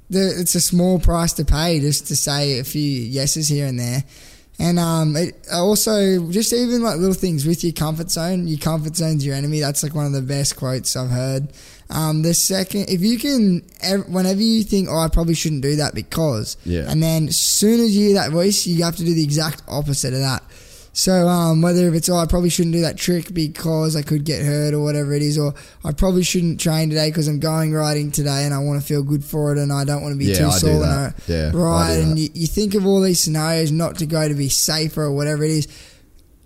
[0.10, 3.80] the, it's a small price to pay just to say a few yeses here and
[3.80, 4.04] there.
[4.62, 8.46] And um, it also just even like little things with your comfort zone.
[8.46, 9.62] Your comfort zone's your enemy.
[9.62, 11.54] That's like one of the best quotes I've heard.
[11.90, 13.62] Um, the second, if you can,
[14.10, 16.86] whenever you think, oh, I probably shouldn't do that because, Yeah.
[16.92, 19.64] and then as soon as you hear that voice, you have to do the exact
[19.68, 20.44] opposite of that.
[21.00, 24.26] So um, whether if it's oh I probably shouldn't do that trick because I could
[24.26, 25.54] get hurt or whatever it is, or
[25.86, 29.02] I probably shouldn't train today because I'm going riding today and I want to feel
[29.02, 30.72] good for it and I don't want to be Yeah, too I do sore.
[30.72, 31.14] and that.
[31.18, 31.92] I- Yeah, right.
[31.94, 35.14] and you, you think of all these scenarios not to go to be safer or
[35.14, 35.68] whatever it is.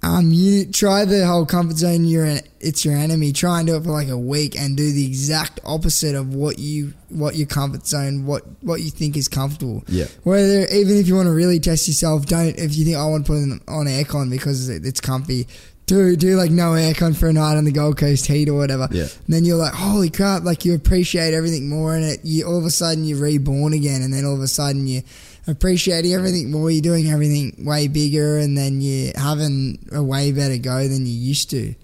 [0.04, 2.06] Um, you try the whole comfort zone.
[2.06, 3.32] You're it's your enemy.
[3.32, 6.60] Try and do it for like a week and do the exact opposite of what
[6.60, 9.84] you what your comfort zone what what you think is comfortable.
[9.88, 10.06] Yeah.
[10.24, 13.26] Whether even if you want to really test yourself, don't if you think I want
[13.26, 15.48] to put on aircon because it- it's comfy.
[15.86, 18.88] Do do like no aircon for a night on the Gold Coast heat or whatever.
[18.92, 19.04] Yeah.
[19.04, 20.44] And then you're like, holy crap!
[20.44, 24.02] Like you appreciate everything more, and it you all of a sudden you're reborn again,
[24.02, 25.02] and then all of a sudden you
[25.48, 26.72] appreciating everything more.
[26.72, 31.14] You're doing everything way bigger, and then you're having a way better go than you
[31.14, 31.76] used to.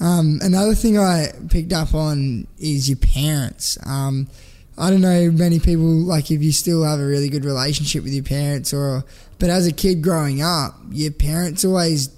[0.00, 3.78] Um, another thing I picked up on is your parents.
[3.86, 4.28] Um,
[4.78, 8.14] I don't know many people like if you still have a really good relationship with
[8.14, 9.04] your parents, or
[9.38, 12.08] but as a kid growing up, your parents always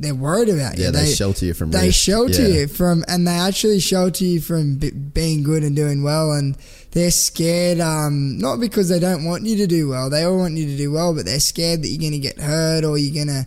[0.00, 0.84] they're worried about you.
[0.84, 1.98] Yeah, they shelter you from They risk.
[2.00, 2.60] shelter Yeah.
[2.60, 6.32] you from, and they actually shelter you from b- being good and doing well.
[6.32, 6.56] And
[6.92, 10.08] they're scared, um, not because they don't want you to do well.
[10.10, 12.40] They all want you to do well, but they're scared that you're going to get
[12.40, 13.46] hurt or you're going to,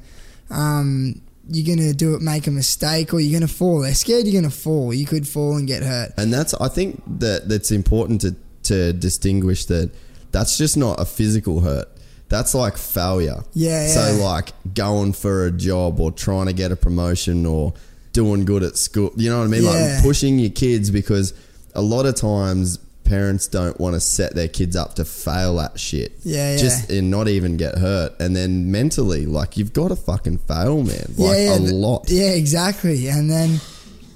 [0.56, 3.82] um, you're going to do it, make a mistake, or you're going to fall.
[3.82, 4.94] They're scared you're going to fall.
[4.94, 6.12] You could fall and get hurt.
[6.18, 9.92] And that's I think that that's important to to distinguish that
[10.32, 11.90] that's just not a physical hurt.
[12.34, 13.44] That's like failure.
[13.54, 14.24] Yeah, So yeah.
[14.24, 17.76] like going for a job or trying to get a promotion or
[18.12, 19.12] doing good at school.
[19.16, 19.62] You know what I mean?
[19.64, 19.70] Yeah.
[19.98, 21.36] Like pushing your kids because
[21.76, 25.80] a lot of times parents don't want to set their kids up to fail at
[25.80, 26.14] shit.
[26.24, 26.58] Yeah, yeah.
[26.58, 28.20] Just and not even get hurt.
[28.20, 31.06] And then mentally, like you've got to fucking fail, man.
[31.16, 32.06] Like a th- lot.
[32.08, 33.10] Yeah, exactly.
[33.10, 33.60] And then,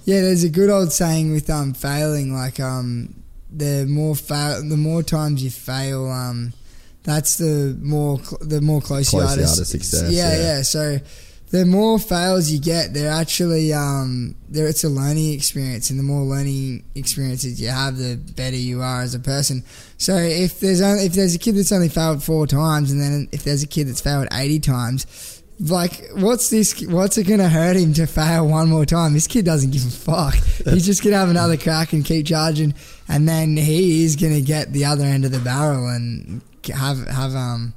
[0.06, 3.14] yeah, there's a good old saying with um failing, like um
[3.56, 6.54] the more fail, the more times you fail, um
[7.08, 10.36] that's the more the more close, you Close are you to, are to success, Yeah,
[10.36, 10.42] yeah.
[10.58, 10.62] yeah.
[10.62, 10.98] So
[11.52, 14.68] the more fails you get, they're actually um there.
[14.68, 19.02] It's a learning experience, and the more learning experiences you have, the better you are
[19.02, 19.64] as a person.
[19.98, 23.30] So if there's only if there's a kid that's only failed four times, and then
[23.32, 26.86] if there's a kid that's failed eighty times, like what's this?
[26.86, 29.14] What's it gonna hurt him to fail one more time?
[29.14, 30.34] This kid doesn't give a fuck.
[30.66, 32.74] He's just gonna have another crack and keep charging,
[33.08, 37.36] and then he is gonna get the other end of the barrel and have have
[37.36, 37.74] um.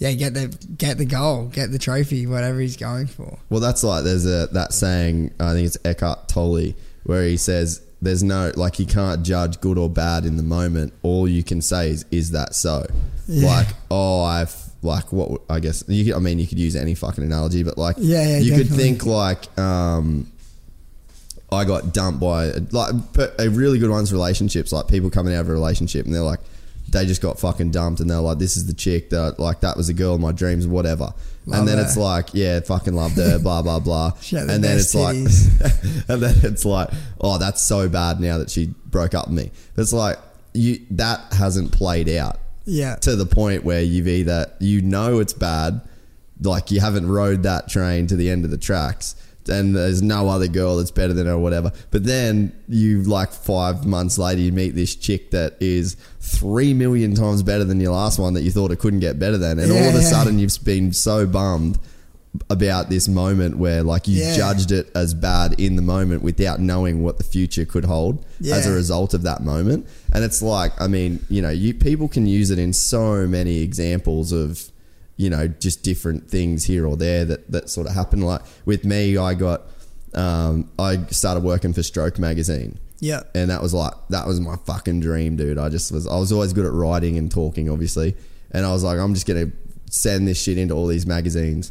[0.00, 0.46] Yeah, get the
[0.76, 3.36] get the goal, get the trophy, whatever he's going for.
[3.50, 5.34] Well, that's like there's a that saying.
[5.40, 9.76] I think it's Eckhart Tolle where he says there's no like you can't judge good
[9.76, 10.92] or bad in the moment.
[11.02, 12.86] All you can say is is that so?
[13.26, 13.48] Yeah.
[13.48, 16.94] Like oh I've like what I guess you could, I mean you could use any
[16.94, 20.30] fucking analogy, but like Yeah, yeah, you could think like um.
[21.50, 22.94] I got dumped by like
[23.38, 24.70] a really good one's relationships.
[24.70, 26.40] Like people coming out of a relationship and they're like,
[26.90, 29.76] they just got fucking dumped and they're like, this is the chick that like that
[29.76, 31.12] was the girl of my dreams, whatever.
[31.46, 31.84] Love and then her.
[31.84, 34.10] it's like, yeah, fucking loved her, blah blah blah.
[34.30, 35.16] Had the and then it's like,
[36.08, 36.90] and then it's like,
[37.20, 39.50] oh, that's so bad now that she broke up with me.
[39.76, 40.18] It's like
[40.54, 45.32] you that hasn't played out Yeah, to the point where you've either you know it's
[45.34, 45.80] bad,
[46.42, 49.14] like you haven't rode that train to the end of the tracks,
[49.48, 51.72] and there's no other girl that's better than her or whatever.
[51.90, 57.14] But then you like five months later you meet this chick that is three million
[57.14, 59.70] times better than your last one that you thought it couldn't get better than, and
[59.72, 60.10] all of a Yeah, yeah.
[60.10, 61.78] sudden you've been so bummed
[62.50, 64.36] about this moment where like you Yeah.
[64.36, 68.66] judged it as bad in the moment without knowing what the future could hold as
[68.66, 72.26] a result of that moment and it's like i mean you know you people can
[72.26, 74.70] use it in so many examples of
[75.18, 78.86] you know just different things here or there that that sort of happen like with
[78.86, 79.62] me i got
[80.14, 84.56] um, i started working for stroke magazine yeah, and that was like that was my
[84.56, 85.58] fucking dream, dude.
[85.58, 88.16] I just was I was always good at writing and talking, obviously,
[88.50, 89.52] and I was like, I'm just gonna
[89.88, 91.70] send this shit into all these magazines,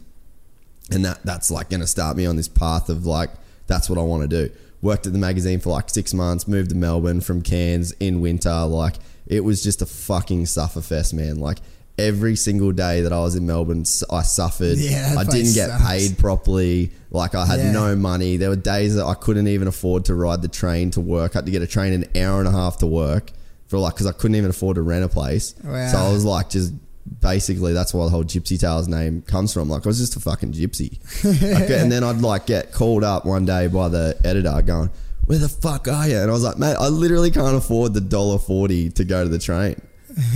[0.90, 3.32] and that that's like gonna start me on this path of like
[3.68, 4.54] that's what I want to do.
[4.82, 8.64] Worked at the magazine for like six months, moved to Melbourne from Cairns in winter.
[8.66, 8.96] Like
[9.26, 11.40] it was just a fucking suffer fest, man.
[11.40, 11.58] Like
[11.98, 14.78] every single day that I was in Melbourne, I suffered.
[14.78, 15.86] Yeah, I didn't get sucks.
[15.88, 16.92] paid properly.
[17.12, 17.72] Like I had Yeah.
[17.72, 18.38] no money.
[18.38, 21.36] There were days that I couldn't even afford to ride the train to work.
[21.36, 23.32] I had to get a train an hour and a half to work
[23.68, 25.56] for like because I couldn't even afford to rent a place.
[25.64, 25.88] Wow.
[25.92, 26.74] So I was like just
[27.22, 29.70] basically that's why the whole Gypsy Tales name comes from.
[29.70, 31.00] Like I was just a fucking gypsy,
[31.54, 34.90] Like, and then I'd like get called up one day by the editor going,
[35.26, 38.02] "Where the fuck are you?" And I was like, "Mate, I literally can't afford the
[38.02, 39.82] dollar forty to go to the train."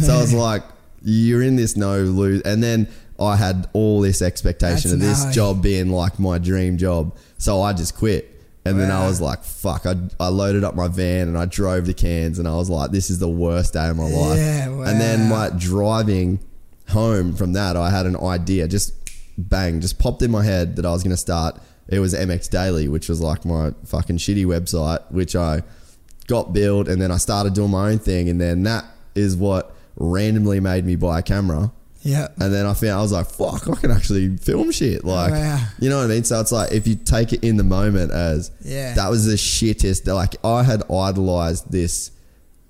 [0.03, 0.63] So I was like,
[1.03, 2.87] "You're in this no lose," and then.
[3.19, 5.35] I had all this expectation That's of this gnarly.
[5.35, 7.15] job being like my dream job.
[7.37, 8.31] So I just quit.
[8.65, 9.85] And then I was like, fuck.
[9.85, 12.89] I, I loaded up my van and I drove to Cairns and I was like,
[12.89, 14.39] this is the worst day of my life.
[14.39, 15.37] Yeah, And then wow.
[15.41, 16.39] like driving
[16.89, 18.93] home from that, I had an idea, just
[19.37, 21.59] bang, just popped in my head that I was going to start.
[21.89, 25.61] It was MX Daily, which was like my fucking shitty website, which I
[26.25, 28.29] got built and then I started doing my own thing.
[28.29, 31.71] And then that is what randomly made me buy a camera.
[32.03, 32.29] Yeah.
[32.39, 35.01] And then I found I was like, fuck, I can actually film shit.
[35.03, 35.59] Oh, like, Wow.
[35.79, 36.23] you know what I mean?
[36.23, 38.95] So it's like if you take it in the moment as Yeah.
[38.95, 40.11] that was the shittest.
[40.11, 42.09] Like I had idolized this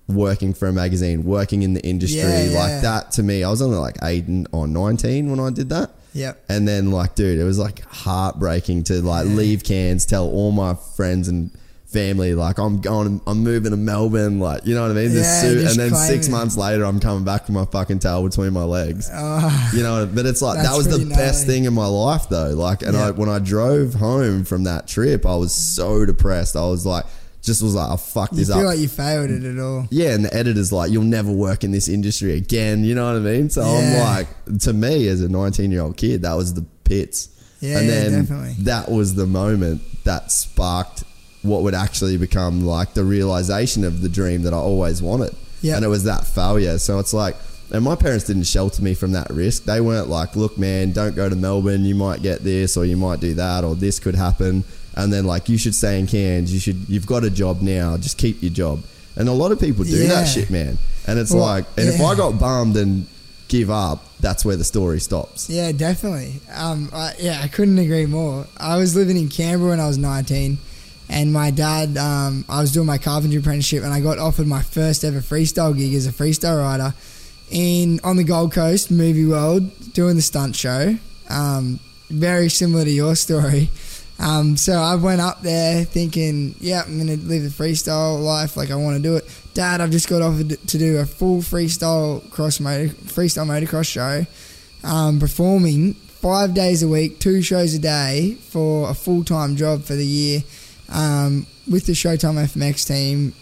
[0.09, 2.59] working for a magazine, working in the industry, Yeah, yeah.
[2.59, 3.43] like that to me.
[3.45, 5.91] I was only like eight or nineteen when I did that.
[6.13, 6.33] Yeah.
[6.49, 10.73] And then like, dude, it was like heartbreaking to like leave Cairns, tell all my
[10.97, 11.51] friends and
[11.91, 15.11] family like I'm going, I'm moving to Melbourne, like you know what I mean.
[15.11, 18.53] Yeah, suit, and then six months later, I'm coming back with my fucking tail between
[18.53, 19.09] my legs.
[19.13, 22.29] Oh, You know, but it's like that was the pretty best thing in my life
[22.29, 22.49] though.
[22.49, 26.55] Like, and I when I drove home from that trip, I was so depressed.
[26.55, 27.05] I was like,
[27.41, 28.57] just was like, I fucked this up.
[28.57, 29.87] you feel like you failed it at all.
[29.89, 32.83] yeah, and the editor's like, you'll never work in this industry again.
[32.83, 33.49] You know what I mean?
[33.49, 37.29] So I'm like, to me as a 19 year old kid, that was the pits.
[37.59, 38.55] Yeah, and yeah, then definitely.
[38.63, 41.03] that was the moment that sparked
[41.43, 45.35] what would actually become like the realization of the dream that I always wanted.
[45.61, 45.75] Yeah.
[45.75, 46.77] And it was that failure.
[46.77, 47.35] So it's like,
[47.71, 49.63] and my parents didn't shelter me from that risk.
[49.63, 51.85] They weren't like, look, man, don't go to Melbourne.
[51.85, 54.63] You might get this or you might do that or this could happen.
[54.95, 56.53] And then like, you should stay in Cairns.
[56.53, 57.95] You should, you've got a job now.
[57.97, 58.83] Just keep your job.
[59.15, 60.09] And a lot of people do Yeah.
[60.09, 60.77] that shit, man.
[61.07, 62.01] And it's Well, like, and if.
[62.01, 63.05] I got bummed and
[63.47, 65.49] give up, that's where the story stops.
[65.49, 66.39] Yeah, definitely.
[66.53, 68.47] Um, I, yeah, I couldn't agree more.
[68.57, 70.57] I was living in Canberra when I was 19,
[71.11, 74.61] and my dad, um, I was doing my carpentry apprenticeship, and I got offered my
[74.61, 76.93] first ever freestyle gig as a freestyle rider
[77.49, 80.95] in on the Gold Coast, Movie World, doing the stunt show.
[81.29, 81.79] Um,
[82.09, 83.69] very similar to your story.
[84.19, 88.71] Um, so I went up there thinking, yeah, I'm gonna live the freestyle life, like
[88.71, 89.25] I want to do it.
[89.53, 94.25] Dad, I've just got offered to do a full freestyle cross motor, freestyle motocross show,
[94.87, 99.83] um, performing five days a week, two shows a day for a full time job
[99.83, 100.43] for the year,
[100.91, 103.33] um, with the Showtime FMX team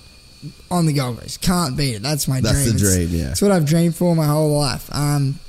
[0.72, 1.42] on the Gold Coast.
[1.42, 2.02] Can't beat it.
[2.02, 2.70] That's my That's dream.
[2.70, 3.32] the It's- dream, yeah.
[3.32, 4.90] it's what I've dreamed for my whole life.
[4.94, 5.40] Um,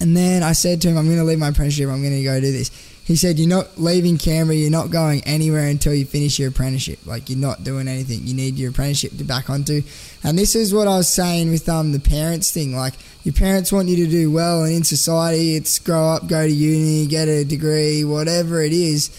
[0.00, 1.88] and then I said to him, I'm going to leave my apprenticeship.
[1.88, 2.70] I'm going to go do this.
[3.04, 4.56] He said, You're not leaving Canberra.
[4.56, 7.00] You're not going anywhere until you finish your apprenticeship.
[7.06, 8.20] Like, you're not doing anything.
[8.24, 9.82] You need your apprenticeship to back onto.
[10.22, 12.74] And this is what I was saying with um, the parents thing.
[12.76, 12.94] Like,
[13.24, 16.52] your parents want you to do well, and in society, it's grow up, go to
[16.52, 19.10] uni, get a degree, whatever it is.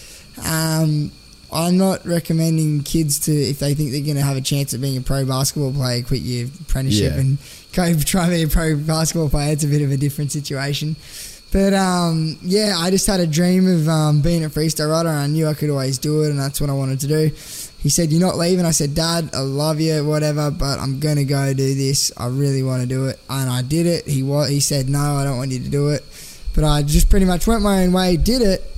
[0.42, 1.12] Um,
[1.52, 4.80] I'm not recommending kids to, if they think they're going to have a chance at
[4.80, 7.20] being a pro basketball player, quit your apprenticeship Yeah.
[7.20, 7.38] and
[7.72, 9.52] go try and be a pro basketball player.
[9.52, 10.96] It's a bit of a different situation.
[11.52, 15.18] But um, yeah, I just had a dream of um, being a freestyle rider, and
[15.18, 17.30] I knew I could always do it, and that's what I wanted to do.
[17.80, 21.24] He said, "You're not leaving." I said, "Dad, I love you, whatever, but I'm gonna
[21.24, 22.10] go do this.
[22.16, 24.08] I really want to do it," and I did it.
[24.08, 26.02] He wa- he said, "No, I don't want you to do it,"
[26.54, 28.71] but I just pretty much went my own way, did it,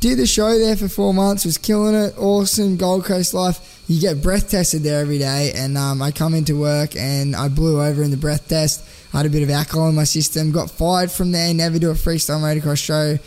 [0.00, 3.82] did the show there for four months, was killing it, awesome Gold Coast life.
[3.88, 7.48] You get breath tested there every day, and um, I come into work and I
[7.48, 8.84] blew over in the breath test.
[9.12, 11.90] I had a bit of alcohol in my system, got fired from there, never do
[11.90, 13.18] a freestyle motocross show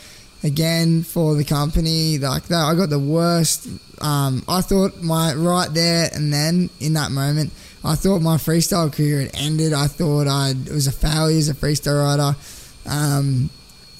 [0.44, 2.18] again for the company.
[2.20, 3.68] Like that, I got the worst.
[4.00, 7.52] Um, I thought my right there and then in that moment,
[7.84, 9.74] I thought my freestyle career had ended.
[9.74, 12.38] I thought I was a failure as a freestyle rider.
[12.86, 13.50] Um,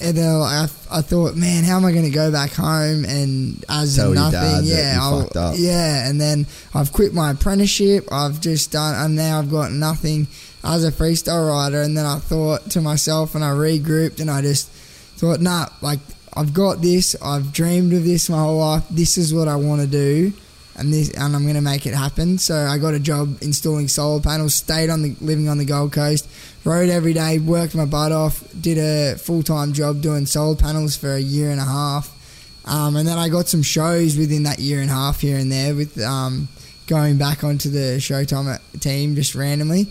[0.02, 3.64] and then I, I thought, man, how am I going to go back home and
[3.70, 4.66] as Tell nothing?
[4.66, 5.56] yeah, you I'll- fucked up.
[5.58, 6.08] yeah.
[6.10, 8.08] And then I've quit my apprenticeship.
[8.12, 10.28] I've just done, and now I've got nothing
[10.64, 11.82] as a freestyle rider.
[11.82, 14.70] And then I thought to myself, and I regrouped, and I just
[15.18, 16.00] thought, nah, like
[16.36, 17.16] I've got this.
[17.22, 18.84] I've dreamed of this my whole life.
[18.90, 20.34] This is what I want to do,
[20.76, 22.38] and this, and I'm gonna make it happen.
[22.38, 24.56] So I got a job installing solar panels.
[24.56, 26.28] Stayed on the living on the Gold Coast.
[26.64, 27.40] Rode every day.
[27.40, 28.44] Worked my butt off.
[28.60, 32.18] Did a full time job doing solar panels for a year and a half.
[32.66, 35.52] Um, and then I got some shows within that year and a half here and
[35.52, 36.48] there with um,
[36.88, 39.88] going back onto the Showtime team just randomly.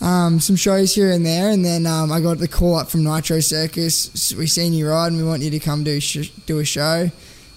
[0.00, 3.04] Um, some shows here and there, and then um, I got the call up from
[3.04, 4.34] Nitro Circus.
[4.34, 7.10] We seen you ride, and we want you to come do sh- do a show.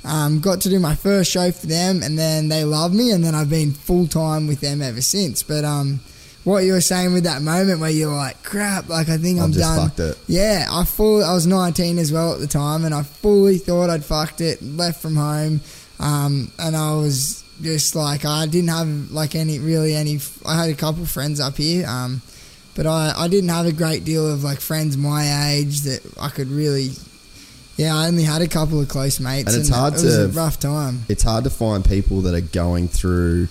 [0.05, 3.23] Um, got to do my first show for them, and then they loved me, and
[3.23, 5.43] then I've been full time with them ever since.
[5.43, 5.99] But um,
[6.47, 9.51] what you were saying with that moment where you're like, crap, like I think I'm
[9.51, 9.89] just done.
[10.27, 11.21] Yeah, I full.
[11.21, 14.61] I was 19 as well at the time, and I fully thought I'd fucked it.
[14.61, 15.59] Left from home,
[15.99, 20.19] um, and I was just like, I didn't have like any really any.
[20.45, 22.21] I had a couple friends up here, um,
[22.75, 26.29] but I I didn't have a great deal of like friends my age that I
[26.29, 26.91] could really.
[27.77, 30.27] Yeah, I only had a couple of close mates, And it's hard it was a
[30.27, 31.03] to- rough time.
[31.09, 33.47] It's hard to find people that are going through,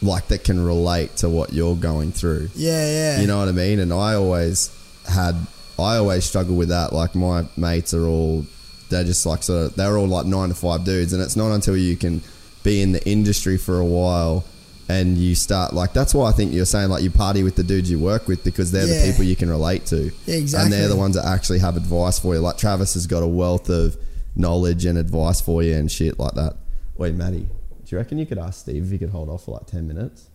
[0.00, 2.50] like that can relate to what you're going through.
[2.54, 3.20] Yeah, yeah.
[3.20, 3.80] You know what I mean?
[3.80, 4.70] And I always
[5.08, 5.34] had,
[5.78, 6.92] I always struggle with that.
[6.92, 8.46] Like my mates are all,
[8.90, 11.50] they're just like sort of, they're all like nine to five dudes, and it's not
[11.52, 12.22] until you can
[12.62, 14.44] be in the industry for a while
[14.88, 17.62] and you start like that's why I think you're saying like you party with the
[17.62, 19.02] dudes you work with because they're Yeah.
[19.06, 20.10] the people you can relate to.
[20.26, 22.40] Yeah, And they're the ones that actually have advice for you.
[22.40, 23.96] Like Travis has got a wealth of
[24.34, 26.56] knowledge and advice for you and shit like that.
[26.96, 27.48] Wait, Maddie, do
[27.86, 30.26] you reckon you could ask Steve if he could hold off for like ten minutes?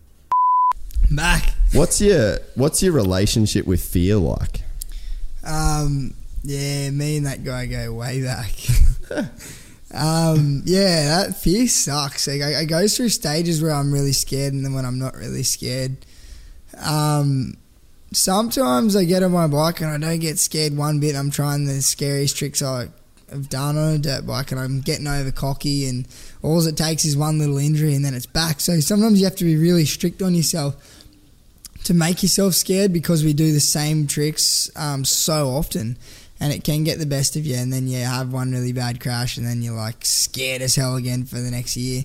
[1.10, 1.52] Mac.
[1.72, 4.62] What's your What's your relationship with fear like?
[5.44, 8.52] Um, yeah, me and that guy go way back.
[9.94, 12.26] um, yeah, that fear sucks.
[12.26, 15.14] Like, I, I go through stages where I'm really scared and then when I'm not
[15.14, 15.96] really scared.
[16.78, 17.56] Um,
[18.12, 21.14] sometimes I get on my bike and I don't get scared one bit.
[21.14, 22.88] I'm trying the scariest tricks I
[23.30, 26.06] have done on a dirt bike and I'm getting over cocky and
[26.42, 28.60] all it takes is one little injury and then it's back.
[28.60, 30.76] So sometimes you have to be really strict on yourself
[31.84, 35.96] to make yourself scared because we do the same tricks um, so often
[36.40, 39.00] and it can get the best of you and then you have one really bad
[39.00, 42.04] crash and then you're like scared as hell again for the next year.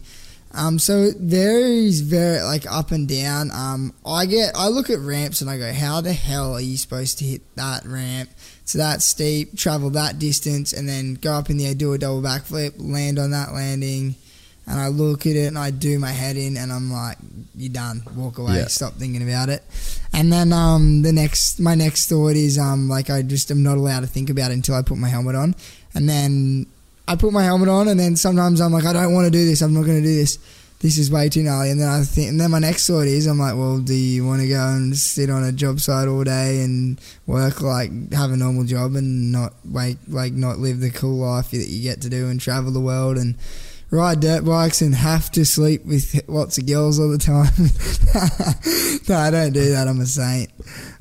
[0.51, 3.51] Um, so it varies very like up and down.
[3.51, 6.77] Um, i get i look at ramps and i go how the hell are you
[6.77, 8.29] supposed to hit that ramp
[8.61, 11.97] it's that steep travel that distance and then go up in the air do a
[11.97, 14.15] double backflip land on that landing
[14.69, 17.17] and I look at it and I do my head in and I'm like,
[17.55, 18.03] you're done.
[18.15, 18.57] Walk away.
[18.57, 18.67] Yeah.
[18.67, 19.63] Stop thinking about it.
[20.13, 23.79] And then um, the next, my next thought is um, like I just am not
[23.79, 25.55] allowed to think about it until I put my helmet on.
[25.95, 26.67] And then
[27.07, 29.43] I put my helmet on and then sometimes I'm like, I don't want to do
[29.43, 29.63] this.
[29.63, 30.37] I'm not going to do this.
[30.81, 31.71] This is way too gnarly.
[31.71, 34.25] And then I think, and then my next thought is, I'm like, well, do you
[34.25, 38.31] want to go and sit on a job site all day and work like have
[38.31, 42.01] a normal job and not wake like not live the cool life that you get
[42.01, 43.35] to do and travel the world and
[43.91, 47.51] ride dirt bikes and have to sleep with lots of girls all the time.
[49.09, 49.87] no, I don't do that.
[49.87, 50.51] I'm a saint.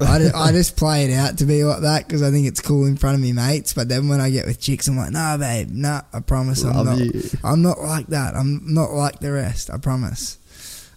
[0.01, 2.61] I just, I just play it out to be like that because I think it's
[2.61, 3.75] cool in front of me mates.
[3.75, 6.85] But then when I get with chicks, I'm like, nah, babe, nah, I promise I'm
[6.85, 6.99] not.
[6.99, 7.23] you.
[7.45, 8.35] I'm not like that.
[8.35, 9.71] I'm not like the rest.
[9.71, 10.39] I promise.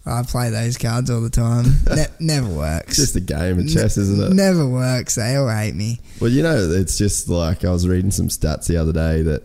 [0.03, 1.65] I play those cards all the time.
[1.95, 2.95] Ne- never works.
[2.95, 4.33] Just a game of chess, isn't it?
[4.33, 5.13] Never works.
[5.15, 5.99] They all hate me.
[6.19, 9.43] Well, you know, it's just like I was reading some stats the other day that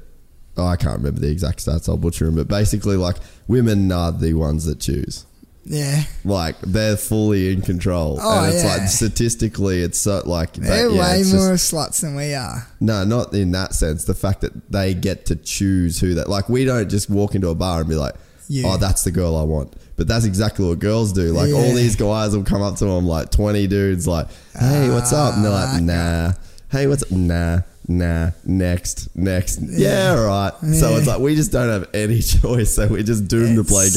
[0.57, 1.89] oh, I can't remember the exact stats.
[1.89, 3.17] I'll butcher them, but basically, like
[3.49, 5.27] women are the ones that choose.
[5.69, 6.05] Yeah.
[6.25, 8.77] Like they're fully in control, Oh, and it's yeah.
[8.77, 12.69] like statistically, it's so like They're yeah, way more just- sluts than we are.
[12.81, 14.05] no, not in that sense.
[14.05, 17.49] The fact that they get to choose who that like we don't just walk into
[17.49, 18.15] a bar and be like,
[18.49, 18.69] Yeah.
[18.69, 19.73] oh, that's the girl I want.
[19.97, 21.33] But that's exactly what girls do.
[21.33, 25.13] Like all these guys will come up to them, like twenty dudes, like, hey, what's
[25.13, 25.35] up?
[25.35, 26.33] And they're Ah, like, nah.
[26.71, 27.11] Hey, what's up?
[27.11, 28.31] Nah, nah.
[28.45, 29.61] Next, next.
[29.63, 30.53] Yeah, all right.
[30.75, 30.99] So Yeah.
[30.99, 32.75] it's like we just don't have any choice.
[32.75, 33.95] So we're just doomed to It play games.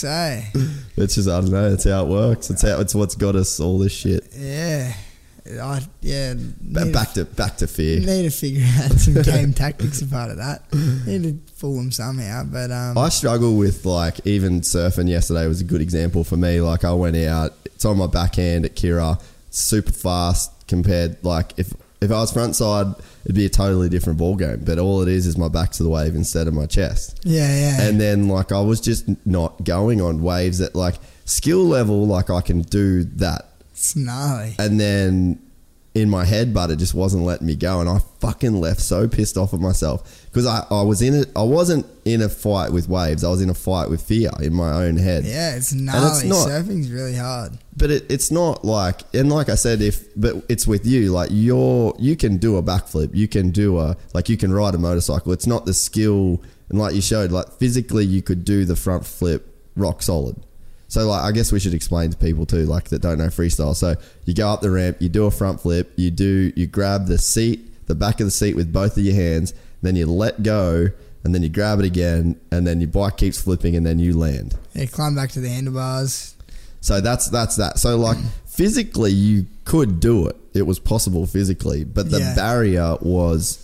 [0.00, 0.42] Sucks, eh?
[0.96, 1.72] It's just I don't know.
[1.72, 2.50] It's how it works.
[2.50, 4.28] It's how it's what's got us all this shit.
[4.36, 4.92] Yeah.
[5.60, 6.34] I, yeah.
[6.36, 7.98] Ba- back to back to fear.
[8.06, 10.62] Need to figure out some game tactics as part of that.
[11.06, 12.44] Need to fool them somehow.
[12.44, 16.60] But um, I struggle with like even surfing yesterday was a good example for me.
[16.60, 19.18] Like I went out, it's on my backhand at Kirra,
[19.50, 22.94] super fast compared like if if I was front side,
[23.24, 24.62] it'd be a totally different ball game.
[24.64, 27.20] But all it is is my back to the wave instead of my chest.
[27.24, 27.82] yeah, yeah.
[27.82, 32.30] And then like I was just not going on waves that like skill level, like
[32.30, 33.48] I can do that.
[33.70, 34.54] it's gnarly.
[34.58, 35.40] And then
[35.94, 37.80] in my head, but it just wasn't letting me go.
[37.80, 41.28] And I fucking left so pissed off at myself because I, I was in it.
[41.36, 43.22] I wasn't in a fight with waves.
[43.22, 45.24] I was in a fight with fear in my own head.
[45.24, 46.26] Yeah, it's gnarly.
[46.28, 47.58] not- Surfing's really hard.
[47.76, 51.12] But it, it's not like, and like I said, if but it's with you.
[51.12, 53.14] Like you're, you can do a backflip.
[53.14, 55.32] You can do a like you can ride a motorcycle.
[55.32, 59.04] It's not the skill, and like you showed, like physically you could do the front
[59.04, 59.46] flip
[59.76, 60.36] rock solid.
[60.88, 63.74] So like I guess we should explain to people too, like that don't know freestyle.
[63.76, 67.06] So you go up the ramp, you do a front flip, you do you grab
[67.06, 70.42] the seat, the back of the seat with both of your hands, then you let
[70.42, 70.88] go,
[71.24, 74.16] and then you grab it again, and then your bike keeps flipping, and then you
[74.16, 74.56] land.
[74.74, 76.34] Yeah, climb back to the handlebars.
[76.80, 77.78] So that's that's that.
[77.78, 80.36] So like physically you could do it.
[80.52, 82.34] It was possible physically, but the Yeah.
[82.34, 83.58] barrier was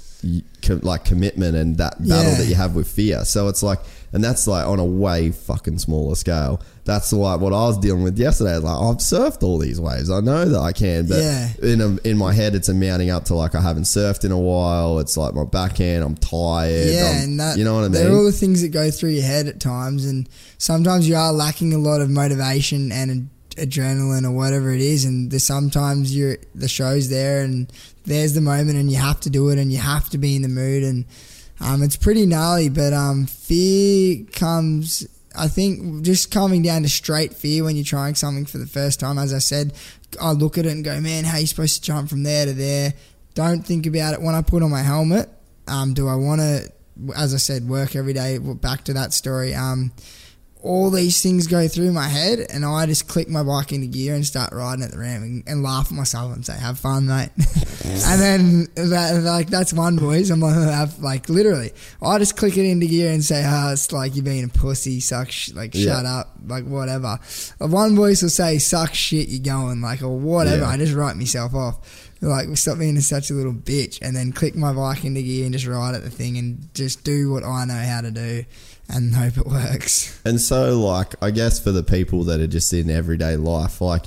[0.82, 2.38] like commitment and that battle Yeah.
[2.38, 3.24] that you have with fear.
[3.24, 3.78] So it's like,
[4.12, 6.60] and that's like on a way fucking smaller scale.
[6.84, 8.56] That's like what I was dealing with yesterday.
[8.56, 10.10] Like I've surfed all these waves.
[10.10, 11.48] I know that I can, but Yeah.
[11.62, 14.38] in a, in my head, it's amounting up to like I haven't surfed in a
[14.38, 14.98] while.
[14.98, 16.02] It's like my backhand.
[16.04, 16.88] I'm tired.
[16.88, 17.92] Yeah, I'm- and that you know what I mean.
[17.92, 20.28] They're all the things that go through your head at times, and
[20.58, 25.30] sometimes you are lacking a lot of motivation and adrenaline or whatever it is, and
[25.30, 27.70] there's sometimes you're the show's there and
[28.08, 30.42] there's the moment, and you have to do it, and you have to be in
[30.42, 31.04] the mood, and
[31.60, 32.68] um, it's pretty gnarly.
[32.68, 35.06] But um, fear comes.
[35.36, 38.98] I think just coming down to straight fear when you're trying something for the first
[38.98, 39.18] time.
[39.18, 39.74] As I said,
[40.20, 42.46] I look at it and go, "Man, how are you supposed to jump from there
[42.46, 42.94] to there?"
[43.34, 45.28] Don't think about it when I put on my helmet.
[45.68, 46.72] Um, do I want to,
[47.16, 48.38] as I said, work every day?
[48.38, 49.54] Back to that story.
[50.60, 54.14] All these things go through my head, and I just click my bike into gear
[54.14, 57.06] and start riding at the ramp and, and laugh at myself and say, "Have fun,
[57.06, 57.30] mate."
[57.84, 60.30] and then that, like that's one voice.
[60.30, 61.70] I'm like, have, like literally,
[62.02, 64.98] I just click it into gear and say, "Oh, it's like you're being a pussy,
[65.00, 65.94] suck, sh- like Yeah.
[65.94, 67.20] shut up, like whatever."
[67.58, 70.62] One voice will say, "Suck shit, you're going," like or whatever.
[70.62, 70.68] Yeah.
[70.70, 71.78] I just write myself off.
[72.20, 75.52] Like stop being such a little bitch, and then click my bike into gear and
[75.52, 78.44] just ride at the thing and just do what I know how to do,
[78.88, 80.20] and hope it works.
[80.24, 84.04] And so, like, I guess for the people that are just in everyday life, like,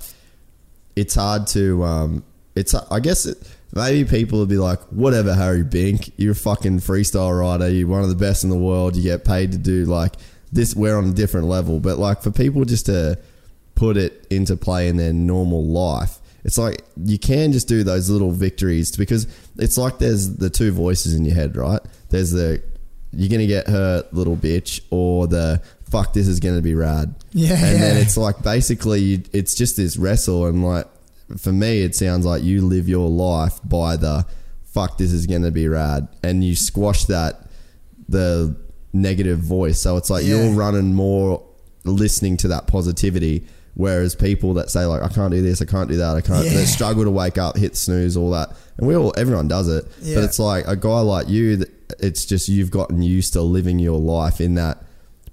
[0.95, 2.23] it's hard to, um,
[2.55, 3.37] it's, I guess, it,
[3.73, 8.03] maybe people would be like, whatever, Harry Bink, you're a fucking freestyle rider, you're one
[8.03, 10.15] of the best in the world, you get paid to do, like,
[10.51, 11.79] this, we're on a different level.
[11.79, 13.19] But, like, for people just to
[13.75, 18.09] put it into play in their normal life, it's like you can just do those
[18.09, 19.27] little victories because
[19.57, 21.79] it's like there's the two voices in your head, right?
[22.09, 22.63] There's the
[23.13, 27.13] you're gonna get hurt, little bitch, or the fuck this is gonna be rad.
[27.33, 30.85] Yeah, and then it's like basically you, it's just this wrestle, and like
[31.37, 34.25] for me, it sounds like you live your life by the
[34.65, 37.47] fuck this is gonna be rad, and you squash that
[38.09, 38.55] the
[38.93, 39.79] negative voice.
[39.79, 40.43] So it's like Yeah.
[40.43, 41.41] you're running more
[41.85, 43.45] listening to that positivity.
[43.73, 46.45] Whereas people that say like I can't do this, I can't do that, I can't,
[46.45, 46.55] Yeah.
[46.55, 49.85] that struggle to wake up, hit snooze, all that, and we all everyone does it.
[50.01, 50.15] Yeah.
[50.15, 53.79] But it's like a guy like you, that it's just you've gotten used to living
[53.79, 54.83] your life in that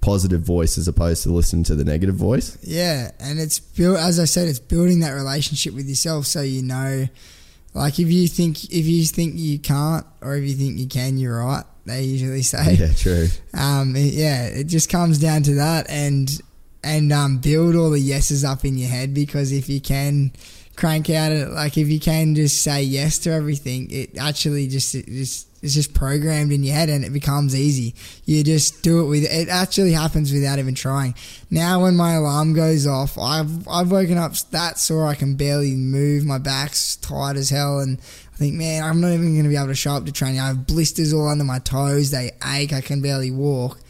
[0.00, 2.56] positive voice as opposed to listening to the negative voice.
[2.62, 6.62] Yeah, and it's built as I said, it's building that relationship with yourself so you
[6.62, 7.08] know
[7.74, 11.18] like if you think if you think you can't or if you think you can,
[11.18, 11.64] you're right.
[11.86, 12.74] They usually say.
[12.78, 13.28] Yeah, true.
[13.54, 16.30] Um yeah, it just comes down to that and
[16.82, 20.32] and um build all the yeses up in your head because if you can
[20.76, 24.94] crank out it like if you can just say yes to everything, it actually just
[24.94, 27.94] it just it's just programmed in your head and it becomes easy.
[28.24, 31.14] You just do it with it actually happens without even trying.
[31.50, 35.74] Now when my alarm goes off, I've I've woken up that sore I can barely
[35.74, 36.24] move.
[36.24, 37.98] My back's tight as hell and
[38.34, 40.38] I think, man, I'm not even going to be able to show up to training.
[40.38, 42.12] I have blisters all under my toes.
[42.12, 42.72] They ache.
[42.72, 43.80] I can barely walk.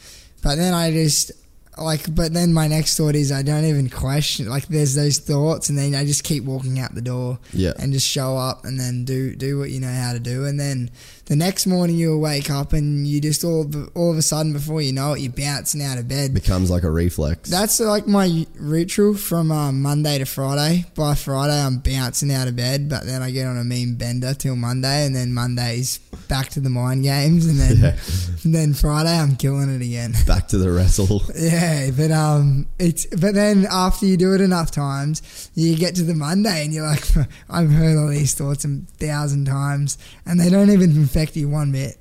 [0.43, 1.33] But then I just
[1.77, 4.49] like, but then my next thought is I don't even question.
[4.49, 7.73] Like, there's those thoughts, and then I just keep walking out the door, Yeah.
[7.79, 10.59] and just show up, and then do do what you know how to do, and
[10.59, 10.91] then
[11.29, 14.53] the next morning you'll wake up, and you just all of- all of a sudden
[14.53, 16.35] before you know it, you're bouncing out of bed.
[16.35, 17.49] Becomes like a reflex.
[17.49, 20.87] That's like my ritual from um, Monday to Friday.
[20.95, 24.35] By Friday, I'm bouncing out of bed, but then I get on a mean bender
[24.35, 25.99] till Monday, and then Monday's
[26.29, 27.97] back to the mind games, and then Yeah.
[28.45, 30.15] and then Friday I'm killing it again.
[30.27, 31.23] Back to the wrestle.
[31.35, 36.03] Yeah, but um, it's but then after you do it enough times, you get to
[36.05, 37.05] the Monday, and you're like,
[37.51, 41.73] I've heard all these thoughts a thousand times, and they don't even affect you one
[41.73, 41.99] bit.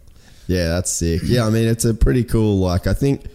[0.47, 1.21] Yeah, that's sick.
[1.25, 2.59] Yeah, I mean, it's a pretty cool.
[2.59, 3.25] Like, I think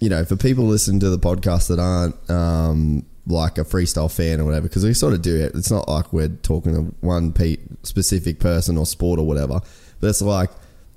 [0.00, 4.38] you know, for people listening to the podcast that aren't um, like a freestyle fan
[4.38, 5.54] or whatever, because we sort of do it.
[5.54, 9.60] It's not like we're talking to one pe- specific person or sport or whatever.
[10.00, 10.50] But it's like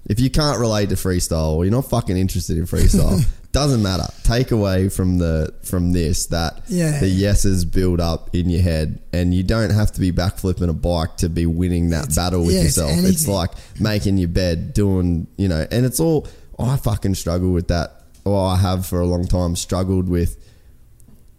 [0.07, 3.25] if you can't relate to freestyle or you're not fucking interested in freestyle,
[3.57, 4.05] doesn't matter.
[4.23, 6.99] Take away from the from this that Yeah.
[6.99, 10.73] the yeses build up in your head, and you don't have to be backflipping a
[10.73, 12.91] bike to be winning that battle with yeah, yourself.
[12.91, 13.33] It's anything.
[13.33, 16.27] like making your bed, doing, you know, and it's all,
[16.59, 18.03] I fucking struggle with that.
[18.25, 20.37] Or I have for a long time struggled with,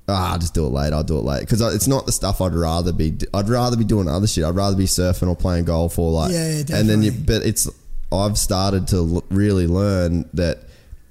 [0.09, 0.93] ah, I'll just do it late.
[0.93, 3.85] I'll do it late Because it's not the stuff I'd rather be, I'd rather be
[3.85, 4.43] doing other shit.
[4.45, 7.39] I'd rather be surfing or playing golf or like, Yeah, yeah, and then you, definitely.
[7.41, 7.69] but it's,
[8.11, 10.61] I've started to l- really learn that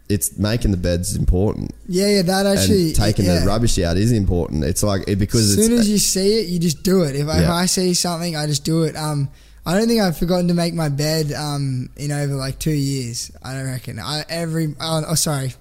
[0.09, 1.71] it's making the beds important.
[1.87, 3.39] Yeah, yeah, that actually and taking yeah.
[3.39, 4.63] the rubbish out is important.
[4.63, 7.15] It's like, it, because As soon as you see it, you just do it.
[7.15, 8.95] If, I if I see something, I just do it.
[8.95, 9.29] Um,
[9.65, 13.31] I don't think I've forgotten to make my bed um, in over like two years.
[13.43, 13.99] I don't reckon.
[13.99, 15.53] I every oh, oh sorry,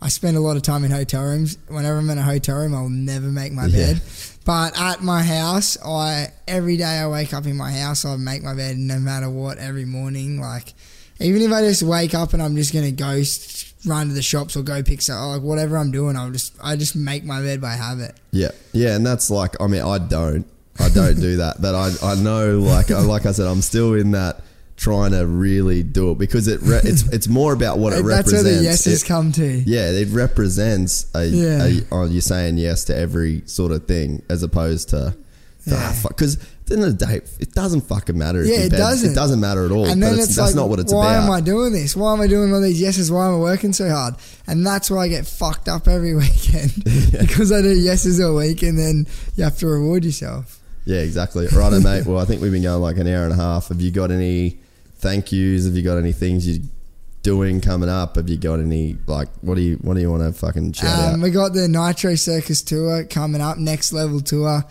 [0.00, 1.58] I spend a lot of time in hotel rooms.
[1.66, 3.94] Whenever I'm in a hotel room, I'll never make my Yeah.
[3.94, 4.02] bed.
[4.44, 8.44] But at my house, I every day I wake up in my house, I make
[8.44, 10.40] my bed no matter what every morning.
[10.40, 10.72] Like,
[11.18, 13.24] even if I just wake up and I'm just gonna go
[13.86, 16.76] run to the shops or go pick some like whatever I'm doing, I'll just I
[16.76, 18.14] just make my bed by habit.
[18.30, 20.46] Yeah, yeah, and that's like I mean I don't
[20.78, 23.94] I don't do that, but I I know like I- like I said I'm still
[23.94, 24.42] in that
[24.76, 28.32] trying to really do it because it re- it's it's more about what it That's
[28.32, 28.58] where represents.
[28.60, 29.44] the yeses It- come to.
[29.46, 31.64] yeah, it represents a, Yeah.
[31.66, 35.14] a oh you're saying yes to every sort of thing as opposed to
[35.64, 38.42] because ah, at the end of the day it doesn't fucking matter.
[38.44, 39.10] Yeah, it doesn't.
[39.12, 39.86] It doesn't matter at all.
[39.86, 41.24] And then it's, it's, that's like, not what it's why about.
[41.24, 41.94] am I doing this?
[41.94, 43.10] Why am I doing all these yeses?
[43.12, 44.14] Why am I working so hard?
[44.46, 46.72] And that's why I get fucked up every weekend
[47.20, 49.06] because I do yeses all week, and then
[49.36, 50.58] you have to reward yourself.
[50.86, 51.46] Yeah, exactly.
[51.46, 52.06] Righto, mate.
[52.06, 53.68] Well, I think we've been going like an hour and a half.
[53.68, 54.58] Have you got any
[54.96, 55.66] thank yous?
[55.66, 56.64] Have you got any things you're
[57.22, 58.16] doing coming up?
[58.16, 60.98] Have you got any like what do you what do you want to fucking shout
[60.98, 61.22] Um, out?
[61.22, 64.64] we got the Nitro Circus tour coming up, next level tour.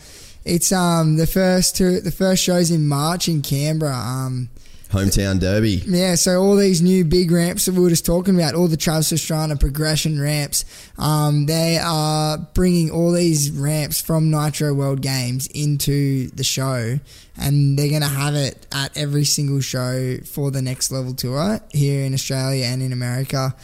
[0.49, 3.95] It's um the first tour, the first shows in March in Canberra.
[3.95, 4.49] Um,
[4.89, 5.83] Hometown Derby.
[5.85, 8.75] Yeah, so all these new big ramps that we were just talking about, all the
[8.75, 10.65] Travis Pastrana progression ramps,
[10.97, 16.97] um, they are bringing all these ramps from Nitro World Games into the show,
[17.37, 21.59] and they're going to have it at every single show for the next level tour
[21.71, 23.55] here in Australia and in America.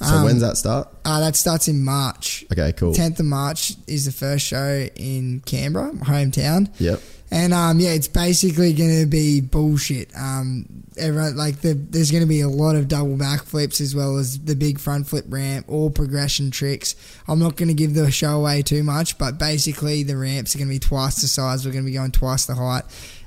[0.00, 0.88] So Um, when's that start?
[1.04, 2.44] Uh, that starts in March.
[2.52, 2.94] Okay, cool.
[2.94, 6.68] 10th of March is the first show in Canberra, my hometown.
[6.78, 7.00] Yep.
[7.32, 10.10] And um, yeah, it's basically going to be bullshit.
[10.16, 10.66] Um,
[10.98, 14.38] everyone like the, there's going to be a lot of double backflips as well as
[14.40, 16.96] the big front flip ramp, all progression tricks.
[17.28, 20.58] I'm not going to give the show away too much, but basically the ramps are
[20.58, 21.64] going to be twice the size.
[21.64, 22.82] We're going to be going twice the height,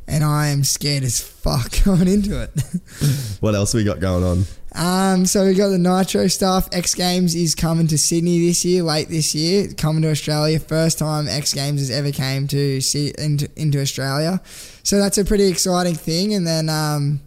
[0.08, 2.52] and I am scared as fuck going into it.
[3.40, 4.46] What else we got going on?
[4.74, 6.70] Um, so we got the Nitro stuff.
[6.72, 10.60] X Games is coming to Sydney this year, late this year, coming to Australia.
[10.60, 14.42] First time X Games has ever came to see into, into Australia.
[14.84, 16.34] So that's a pretty exciting thing.
[16.34, 17.20] And then, um,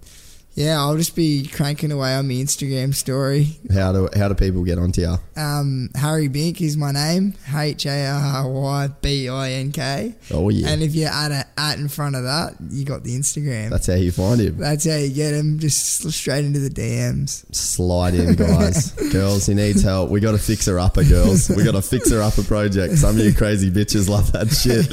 [0.56, 3.48] yeah, I'll just be cranking away on my Instagram story.
[3.72, 5.16] How do how do people get onto you?
[5.36, 7.34] Um, Harry Bink is my name.
[7.54, 10.14] H A R Y B I N K.
[10.32, 13.14] Oh yeah, And if you add an at in front of that, you got the
[13.14, 13.68] Instagram.
[13.68, 14.56] that's how you find him.
[14.56, 15.58] That's how you get him.
[15.58, 17.44] Just straight into the DMs.
[17.54, 18.92] Slide in, guys.
[19.12, 20.10] girls, he needs help.
[20.10, 21.50] We got to fix her up, girls.
[21.50, 22.96] We got to fix her up a project.
[22.96, 24.86] Some of you crazy bitches love that shit.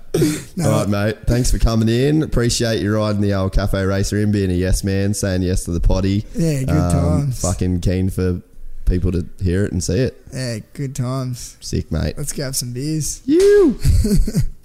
[0.64, 1.18] All right, mate.
[1.26, 2.22] Thanks for coming in.
[2.22, 5.70] Appreciate you riding the old cafe racer in, being a yes man, saying yes to
[5.70, 6.24] the potty.
[6.34, 7.42] Yeah, good um, times.
[7.42, 8.42] Fucking keen for
[8.86, 10.20] people to hear it and see it.
[10.32, 11.56] Yeah, good times.
[11.60, 12.14] Sick, mate.
[12.16, 13.22] Let's go have some beers.
[13.26, 13.78] You.